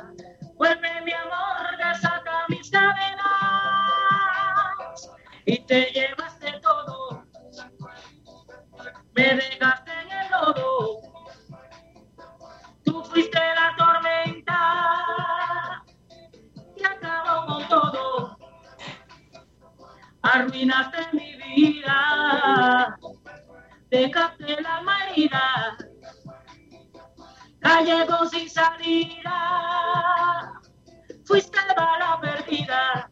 [0.56, 3.77] Vuelve mi amor, desata mis cadenas
[5.48, 7.24] y te llevaste todo.
[9.14, 11.00] Me dejaste en el lodo.
[12.84, 14.58] Tú fuiste la tormenta
[16.76, 18.38] que acabó con todo.
[20.20, 22.98] Arruinaste mi vida.
[23.88, 25.78] Dejaste la herida.
[27.60, 29.32] Callego sin salida.
[31.24, 33.10] Fuiste bala perdida.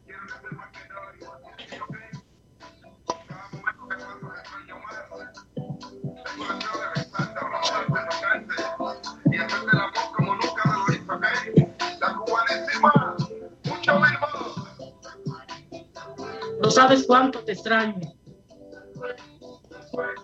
[16.60, 18.01] No sabes cuánto te extraño.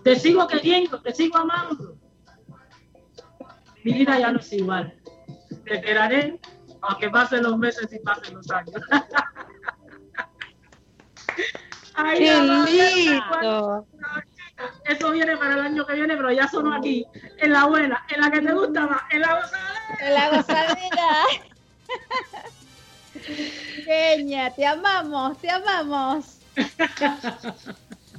[0.03, 1.97] Te sigo queriendo, te sigo amando.
[3.83, 4.97] Mi vida ya no es igual.
[5.65, 6.39] Te esperaré
[6.83, 8.81] aunque pasen los meses y pasen los años.
[11.95, 13.87] Ay, ¡Qué lindo!
[14.87, 17.05] Eso viene para el año que viene, pero ya sonó aquí,
[17.37, 19.99] en la buena, en la que te gusta más, en la gozadera.
[19.99, 21.09] En la gozadera.
[23.85, 26.37] Peña, te amamos, te amamos.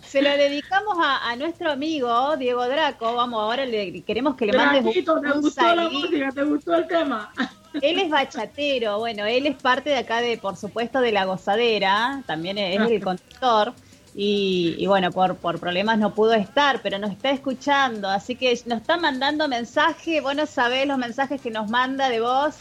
[0.06, 3.15] Se lo dedicamos a, a nuestro amigo Diego Draco.
[3.15, 6.31] Vamos, ahora le queremos que le mandes Draquito, un, ¿te gustó la música?
[6.32, 7.32] ¿Te gustó el tema?
[7.81, 12.23] Él es bachatero, bueno, él es parte de acá de, por supuesto, de la gozadera,
[12.27, 13.74] también es el conductor.
[14.16, 18.50] Y, y bueno, por, por problemas no pudo estar, pero nos está escuchando, así que
[18.66, 22.54] nos está mandando mensaje, vos no sabés los mensajes que nos manda de voz,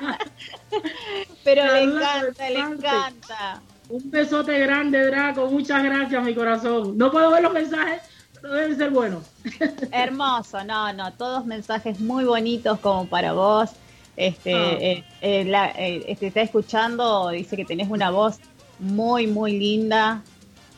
[1.44, 3.62] pero le encanta, le encanta.
[3.88, 5.46] Un besote grande, Draco.
[5.46, 6.98] Muchas gracias, mi corazón.
[6.98, 8.02] No puedo ver los mensajes,
[8.34, 9.22] pero deben ser buenos.
[9.92, 13.70] Hermoso, no, no, todos mensajes muy bonitos como para vos.
[14.16, 14.72] Este, Ah.
[14.80, 18.38] eh, eh, la- eh, este, está escuchando, dice que tenés una voz
[18.78, 20.22] muy, muy linda,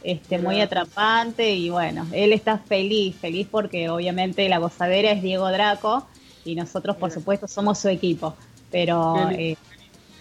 [0.03, 5.49] este, muy atrapante y bueno, él está feliz, feliz porque obviamente la gozadera es Diego
[5.51, 6.07] Draco
[6.45, 8.37] y nosotros por supuesto somos su equipo,
[8.71, 9.57] pero Qué eh,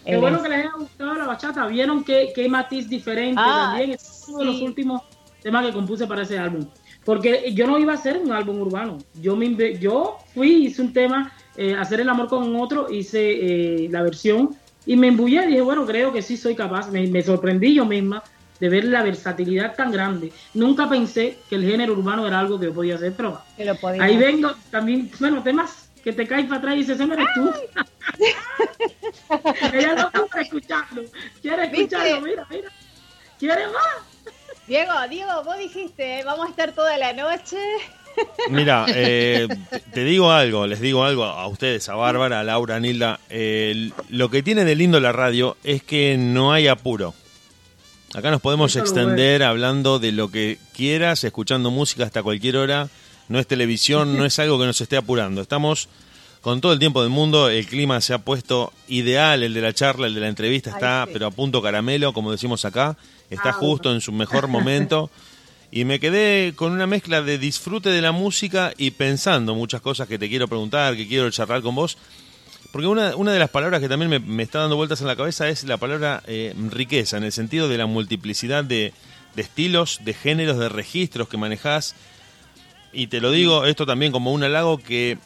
[0.05, 1.67] Qué bueno es- que les haya gustado la bachata.
[1.67, 3.91] Vieron qué, qué matiz diferente Ah, también.
[3.91, 4.65] Es uno de los sí.
[4.65, 5.01] últimos
[5.41, 6.67] temas que compuse para ese álbum.
[7.05, 8.97] Porque yo no iba a hacer un álbum urbano.
[9.13, 13.89] Yo me yo fui, hice un tema, eh, Hacer el amor con otro, hice eh,
[13.89, 16.89] la versión y me embullé dije, bueno, creo que sí soy capaz.
[16.89, 18.23] Me, me sorprendí yo misma
[18.59, 20.31] de ver la versatilidad tan grande.
[20.53, 23.75] Nunca pensé que el género urbano era algo que yo podía hacer, pero que lo
[23.75, 27.13] podía- ahí vengo también, bueno, temas que te caes para atrás y dices, ese no
[27.13, 27.51] eres tú.
[29.73, 31.03] Ella no quiere escucharlo.
[31.41, 31.95] Quiere ¿Viste?
[31.95, 32.69] escucharlo, mira, mira.
[33.37, 34.33] Quiere más.
[34.67, 37.57] Diego, Diego, vos dijiste, eh, vamos a estar toda la noche.
[38.49, 42.75] Mira, eh, te- te digo algo, les digo algo a ustedes, a Bárbara, a Laura,
[42.75, 43.19] a Nilda.
[43.29, 47.13] eh, lo que tiene de lindo la radio es que no hay apuro.
[48.15, 52.89] Acá nos podemos extender hablando de lo que quieras, escuchando música hasta cualquier hora.
[53.27, 55.41] No es televisión, no es algo que nos esté apurando.
[55.41, 55.87] Estamos
[56.41, 59.73] con todo el tiempo del mundo, el clima se ha puesto ideal, el de la
[59.73, 61.11] charla, el de la entrevista Ay, está, sí.
[61.13, 62.97] pero a punto caramelo, como decimos acá.
[63.29, 65.09] Está Ah, justo en su mejor momento.
[65.71, 70.07] Y me quedé con una mezcla de disfrute de la música y pensando muchas cosas
[70.07, 71.95] que te quiero preguntar, que quiero charlar con vos.
[72.71, 75.15] Porque una, una de las palabras que también me, me está dando vueltas en la
[75.15, 78.93] cabeza es la palabra eh, riqueza, en el sentido de la multiplicidad de,
[79.35, 81.95] de estilos, de géneros, de registros que manejás.
[82.93, 85.17] y te lo digo esto también como un halago, que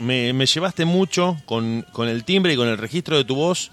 [0.00, 3.70] me, me llevaste mucho con, con el timbre y con el registro de tu voz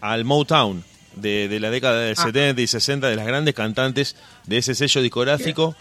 [0.00, 0.82] al Motown
[1.16, 2.24] de, de la década del Ah.
[2.24, 4.16] 70 y 60 de las grandes cantantes
[4.46, 5.76] de ese sello discográfico.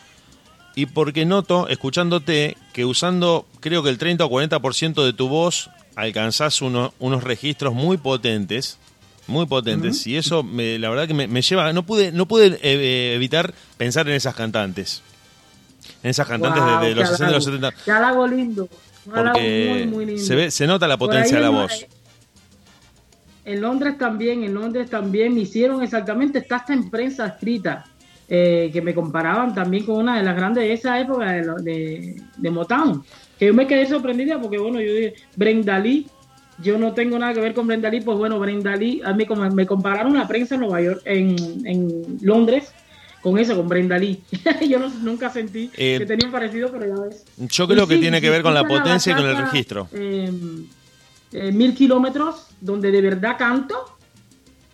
[0.75, 5.69] Y porque noto, escuchándote, que usando creo que el 30 o 40% de tu voz
[5.95, 8.77] alcanzás uno- unos registros muy potentes,
[9.27, 10.05] muy potentes.
[10.07, 13.53] Y eso, me, la verdad que me, me lleva, no pude, no pude eh, evitar
[13.77, 15.01] pensar en esas cantantes.
[16.03, 17.61] En esas cantantes de- Wow, de, los qué 60 y los halago.
[17.67, 17.83] 70.
[17.85, 18.69] Qué halago lindo.
[19.05, 20.23] Un halago Porque muy, muy lindo.
[20.23, 21.85] se, ve, se nota la potencia de la voz.
[23.45, 27.85] En Londres también, en Londres también me hicieron exactamente, está hasta en prensa escrita,
[28.27, 32.21] eh, que me comparaban también con una de las grandes de esa época de, de,
[32.37, 33.03] de Motown.
[33.39, 36.07] Que yo me quedé sorprendida porque, bueno, yo dije, Brenda Lee,
[36.61, 39.25] yo no tengo nada que ver con Brenda Lee, pues bueno, Brenda Lee, a mí
[39.25, 42.73] como me compararon la prensa en Nueva York, en, en Londres,
[43.21, 44.21] con eso, con Brenda Lee.
[44.67, 47.23] yo no- nunca sentí Eh, que tenían parecido, pero ya ves.
[47.37, 49.87] Yo creo Y que sí, tiene que ver con la potencia y con el registro.
[49.93, 50.29] eh,
[51.31, 53.97] eh, mil kilómetros donde de verdad canto,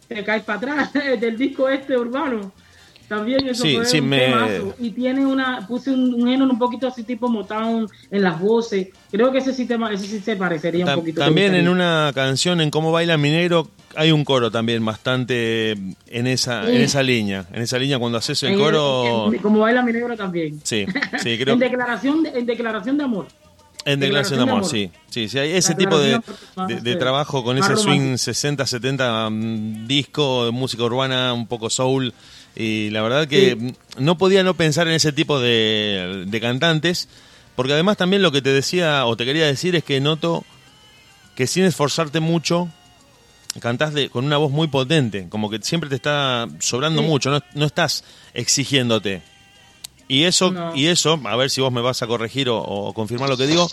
[0.08, 2.52] te caes para atrás del disco este urbano.
[3.08, 4.76] También eso Sí, fue sí, un me- temazo.
[4.80, 8.88] Y tiene una, puse un, un género un poquito así tipo Motown en las voces.
[9.12, 11.22] Creo que ese sí, tema, ese sí se parecería Ta- un poquito.
[11.22, 15.72] También ¿te en una canción en Cómo baila mi negro hay un coro también bastante
[15.72, 16.84] en esa, en Sí.
[16.84, 17.46] esa línea.
[17.54, 19.32] En esa línea cuando haces el En- coro...
[19.32, 20.60] en- como baila mi negro también.
[20.64, 20.86] Sí,
[21.22, 23.28] sí, creo en, declaración de, en declaración de amor.
[23.88, 24.90] En Declaración de Amor, sí.
[25.12, 26.20] Sí, sí, hay ese tipo de,
[26.68, 28.18] de de- trabajo con ese swing romántico.
[28.18, 32.12] 60, 70 mm, disco música urbana, un poco soul.
[32.56, 33.76] Y la verdad que Sí.
[33.98, 37.10] no podía no pensar en ese tipo de, de cantantes,
[37.56, 40.46] porque además también lo que te decía o te quería decir es que noto
[41.36, 42.70] que sin esforzarte mucho,
[43.60, 47.08] cantás de, con una voz muy potente, como que siempre te está sobrando Sí.
[47.08, 48.04] mucho, no, no estás
[48.34, 49.22] exigiéndote.
[50.08, 50.74] Y eso, No.
[50.76, 53.48] y eso, a ver si vos me vas a corregir o, o confirmar lo que
[53.48, 53.70] digo,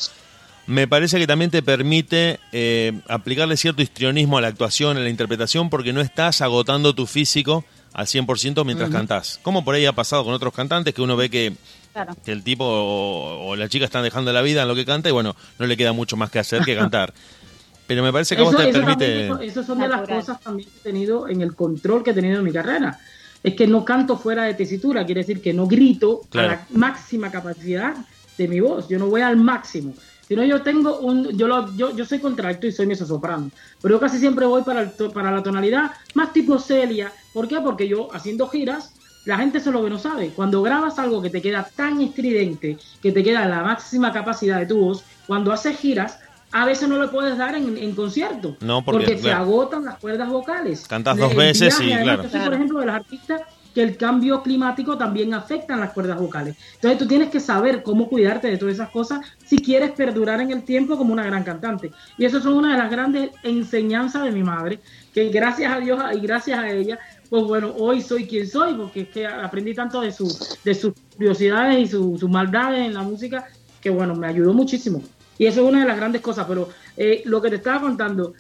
[0.67, 5.09] me parece que también te permite eh, aplicarle cierto histrionismo a la actuación, a la
[5.11, 8.99] interpretación, porque no estás agotando tu físico al 100% mientras Ujú.
[8.99, 9.39] cantás.
[9.43, 11.55] Como por ahí ha pasado con otros cantantes que uno ve que,
[11.93, 12.17] Claro.
[12.25, 15.09] que el tipo o, o la chica están dejando la vida en lo que canta
[15.09, 17.13] y bueno, no le queda mucho más que hacer que cantar.
[17.87, 19.07] Pero me parece que a vos Eso- te eso permite...
[19.07, 20.21] también- eso- eso son de las Natural.
[20.21, 22.99] cosas también que he tenido en el control que he tenido en mi carrera.
[23.43, 26.49] Es que no canto fuera de tesitura, quiere decir que no grito Claro.
[26.49, 27.95] a la máxima capacidad
[28.39, 28.89] de mi voz.
[28.89, 29.93] Yo no voy al máximo.
[30.27, 33.51] Sino yo tengo un, yo, lo, yo, yo soy contralto y soy mezzosoprano,
[33.83, 37.13] pero yo casi siempre voy para, el to- para la tonalidad más tipo Celia.
[37.33, 37.61] ¿Por qué?
[37.61, 38.95] Porque yo haciendo giras,
[39.25, 40.31] la gente solo ve no sabe.
[40.31, 44.67] Cuando grabas algo que te queda tan estridente, que te queda la máxima capacidad de
[44.67, 46.19] tu voz, cuando haces giras,
[46.51, 48.57] a veces no lo puedes dar en, en concierto.
[48.61, 49.45] No, porque, se claro.
[49.45, 50.87] agotan las cuerdas vocales.
[50.87, 52.25] Cantás De- dos el veces y, claro.
[52.25, 53.41] Yo soy, por ejemplo, de los artistas
[53.75, 56.57] que el cambio climático también afecta en las cuerdas vocales.
[56.75, 60.51] Entonces tú tienes que saber cómo cuidarte de todas esas cosas si quieres perdurar en
[60.51, 61.91] el tiempo como una gran cantante.
[62.19, 64.81] Y eso son una de las grandes enseñanzas de mi madre,
[65.15, 66.99] que gracias a Dios y gracias a ella,
[67.33, 70.29] pues bueno, hoy soy quien soy, porque es que aprendí tanto de, su,
[70.63, 73.49] de sus curiosidades y su- sus maldades en la música,
[73.81, 75.03] que bueno, me ayudó muchísimo.
[75.39, 78.35] Y eso es una de las grandes cosas, pero eh, lo que te estaba contando,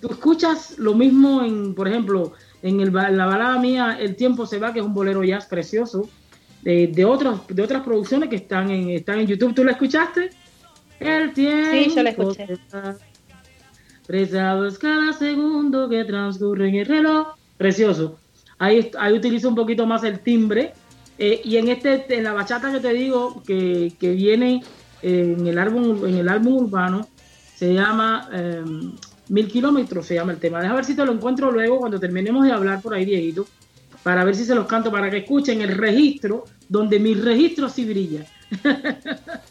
[0.00, 4.60] tú escuchas lo mismo en, por ejemplo, en, el, la balada mía El tiempo se
[4.60, 6.08] va, que es un bolero jazz precioso,
[6.62, 9.56] de, de, otros, de otras producciones que están en, están en YouTube.
[9.56, 10.30] ¿Tú la escuchaste?
[11.00, 12.46] El tiempo Sí, yo la escuché.
[14.78, 17.39] cada segundo que transcurre en el reloj.
[17.60, 18.18] Precioso.
[18.58, 20.72] Ahí, ahí utilizo un poquito más el timbre.
[21.18, 24.62] Eh, y en este, en la bachata que te digo, que, que viene
[25.02, 27.06] en el álbum, en el álbum urbano,
[27.54, 28.64] se llama eh,
[29.28, 30.62] Mil Kilómetros, se llama el tema.
[30.62, 33.44] Deja ver si te lo encuentro luego cuando terminemos de hablar por ahí, Dieguito,
[34.02, 37.84] para ver si se los canto, para que escuchen el registro, donde mi registro sí
[37.84, 38.24] brilla.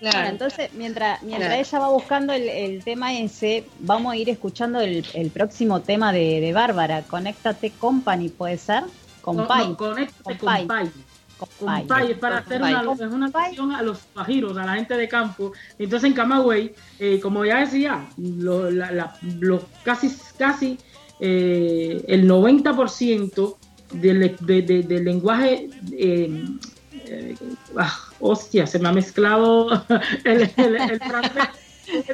[0.00, 1.62] Bueno, entonces, mientras, mientras Claro.
[1.62, 6.12] ella va buscando el, el tema ese, vamos a ir escuchando el, el próximo tema
[6.12, 8.84] de, de Bárbara, Conéctate Company, ¿puede ser?
[9.22, 9.62] Compay.
[9.64, 10.58] No, no, conéctate Compay.
[10.66, 10.90] con Pai.
[11.38, 11.80] Compay.
[11.86, 12.74] Compay, es para hacer Compay.
[12.86, 15.52] una, es una canción a los pajiros, a la gente de campo.
[15.78, 20.78] Entonces en Camagüey, eh, como ya decía, lo, la- la- lo casi, casi
[21.20, 23.56] eh, el 90%
[23.92, 26.44] del, de- de- del lenguaje, eh,
[27.08, 27.34] eh,
[27.78, 29.70] ah, hostia, se me ha mezclado
[30.24, 31.44] el, el, el francés.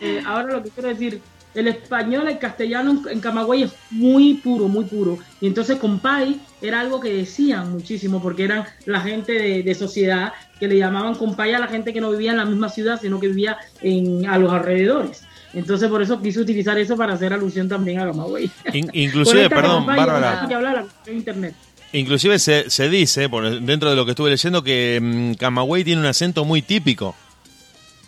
[0.00, 1.20] Eh, ahora lo que quiero decir,
[1.54, 5.18] el español, el castellano en, Camagüey es muy puro, muy puro.
[5.40, 10.32] Y entonces compay era algo que decían muchísimo, porque eran la gente de, de sociedad
[10.58, 13.20] que le llamaban compay a la gente que no vivía en la misma ciudad, sino
[13.20, 15.22] que vivía en, a los alrededores.
[15.52, 18.50] Entonces por eso quise utilizar eso para hacer alusión también a Camagüey.
[18.72, 20.72] In- inclusive, perdón, Bárbara, que habla
[21.06, 21.54] la internet.
[21.98, 26.00] Inclusive se, se dice, por dentro de lo que estuve leyendo, que mm, Camagüey tiene
[26.00, 27.14] un acento muy típico.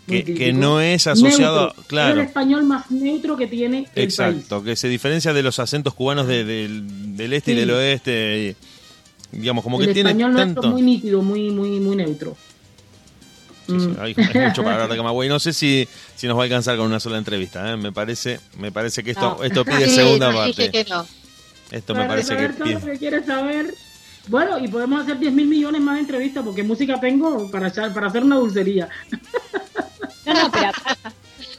[0.07, 1.81] Que, no es asociado, Neutro.
[1.81, 2.13] Es claro.
[2.21, 6.27] el español más neutro que tiene el Exacto, que se diferencia de los acentos cubanos
[6.27, 8.55] de- del, del este y del oeste.
[9.33, 10.63] y, digamos, como que tiene español tanto.
[10.69, 12.37] muy nítido, muy, muy, muy neutro.
[13.67, 13.97] Sí, sí, Mm.
[13.99, 15.27] hay, hay mucho para hablar de Camagüey.
[15.27, 15.85] No sé si,
[16.15, 17.73] si nos va a alcanzar con una sola entrevista.
[17.73, 17.75] ¿eh?
[17.75, 19.43] Me parece me parece que esto, No.
[19.43, 20.71] esto pide Sí, segunda no, dije parte.
[20.85, 21.05] que no.
[21.71, 23.73] Esto me parece que todo lo que quieres saber.
[24.27, 27.93] Bueno, y podemos hacer 10 mil millones más de entrevistas porque música tengo para, echar-
[27.93, 28.89] para hacer una dulcería.
[30.25, 31.09] No, no, pero aparte,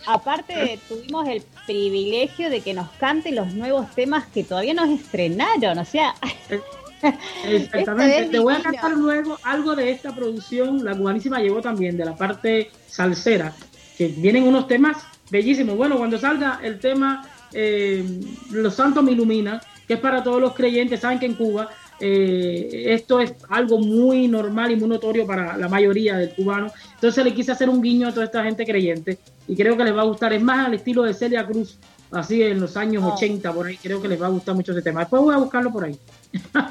[0.07, 5.79] aparte tuvimos el privilegio de que nos cante los nuevos temas que todavía no estrenaron.
[5.79, 6.15] O sea,
[7.45, 8.19] Exactamente.
[8.19, 10.85] Este es Te voy a cantar luego algo de esta producción.
[10.85, 13.53] La cubanísima llegó también de la parte salsera,
[13.97, 14.97] que vienen unos temas
[15.31, 15.77] bellísimos.
[15.77, 18.05] Bueno, cuando salga el tema eh,
[18.51, 22.85] Los Santos me ilumina, que es para todos los creyentes, saben que en Cuba eh,
[22.95, 26.71] esto es algo muy normal y muy notorio para la mayoría del cubano.
[26.95, 29.97] Entonces le quise hacer un guiño a toda esta gente creyente y creo que les
[29.97, 30.33] va a gustar.
[30.33, 31.79] Es más al estilo de Celia Cruz,
[32.13, 33.15] así en los años Oh.
[33.15, 33.77] 80 por ahí.
[33.83, 35.01] Creo que les va a gustar mucho ese tema.
[35.01, 35.99] Después voy a buscarlo por ahí.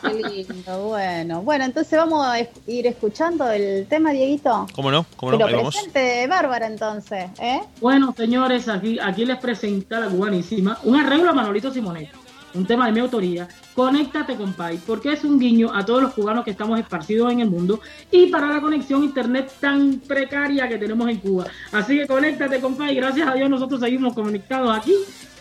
[0.02, 1.41] qué lindo, bueno.
[1.41, 4.68] Bueno, entonces vamos a ir escuchando el tema, Dieguito.
[4.73, 5.06] ¿Cómo no?
[5.18, 5.39] ¿Cómo no?
[5.39, 5.76] lo Ahí vamos.
[5.76, 7.61] presente Bárbara entonces, ¿eh?
[7.81, 12.10] Bueno, señores, aquí, aquí les presenta la cubanísima un arreglo a Manolito Simonet,
[12.53, 13.47] un tema de mi autoría.
[13.73, 17.41] Conéctate con Pai, porque es un guiño a todos los cubanos que estamos esparcidos en
[17.41, 17.79] el mundo
[18.11, 21.45] y para la conexión internet tan precaria que tenemos en Cuba.
[21.71, 24.93] Así que conéctate con Pai, gracias a Dios nosotros seguimos conectados aquí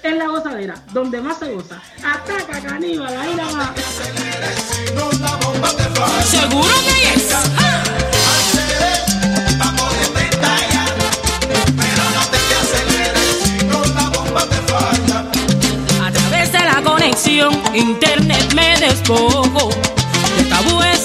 [0.03, 1.83] en la gozadera, donde más se goza.
[2.05, 3.71] Ataca caníbal, ahí nada más.
[6.25, 8.16] Seguro que es.
[17.75, 19.71] Internet me despojo
[20.39, 20.96] de tabúes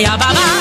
[0.00, 0.57] 呀，爸爸。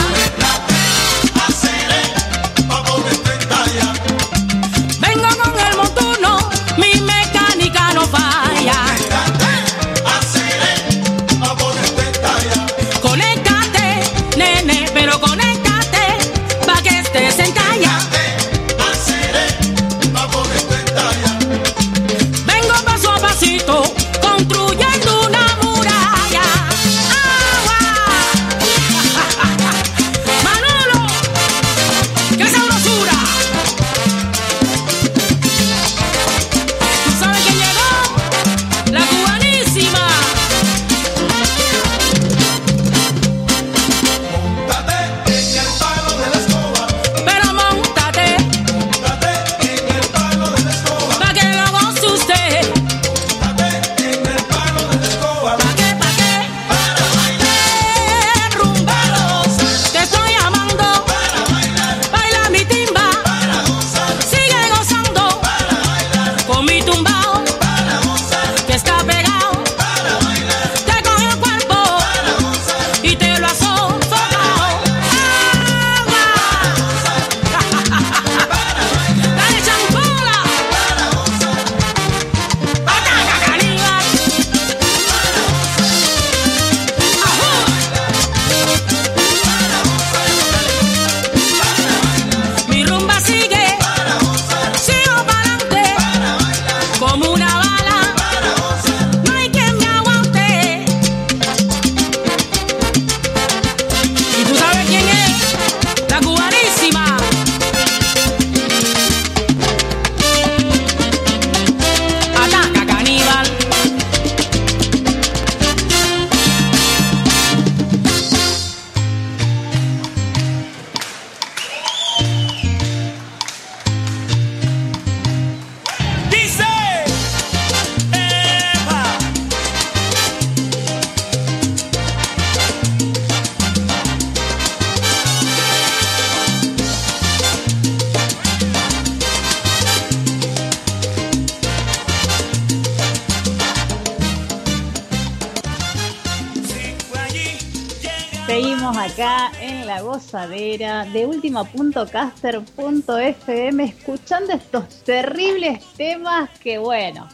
[151.98, 157.28] última.caster.fm escuchando estos terribles temas que bueno,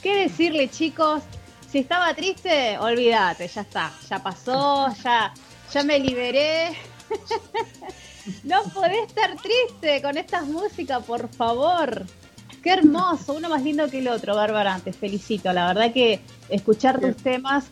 [0.00, 1.22] ¿qué decirle chicos?
[1.68, 5.34] Si estaba triste, olvídate, ya está, ya pasó, ya,
[5.72, 6.68] ya me liberé.
[8.44, 12.06] no podés estar triste con estas músicas, por favor.
[12.62, 15.52] Qué hermoso, uno más lindo que el otro, Bárbara, te felicito.
[15.52, 17.64] La verdad que escuchar tus temas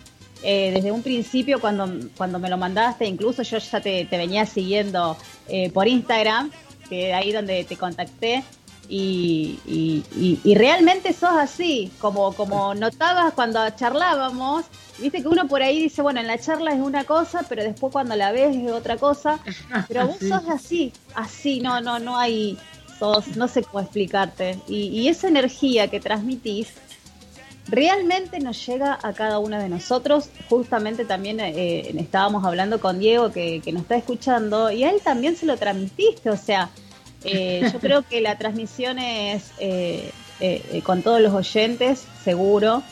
[0.46, 1.88] eh, desde un principio, cuando,
[2.18, 5.16] cuando me lo mandaste, incluso yo ya te, venía siguiendo
[5.48, 6.50] eh, por Instagram,
[6.88, 8.44] que ahí donde te contacté,
[8.88, 9.58] y,
[10.44, 14.66] y, realmente sos así, como, como notabas cuando charlábamos,
[14.98, 17.92] viste que uno por ahí dice, bueno, en la charla es una cosa, pero después
[17.92, 19.38] cuando la ves es otra cosa,
[19.88, 22.58] pero vos sos así, así, no, no, no hay,
[22.98, 26.74] sos, no sé cómo explicarte, y, y esa energía que transmitís,
[27.68, 30.28] realmente nos llega a cada uno de nosotros.
[30.48, 35.36] Justamente también eh, estábamos hablando con Diego que, nos está escuchando y a él también
[35.36, 36.30] se lo transmitiste.
[36.30, 36.70] O sea,
[37.24, 40.10] eh, yo creo que la transmisión es eh,
[40.82, 42.82] con todos los oyentes, seguro.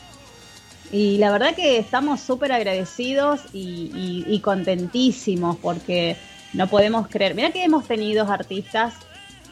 [0.91, 6.17] Y la verdad que estamos súper agradecidos y, contentísimos porque
[6.53, 7.33] no podemos creer.
[7.33, 8.93] Mira que hemos tenido artistas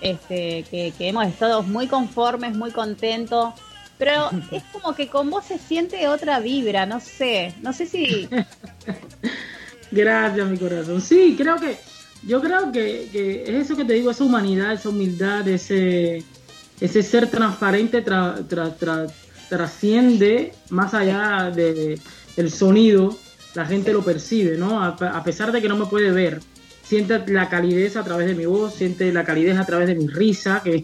[0.01, 3.53] este, que, que hemos estado muy conformes, muy contentos
[4.01, 8.27] pero es como que con vos se siente otra vibra, no sé, no sé si...
[9.91, 10.99] Gracias, mi corazón.
[11.01, 11.77] Sí, creo que,
[12.25, 16.23] yo creo que, es eso que te digo, esa humanidad, esa humildad, ese,
[16.79, 18.03] ese ser transparente
[19.49, 21.99] trasciende más allá de,
[22.35, 23.15] del sonido,
[23.53, 24.83] la gente lo percibe, ¿no?
[24.83, 26.39] a pesar de que no me puede ver
[26.91, 30.07] siente la calidez a través de mi voz, siente la calidez a través de mi
[30.07, 30.83] risa, que,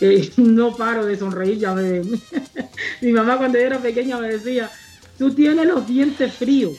[0.36, 1.58] no paro de sonreír.
[1.58, 2.02] Ya me,
[3.00, 4.70] mi mamá cuando yo era pequeña me decía,
[5.18, 6.76] tú tienes los dientes fríos.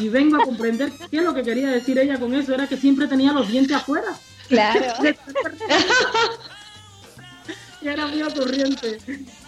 [0.00, 2.76] Y vengo a comprender qué es lo que quería decir ella con eso, era que
[2.76, 4.16] siempre tenía los dientes afuera.
[4.48, 4.80] Claro.
[7.82, 8.98] y era muy ocurriente.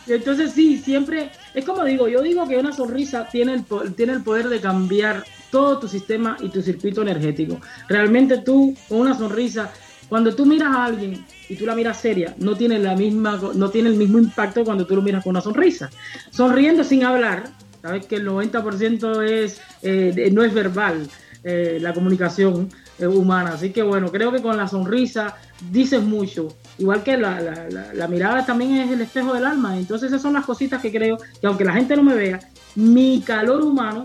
[0.09, 4.23] entonces sí, siempre, es como digo, yo digo que una sonrisa tiene el, tiene el
[4.23, 7.61] poder de cambiar todo tu sistema y tu circuito energético.
[7.89, 9.73] Realmente tú, con una sonrisa,
[10.09, 13.71] cuando tú miras a alguien y tú la miras seria, no tiene, la misma, no
[13.71, 15.91] tiene el mismo impacto cuando tú lo miras con una sonrisa.
[16.31, 17.51] Sonriendo sin hablar,
[17.83, 21.09] sabes que el 90% es, eh, no es verbal
[21.45, 22.69] eh, la comunicación
[22.99, 23.53] eh, humana.
[23.55, 25.37] Así que bueno, creo que con la sonrisa
[25.71, 26.49] dices mucho.
[26.79, 29.79] Igual que la, la, la, mirada también es el espejo del alma.
[29.79, 32.41] Entonces esas son las cositas que creo que aunque la gente no me vea,
[32.75, 34.05] mi calor humano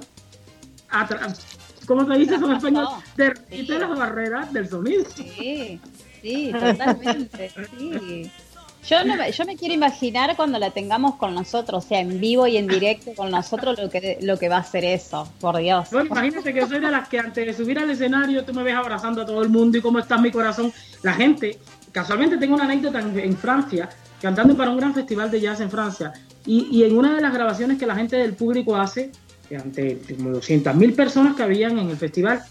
[1.85, 2.87] ¿cómo se dice eso en español?
[3.17, 5.05] Derrite las barreras del sonido.
[5.15, 5.79] Sí,
[6.23, 8.31] sí, totalmente, sí.
[8.87, 12.47] Yo, no, yo me quiero imaginar cuando la tengamos con nosotros, o sea, en vivo
[12.47, 15.89] y en directo con nosotros, lo que, lo que va a ser eso, por Dios.
[15.91, 18.75] Bueno, imagínate que soy de las que antes de subir al escenario tú me ves
[18.75, 20.73] abrazando a todo el mundo y cómo está mi corazón.
[21.01, 21.59] La gente,
[21.93, 23.87] casualmente tengo una anécdota en, Francia,
[24.21, 26.11] cantando para un gran festival de jazz en Francia,
[26.45, 29.11] y, y en una de las grabaciones que la gente del público hace,
[29.57, 32.43] ante como 200.000 personas que habían en el festival,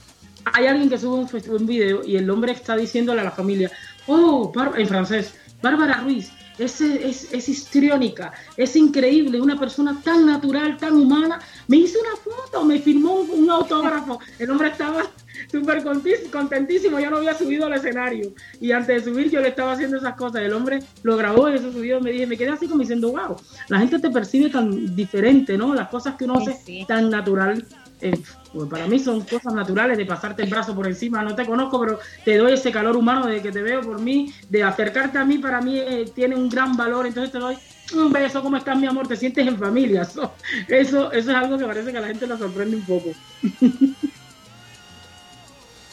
[0.44, 3.70] hay alguien que sube un, un video y el hombre está diciéndole a la familia,
[4.06, 10.77] oh, en francés, Bárbara Ruiz, es, es, es histriónica, es increíble, una persona tan natural,
[10.77, 11.40] tan humana.
[11.69, 14.20] Me hizo una foto, me firmó un autógrafo.
[14.39, 15.05] El hombre estaba
[15.51, 15.82] súper
[16.31, 18.32] contentísimo, ya no había subido al escenario.
[18.60, 20.43] Y antes de subir yo le estaba haciendo esas cosas.
[20.43, 22.01] El hombre lo grabó y eso subió.
[22.01, 23.36] Me dije, me quedé así como diciendo, wow,
[23.69, 25.74] la gente te percibe tan diferente, ¿no?
[25.74, 27.64] Las cosas que uno hace tan natural.
[28.02, 28.20] Eh,
[28.52, 31.22] pues para mí son cosas naturales de pasarte el brazo por encima.
[31.22, 34.32] No te conozco, pero te doy ese calor humano de que te veo por mí,
[34.48, 37.06] de acercarte a mí, para mí eh, tiene un gran valor.
[37.06, 37.56] Entonces te doy
[37.94, 39.08] un beso, ¿cómo estás, mi amor?
[39.08, 40.02] Te sientes en familia.
[40.12, 40.34] Eso,
[40.68, 43.12] eso, eso es algo que parece que a la gente lo sorprende un poco.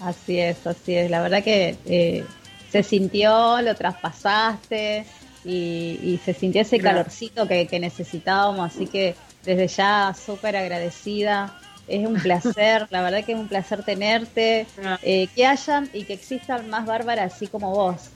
[0.02, 1.12] Así es, así es.
[1.12, 2.24] La verdad que eh,
[2.72, 5.06] se sintió, lo traspasaste
[5.44, 8.74] y, se sintió ese calorcito que, necesitábamos.
[8.74, 11.59] Así que desde ya súper agradecida.
[11.90, 14.68] Es un placer, la verdad que es un placer tenerte.
[15.02, 18.12] Eh, que hayan y que existan más bárbaras así como vos.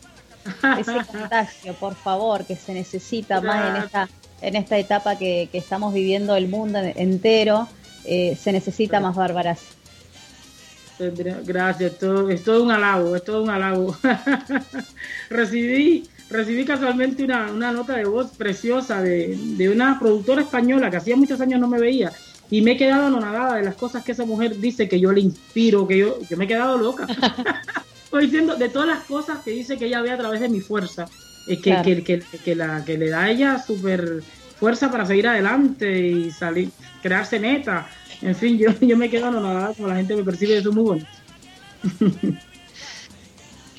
[0.79, 4.09] Ese contagio, por favor, que se necesita más en esta,
[4.41, 7.67] en esta etapa que, estamos viviendo el mundo entero.
[8.05, 9.61] Eh, se necesita más bárbaras.
[11.45, 13.97] Gracias, todo, es todo un halago, es todo un halago.
[15.29, 21.41] recibí, recibí casualmente una, nota de voz preciosa de, una productora española que hacía muchos
[21.41, 22.11] años no me veía
[22.53, 25.21] y me he quedado anonadada de las cosas que esa mujer dice que yo le
[25.21, 27.07] inspiro, que yo, me he quedado loca.
[28.05, 30.61] Estoy diciendo de todas las cosas que dice que ella ve a través de mi
[30.61, 31.07] fuerza,
[31.47, 34.21] eh, que, que, que, la, que le da a ella súper
[34.59, 36.69] fuerza para seguir adelante y salir,
[37.01, 37.89] crearse meta
[38.21, 40.83] en fin, yo, yo me quedo anonadada como la gente me percibe, eso es muy
[40.83, 41.07] bonito.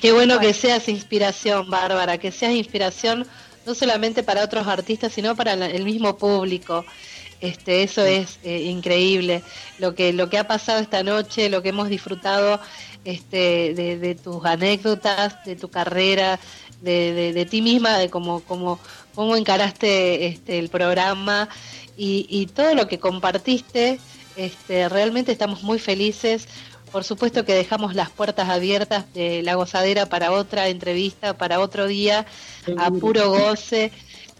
[0.01, 3.25] Qué bueno que seas inspiración, Bárbara, que seas inspiración
[3.65, 6.85] no solamente para otros artistas, sino para la- el mismo público.
[7.41, 9.43] Este, eso es eh, increíble.
[9.77, 12.59] Lo que, lo que ha pasado esta noche, lo que hemos disfrutado
[13.03, 16.39] este, de, de tus anécdotas, de tu carrera,
[16.81, 18.79] de, de, de ti misma, de cómo, cómo,
[19.13, 21.49] cómo encaraste este, el programa
[21.97, 23.99] y, y todo lo que compartiste.
[24.35, 26.47] Este, realmente estamos muy felices.
[26.91, 31.87] Por supuesto que dejamos las puertas abiertas de la gozadera para otra entrevista, para otro
[31.87, 32.25] día,
[32.77, 33.91] a puro goce,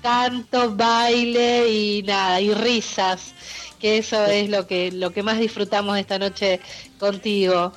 [0.06, 3.34] canto, baile y nada, y risas,
[3.80, 6.60] que eso es lo que, lo que más disfrutamos esta noche
[6.99, 7.72] contigo.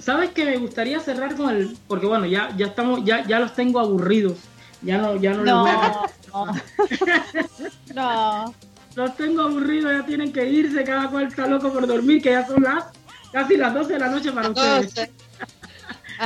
[0.00, 3.54] ¿Sabes que me gustaría cerrar con el porque bueno, ya ya estamos ya ya los
[3.54, 4.38] tengo aburridos.
[4.80, 6.46] Ya no ya no, les No, voy a no.
[7.94, 8.54] no.
[8.96, 12.46] los tengo aburridos, ya tienen que irse, cada cual está loco por dormir, que ya
[12.46, 12.84] son las
[13.30, 14.94] casi las 12 de la noche para ustedes.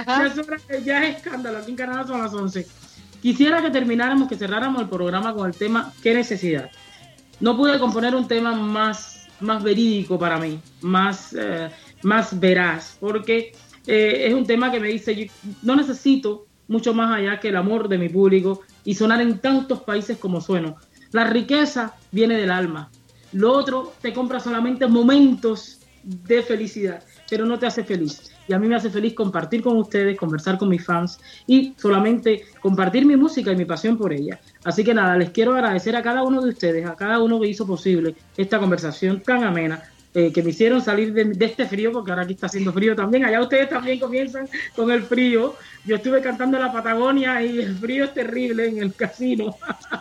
[0.06, 2.66] Ya es hora que- ya es escándalo, aquí en Canadá son las 11.
[3.22, 6.70] Quisiera que termináramos, que cerráramos el programa con el tema ¿Qué necesidad?
[7.40, 11.70] No pude componer un tema más, más verídico para mí, más, eh,
[12.02, 13.52] más veraz, porque
[13.86, 15.26] eh, es un tema que me dice, yo
[15.62, 19.82] no necesito mucho más allá que el amor de mi público y sonar en tantos
[19.82, 20.76] países como sueno.
[21.12, 22.90] La riqueza viene del alma.
[23.32, 28.30] Lo otro te compra solamente momentos de felicidad, pero no te hace feliz.
[28.46, 31.18] Y a mí me hace feliz compartir con ustedes, conversar con mis fans
[31.48, 34.38] y solamente compartir mi música y mi pasión por ella.
[34.62, 37.48] Así que nada, les quiero agradecer a cada uno de ustedes, a cada uno que
[37.48, 39.82] hizo posible esta conversación tan amena,
[40.14, 43.24] eh, que me hicieron salir de, este frío, porque ahora aquí está haciendo frío también.
[43.24, 45.56] Allá ustedes también comienzan con el frío.
[45.84, 49.56] Yo estuve cantando en la Patagonia y el frío es terrible en el casino.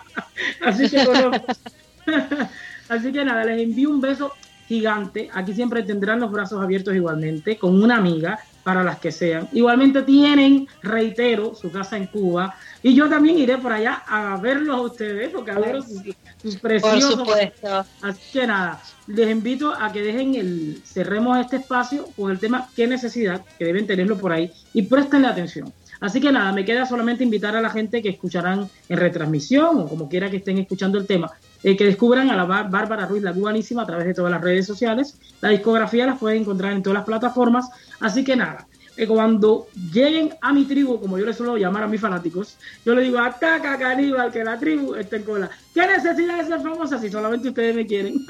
[0.62, 1.00] Así que.
[2.88, 4.32] Así que nada, les envío un beso
[4.68, 5.30] gigante.
[5.34, 9.48] Aquí siempre tendrán los brazos abiertos igualmente, con una amiga para las que sean.
[9.54, 12.56] Igualmente tienen, reitero, su casa en Cuba.
[12.82, 16.02] Y yo también iré por allá a verlos a ustedes, porque adoro sus,
[16.42, 17.14] sus preciosos.
[17.14, 17.86] supuesto.
[18.02, 22.68] Así que nada, les invito a que dejen el, cerremos este espacio con el tema
[22.76, 25.72] qué necesidad, que deben tenerlo por ahí, y prestenle atención.
[26.00, 29.88] Así que nada, me queda solamente invitar a la gente que escucharán en retransmisión o
[29.88, 31.32] como quiera que estén escuchando el tema,
[31.64, 34.42] eh, que descubran a la Bár- Bárbara Ruiz, la cubanísima, a través de todas las
[34.42, 35.18] redes sociales.
[35.42, 37.70] La discografía las pueden encontrar en todas las plataformas.
[38.00, 38.68] Así que nada,
[38.98, 42.94] eh, cuando lleguen a mi tribu, como yo les suelo llamar a mis fanáticos, yo
[42.96, 45.50] le digo, ataca caníbal, que la tribu está en cola.
[45.74, 48.26] ¿Qué necesidad de ser famosa si solamente ustedes me quieren?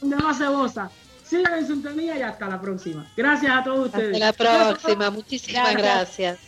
[0.00, 0.90] Donde más se goza.
[1.24, 3.06] Sigan en sintonía y hasta la próxima.
[3.16, 4.20] Gracias a todos ustedes.
[4.20, 6.38] Hasta la próxima, muchísimas gracias.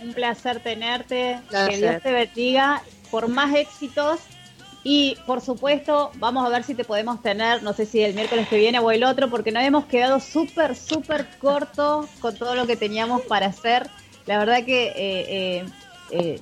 [0.00, 1.40] Un placer tenerte.
[1.48, 1.70] Placer.
[1.70, 4.20] Que Dios te bendiga por más éxitos.
[4.82, 8.48] Y por supuesto, vamos a ver si te podemos tener, no sé si el miércoles
[8.48, 12.66] que viene o el otro, porque nos hemos quedado súper, súper corto con todo lo
[12.66, 13.90] que teníamos para hacer.
[14.24, 15.64] La verdad que eh, eh,
[16.12, 16.40] eh,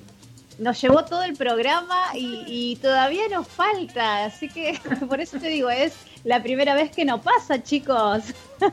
[0.59, 4.25] nos llevó todo el programa y, y todavía nos falta.
[4.25, 4.79] Así que
[5.09, 8.23] por eso te digo, es la primera vez que nos pasa, chicos.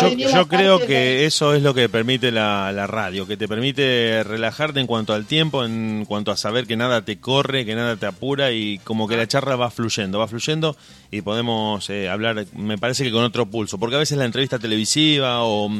[0.00, 4.22] Yo, yo creo que eso es lo que permite la, la radio, que te permite
[4.22, 7.96] relajarte en cuanto al tiempo, en cuanto a saber que nada te corre, que nada
[7.96, 10.76] te apura y como que la charla va fluyendo, va fluyendo
[11.10, 14.58] y podemos eh, hablar, me parece que con otro pulso, porque a veces la entrevista
[14.58, 15.70] televisiva o,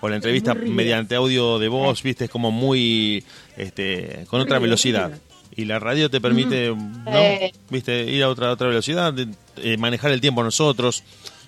[0.00, 3.22] o la entrevista mediante audio de voz, viste, es como muy,
[3.58, 5.12] este, con otra velocidad.
[5.54, 7.12] Y la radio te permite, ¿no?
[7.12, 7.52] Eh.
[7.68, 9.14] viste, ir a otra, otra velocidad,
[9.56, 11.02] eh, manejar el tiempo nosotros.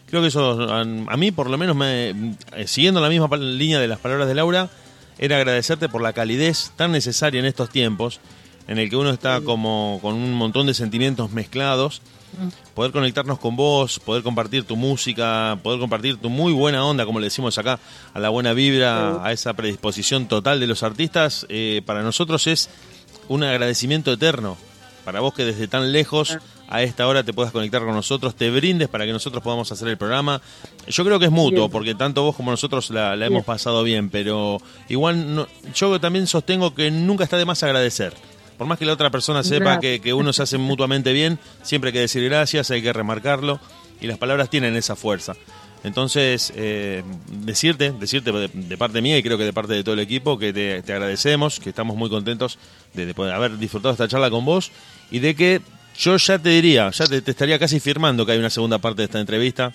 [0.07, 3.81] Creo que eso, a, a mí por lo menos, me, eh, siguiendo la misma línea
[3.81, 4.69] de las palabras de Laura,
[5.19, 8.21] era agradecerte por la calidez tan necesaria en estos tiempos,
[8.69, 12.03] en el que uno está como con un montón de sentimientos mezclados.
[12.75, 17.21] Poder conectarnos con vos, poder compartir tu música, poder compartir tu muy buena onda, como
[17.21, 17.79] le decimos acá,
[18.13, 22.71] a la buena vibra, a esa predisposición total de los artistas, eh, para nosotros es
[23.29, 24.57] un agradecimiento eterno.
[25.05, 26.39] Para vos que desde tan lejos
[26.69, 29.87] a esta hora te puedas conectar con nosotros, te brindes para que nosotros podamos hacer
[29.89, 30.41] el programa.
[30.89, 31.71] Yo creo que es mutuo, Bien.
[31.71, 36.27] porque tanto vos como nosotros la, la hemos pasado bien, pero igual no- yo también
[36.27, 38.15] sostengo que nunca está de más agradecer.
[38.57, 41.89] Por más que la otra persona sepa que, que uno se hace mutuamente bien, siempre
[41.89, 43.61] hay que decir gracias, hay que remarcarlo,
[44.01, 45.35] y las palabras tienen esa fuerza.
[45.85, 49.93] Entonces, eh, decirte, decirte de, de parte mía y creo que de parte de todo
[49.95, 52.59] el equipo que te, te agradecemos, que estamos muy contentos
[52.95, 54.73] de, de poder haber disfrutado esta charla con vos
[55.11, 55.61] y de que
[55.97, 59.03] yo ya te diría, ya te, te estaría casi firmando que hay una segunda parte
[59.03, 59.73] de esta entrevista,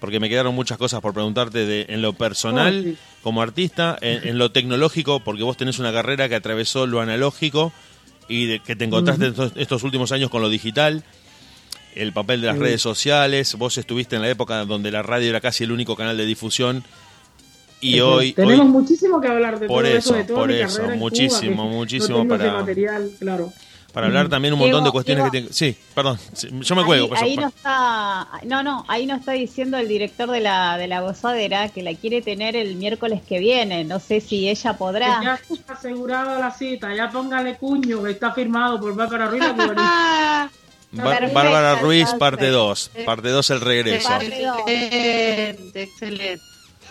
[0.00, 4.38] porque me quedaron muchas cosas por preguntarte de, en lo personal, como artista, en, en
[4.38, 7.72] lo tecnológico, porque vos tenés una carrera que atravesó lo analógico
[8.28, 11.02] y de, que te encontraste estos, estos últimos años con lo digital
[11.94, 12.62] el papel de las Sí.
[12.62, 16.16] redes sociales, vos estuviste en la época donde la radio era casi el único canal
[16.16, 16.84] de difusión
[17.80, 18.32] Y hoy.
[18.32, 20.82] Tenemos hoy- muchísimo que hablar de Por todo eso, eso, de toda por mi eso,
[20.96, 23.52] muchísimo, Cuba, que muchísimo no para- material, claro.
[23.92, 25.48] para hablar también un montón de cuestiones que Diego.
[25.50, 25.74] tienen.
[25.76, 26.18] Sí, perdón,
[26.60, 27.14] yo me cuelgo.
[27.14, 30.88] ahí, ahí no está, no, no, ahí no está diciendo el director de la, de
[30.88, 33.84] la gozadera que la quiere tener el miércoles que viene.
[33.84, 35.20] No sé si ella Que podrá.
[35.22, 39.42] Ya está asegurada la cita, ya póngale cuño, que está firmado por Bárbara Ruiz.
[40.92, 42.90] Bárbara Ruiz, parte 2.
[43.04, 44.08] Parte 2, el regreso.
[44.20, 46.42] Excelente, excelente.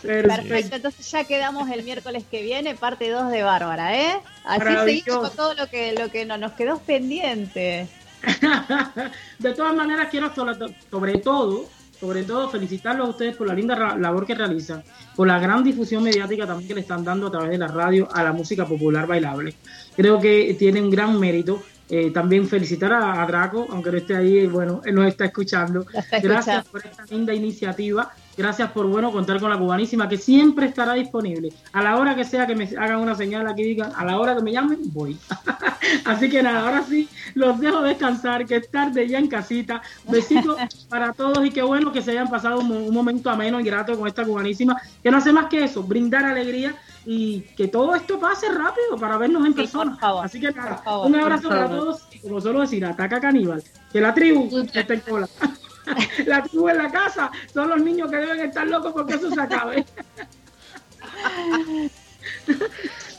[0.01, 4.19] Perfecto, entonces ya quedamos el miércoles que viene, parte 2 de Bárbara, ¿eh?
[4.45, 7.87] Así seguimos con todo lo que, lo que no, nos quedó pendiente.
[9.39, 11.65] De todas maneras, quiero sobre, todo,
[11.99, 14.83] sobre todo, felicitarlos a ustedes por la linda labor que realizan,
[15.15, 18.07] por la gran difusión mediática también que le están dando a través de la radio
[18.13, 19.55] a la música popular bailable.
[19.95, 21.63] Creo que tiene un gran mérito.
[21.89, 25.85] Eh, también felicitar a, a Draco, aunque no esté ahí, bueno, él nos está escuchando.
[25.93, 26.69] está Gracias escuchando.
[26.71, 28.11] por esta linda iniciativa.
[28.37, 31.51] Gracias por, bueno, contar con la cubanísima, que siempre estará disponible.
[31.73, 34.35] A la hora que sea que me hagan una señal aquí, digan, a la hora
[34.35, 35.17] que me llamen, voy.
[36.05, 39.81] Así que nada, ahora sí, los dejo descansar, que es tarde ya en casita.
[40.07, 40.57] Besitos
[40.89, 43.97] para todos y qué bueno que se hayan pasado un, un momento ameno y grato
[43.97, 46.75] con esta cubanísima, que no hace más que eso, brindar alegría
[47.09, 49.97] y que todo esto pase rápido para vernos en persona.
[50.21, 53.63] Así que nada, favor, un abrazo para todos y como solo decir, ataca caníbal,
[53.93, 55.29] que la tribu está en cola.
[56.25, 59.39] la tribu en la casa son los niños que deben estar locos porque eso se
[59.39, 59.85] acabe.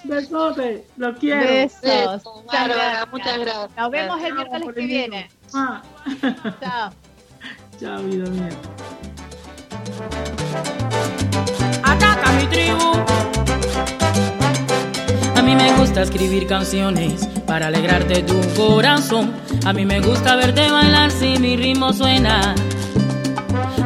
[0.05, 1.40] Besote, los quiero.
[1.40, 1.81] Besos.
[1.81, 3.09] Besos, Muchas gracias.
[3.10, 3.70] muchas gracias.
[3.74, 5.31] Nos vemos el miércoles que viene.
[5.55, 5.81] Ah,
[6.60, 6.93] Chao.
[7.81, 8.51] Chao, vida mía.
[11.82, 13.38] ataca mi tribu.
[15.36, 19.32] A mí me gusta escribir canciones para alegrarte tu corazón.
[19.64, 22.55] A mí me gusta verte bailar si mi ritmo suena.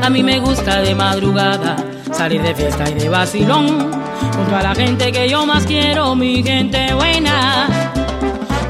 [0.02, 1.76] A mí me gusta de madrugada
[2.12, 3.90] salir de fiesta y de vacilón.
[4.34, 7.68] Junto a la gente que yo más quiero, mi gente buena.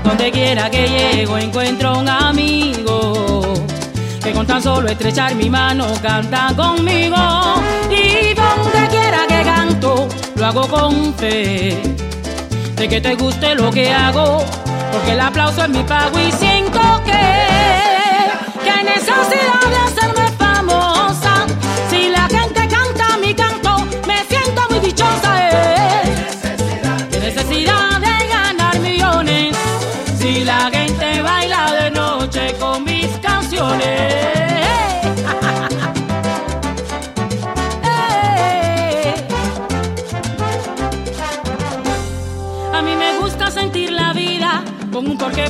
[0.05, 3.55] Donde quiera que llego encuentro un amigo
[4.23, 7.17] que con tan solo estrechar mi mano canta conmigo.
[7.91, 10.09] Y donde quiera que canto,
[10.43, 11.81] lo hago con fe.
[12.75, 14.45] De que te guste lo que hago,
[14.91, 17.23] porque el aplauso es mi pago y siento que,
[18.65, 19.82] que necesidad de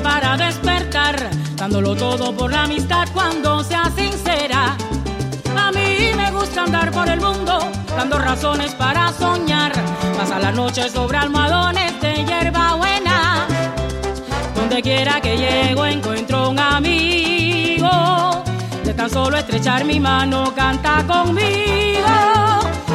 [0.01, 4.77] para despertar, dándolo todo por la amistad cuando sea sincera.
[5.57, 7.59] A mí me gusta andar por el mundo,
[7.97, 9.73] dando razones para soñar.
[10.17, 13.47] Pasa la noche sobre almohadones de hierba buena.
[14.55, 18.43] Donde quiera que llego encuentro un amigo.
[18.85, 22.15] De tan solo estrechar mi mano canta conmigo.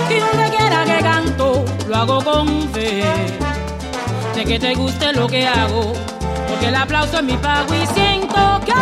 [0.10, 3.03] Y donde quiera que canto lo hago con fe.
[4.36, 5.94] De que te guste lo que hago.
[6.57, 8.73] Porque el aplauso es mi pago y siento que...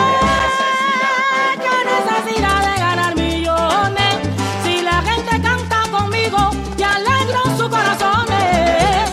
[1.59, 4.15] que necesidad de ganar millones.
[4.63, 9.11] Si la gente canta conmigo y alegro sus corazones.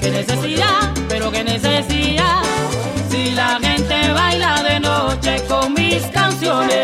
[0.00, 2.42] Qué necesidad, pero qué necesidad.
[3.10, 6.79] Si la gente baila de noche con mis canciones.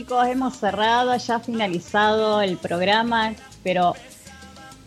[0.00, 3.94] Chicos, hemos cerrado, ya finalizado el programa, pero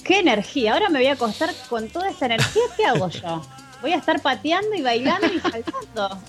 [0.03, 0.73] qué energía.
[0.73, 2.64] Ahora me voy a acostar con toda esa energía.
[2.76, 3.41] ¿Qué hago yo?
[3.84, 6.19] Voy a estar pateando y bailando y saltando.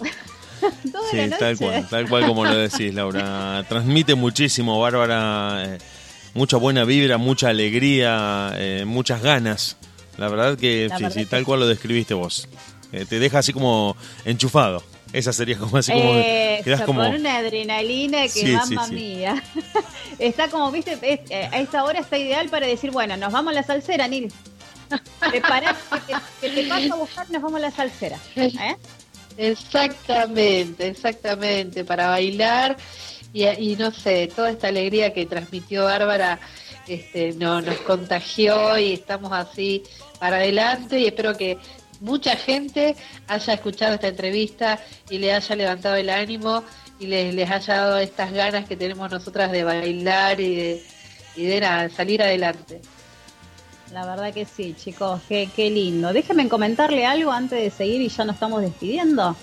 [0.92, 1.38] Toda Sí, la noche.
[1.38, 3.64] tal cual, tal cual como lo decís, Laura.
[3.68, 5.78] Transmite muchísimo, Bárbara, eh,
[6.34, 9.76] mucha buena vibra, mucha alegría, eh, muchas ganas.
[10.18, 12.48] La verdad que La sí, verdad sí, tal cual lo describiste vos.
[12.92, 13.96] Eh, te deja así como
[14.26, 14.82] enchufado.
[15.14, 16.14] Esa sería como así como...
[16.14, 17.00] Eso, quedás como...
[17.02, 18.94] con una adrenalina que Sí, sí, mamma sí.
[18.94, 19.42] mía.
[20.18, 23.52] está como, viste, es- eh, a esta hora está ideal para decir, bueno, nos vamos
[23.52, 24.32] a la salsera, Nil.
[25.30, 25.76] Prepará
[26.06, 26.20] que te,
[26.54, 28.18] que te paso a buscar, nos vamos a la salsera.
[28.36, 28.76] ¿eh?
[29.36, 32.76] Exactamente, exactamente, para bailar
[33.32, 36.38] y, y no sé, toda esta alegría que transmitió Bárbara
[36.86, 39.82] este, no, nos contagió y estamos así
[40.18, 41.56] para adelante y espero que
[42.04, 42.94] mucha gente
[43.28, 44.78] haya escuchado esta entrevista
[45.10, 46.62] y le haya levantado el ánimo
[47.00, 50.82] y les, les haya dado estas ganas que tenemos nosotras de bailar y de,
[51.36, 52.80] y de nada, salir adelante.
[53.92, 56.12] La verdad que sí, chicos, qué, qué lindo.
[56.12, 59.36] Déjenme comentarle algo antes de seguir y ya nos estamos despidiendo.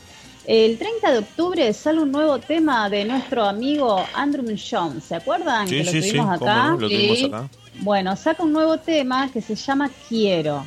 [0.45, 5.03] El 30 de octubre sale un nuevo tema de nuestro amigo Andrew Jones.
[5.05, 6.67] ¿Se acuerdan Sí, que lo sí, sí, tuvimos cómo acá?
[6.69, 7.25] no, lo tuvimos Sí.
[7.25, 7.49] acá.
[7.79, 10.65] Bueno, saca un nuevo tema que se llama Quiero.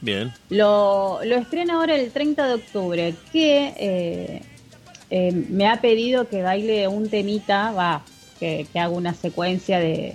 [0.00, 0.32] Bien.
[0.50, 4.42] Lo, lo estrena ahora el 30 de octubre, que eh,
[5.10, 8.02] eh, me ha pedido que baile un temita, va,
[8.38, 10.14] que, que haga una secuencia de,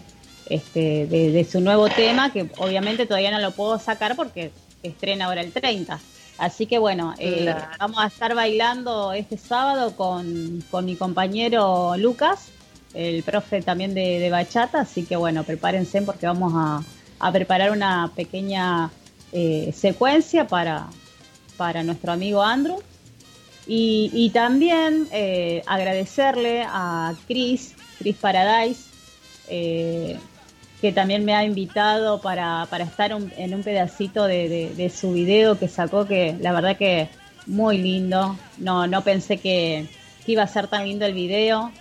[0.50, 4.52] este, de, de su nuevo tema, que obviamente todavía no lo puedo sacar porque
[4.84, 6.00] estrena ahora el 30.
[6.38, 7.68] Así que bueno, eh, Claro.
[7.80, 12.48] vamos a estar bailando este sábado con, con mi compañero Lucas,
[12.94, 16.82] el profe también de, de bachata, así que bueno, prepárense porque vamos a,
[17.20, 18.90] a preparar una pequeña
[19.34, 20.88] eh, secuencia para,
[21.58, 22.80] para nuestro amigo Andrew.
[23.66, 28.90] Y, también eh, agradecerle a Chris, Chris Paradise,
[29.48, 30.18] eh,
[30.82, 35.70] que también me ha invitado para, para estar en un pedacito de su video que
[35.70, 37.08] sacó, que la verdad que
[37.46, 38.38] muy lindo.
[38.58, 39.88] No, no pensé que,
[40.26, 41.72] que iba a ser tan lindo el video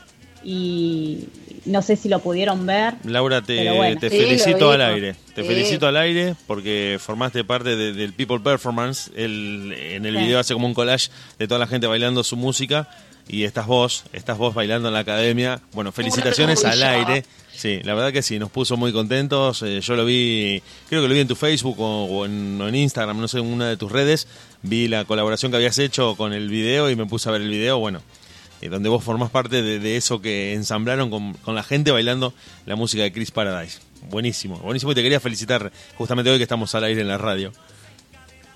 [0.44, 1.28] y
[1.64, 2.94] no sé si lo pudieron ver.
[3.04, 4.00] Laura, te, Pero bueno.
[4.00, 5.14] te Sí, lo felicito al aire.
[5.34, 5.48] Te Sí.
[5.48, 9.10] felicito al aire porque formaste parte de- del People Performance.
[9.16, 10.22] El, en el Sí.
[10.22, 11.08] video hace como un collage
[11.38, 12.88] de toda la gente bailando su música.
[13.28, 15.60] Y estás vos, estás vos bailando en la academia.
[15.72, 17.24] Bueno, felicitaciones al aire.
[17.54, 19.62] Sí, la verdad que sí, nos puso muy contentos.
[19.62, 22.66] Eh, yo lo vi, creo que lo vi en tu Facebook o, o en, o
[22.66, 24.26] en Instagram, no sé, en una de tus redes.
[24.62, 27.48] Vi la colaboración que habías hecho con el video y me puse a ver el
[27.48, 27.78] video.
[27.78, 28.02] Bueno,
[28.62, 32.32] eh, donde vos formás parte de, eso que ensamblaron con, con la gente bailando
[32.64, 33.80] la música de Chris Paradise.
[34.08, 37.52] Buenísimo, buenísimo y te quería felicitar justamente hoy que estamos al aire en la radio.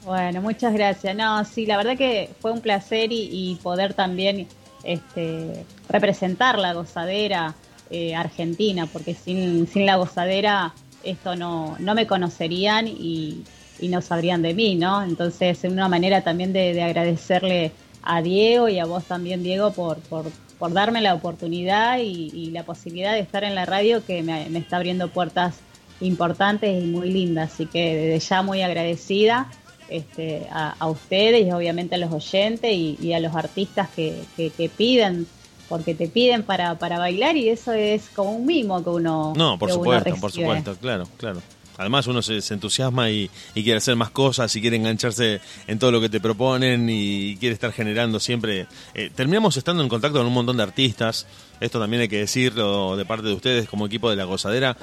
[0.05, 1.17] Bueno, muchas gracias.
[1.17, 4.47] No, sí, la verdad que fue un placer y, poder también
[4.85, 7.55] este, representar la gozadera
[7.91, 10.73] eh, argentina, porque sin, sin la gozadera
[11.03, 13.43] esto no, no me conocerían y,
[13.81, 15.03] y no sabrían de mí, ¿no?
[15.03, 17.73] Entonces es una manera también de agradecerle
[18.07, 20.25] a Diego y a vos también, Diego, por, por,
[20.59, 24.49] por darme la oportunidad y, y la posibilidad de estar en la radio que me,
[24.49, 25.57] me está abriendo puertas
[26.01, 27.53] importantes y muy lindas.
[27.53, 29.51] Así que desde ya muy agradecida
[29.89, 34.23] este, a, a ustedes y obviamente a los oyentes y, y a los artistas que,
[34.37, 35.27] que, que piden,
[35.69, 39.59] porque te piden para, para bailar y eso es como un mimo que uno No,
[39.59, 41.41] por supuesto, por supuesto, claro, claro.
[41.79, 46.01] Además uno se, entusiasma y, quiere hacer más cosas y quiere engancharse en todo lo
[46.01, 48.67] que te proponen y quiere estar generando siempre.
[48.95, 51.27] eh, terminamos estando en contacto con un montón de artistas,
[51.61, 54.77] esto también hay que decirlo de parte de ustedes como equipo de La Gozadera,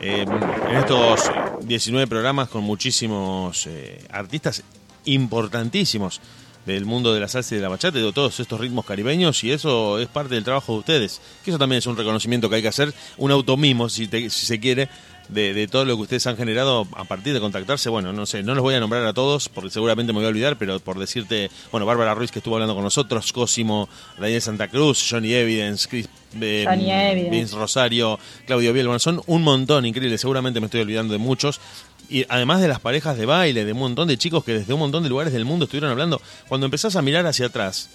[0.00, 0.24] eh,
[0.70, 1.20] en estos
[1.62, 4.62] 19 programas con muchísimos eh, artistas
[5.04, 6.20] importantísimos
[6.66, 9.52] del mundo de la salsa y de la bachata de todos estos ritmos caribeños y
[9.52, 11.20] eso es parte del trabajo de ustedes.
[11.44, 14.46] Que eso también es un reconocimiento que hay que hacer, un automimo si, te- si
[14.46, 14.88] se quiere,
[15.28, 17.88] de, de todo lo que ustedes han generado a partir de contactarse.
[17.88, 20.28] Bueno, no sé, no los voy a nombrar a todos porque seguramente me voy a
[20.28, 23.88] olvidar, pero por decirte, bueno, Bárbara Ruiz que estuvo hablando con nosotros, Cosimo,
[24.18, 26.08] Daniel Santa Cruz, Johnny Evidence, Chris,
[26.40, 27.28] eh.
[27.30, 31.60] Vince Rosario, Claudio Biel, bueno, son un montón increíbles, seguramente me estoy olvidando de muchos.
[32.08, 34.78] Y además de las parejas de baile, de un montón de chicos que desde un
[34.78, 37.90] montón de lugares del mundo estuvieron hablando, cuando empezás a mirar hacia atrás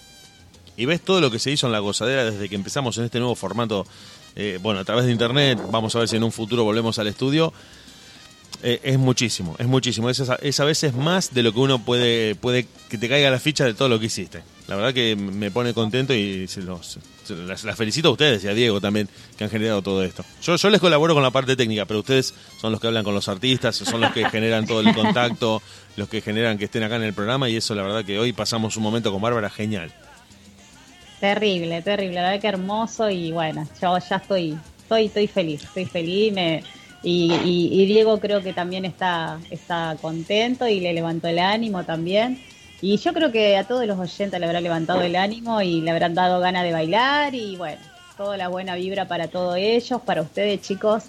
[0.78, 3.20] y ves todo lo que se hizo en la gozadera desde que empezamos en este
[3.20, 3.86] nuevo formato,
[4.36, 7.08] eh, bueno, a través de internet, vamos a ver si en un futuro volvemos al
[7.08, 7.54] estudio,
[8.64, 10.10] eh, es muchísimo, es muchísimo.
[10.10, 13.40] Es, es a veces más de lo que uno puede, puede que te caiga la
[13.40, 14.44] ficha de todo lo que hiciste.
[14.68, 18.54] La verdad que me pone contento y se los, las felicito a ustedes y a
[18.54, 20.24] Diego también que han generado todo esto.
[20.44, 23.16] Yo, yo les colaboro con la parte técnica, pero ustedes son los que hablan con
[23.16, 25.62] los artistas, son los que generan todo el contacto,
[25.98, 28.32] los que generan que estén acá en el programa y eso la verdad que hoy
[28.32, 29.92] pasamos un momento con Bárbara genial.
[31.22, 35.86] Terrible, terrible, la verdad que hermoso y bueno, yo ya estoy, estoy, estoy feliz, estoy
[35.86, 36.64] feliz me,
[37.04, 42.42] y, Diego creo que también está, está contento y le levantó el ánimo también.
[42.82, 45.92] Y yo creo que a todos los oyentes le habrá levantado el ánimo y le
[45.92, 47.82] habrán dado ganas de bailar y bueno,
[48.18, 51.04] toda la buena vibra para todos ellos, para ustedes chicos.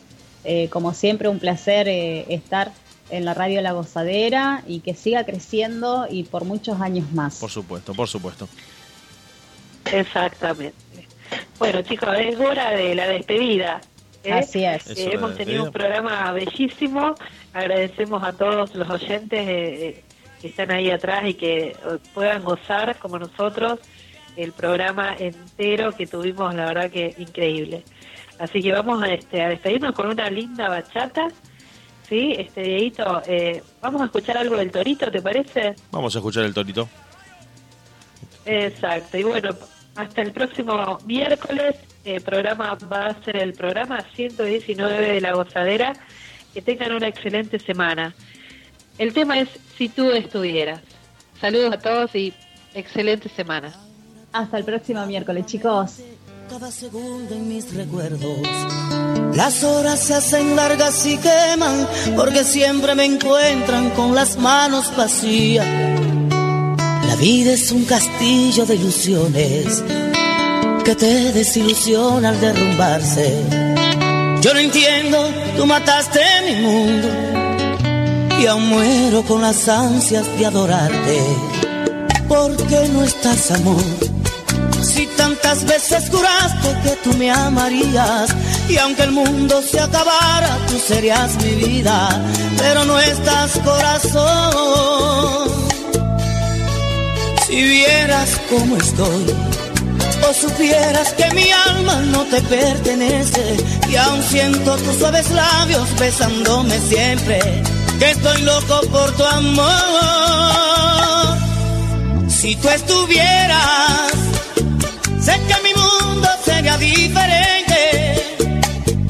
[0.44, 2.73] Eh, como siempre, un placer eh, estar
[3.10, 7.36] en la radio La Gozadera y que siga creciendo y por muchos años más.
[7.36, 8.49] Por supuesto, por supuesto.
[9.86, 10.83] Exactamente.
[11.59, 13.81] Bueno, chicos, es hora de la despedida.
[14.25, 14.33] ¿eh?
[14.33, 14.89] Así es.
[14.91, 17.15] Eh, hemos tenido un programa bellísimo.
[17.52, 20.05] Agradecemos a todos los oyentes eh,
[20.41, 21.77] que están ahí atrás y que
[22.15, 23.78] puedan gozar como nosotros
[24.36, 27.85] el programa entero que tuvimos, la verdad que increíble.
[28.39, 31.28] Así que vamos a, este, a despedirnos con una linda bachata.
[32.09, 33.23] Sí, este Dieguito,
[33.81, 35.77] vamos a escuchar algo del Torito, ¿te parece?
[35.91, 36.89] Vamos a escuchar el Torito.
[38.45, 39.51] Exacto, y bueno,
[39.95, 45.93] hasta el próximo miércoles, el programa va a ser el programa 119 de La Gozadera.
[46.55, 48.15] Que tengan una excelente semana.
[48.99, 49.49] El tema es
[49.79, 50.81] Si tú estuvieras.
[51.41, 52.35] Saludos a todos y
[52.75, 53.73] excelente semana.
[54.33, 56.01] Hasta el próximo miércoles, chicos.
[56.51, 58.39] Cada segundo en mis recuerdos.
[59.35, 65.67] Las horas se hacen largas y queman porque siempre me encuentran con las manos vacías
[67.12, 69.84] la vida es un castillo de ilusiones
[70.82, 73.39] que te desilusiona al derrumbarse.
[74.41, 75.18] Yo no entiendo,
[75.58, 77.08] tú mataste mi mundo
[78.41, 81.20] y aún muero con las ansias de adorarte.
[82.28, 83.84] ¿Por qué no estás, amor?
[84.81, 88.34] Si tantas veces juraste que tú me amarías
[88.70, 92.08] y aunque el mundo se acabara, tú serías mi vida,
[92.57, 95.72] pero no estás, corazón.
[97.52, 99.26] Si vieras cómo estoy,
[100.26, 103.58] o supieras que mi alma no te pertenece,
[103.90, 107.39] y aún siento tus suaves labios besándome siempre,
[107.98, 109.68] que estoy loco por tu amor.
[112.26, 114.12] Si tú estuvieras,
[115.20, 118.48] sé que mi mundo sería diferente,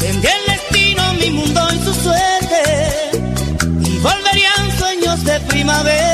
[0.00, 2.62] tendría el destino, mi mundo y su suerte,
[3.88, 6.11] y volverían sueños de primavera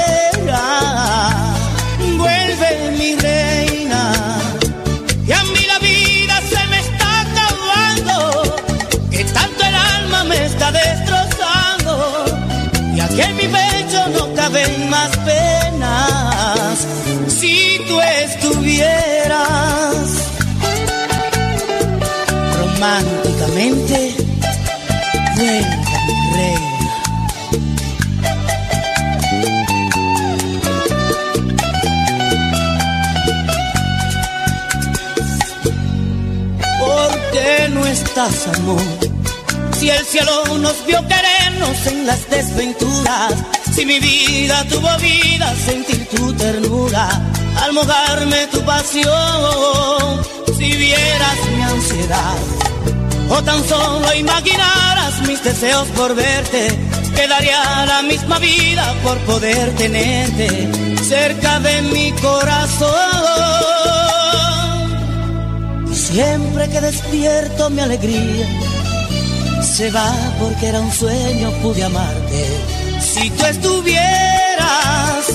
[13.18, 16.86] Aquí en mi pecho no caben más penas.
[17.26, 19.42] Si tú estuvieras
[22.56, 24.14] románticamente,
[25.36, 25.78] reina.
[37.70, 39.17] no estás, amor?
[39.78, 43.32] Si el cielo nos vio querernos en las desventuras,
[43.72, 47.08] si mi vida tuvo vida, sentir tu ternura,
[47.62, 50.20] al mojarme tu pasión,
[50.58, 52.38] si vieras mi ansiedad,
[53.30, 56.76] o tan solo imaginaras mis deseos por verte,
[57.14, 60.68] quedaría la misma vida por poder tenerte
[61.04, 62.88] cerca de mi corazón.
[65.92, 68.46] Siempre que despierto mi alegría
[69.62, 72.46] se va porque era un sueño, pude amarte.
[73.00, 75.26] Si tú estuvieras,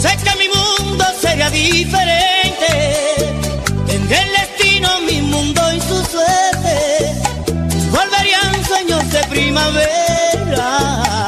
[0.00, 2.72] sé que mi mundo sería diferente.
[3.86, 7.14] Tendré el destino, mi mundo y su suerte.
[7.90, 11.25] Volverían sueños de primavera.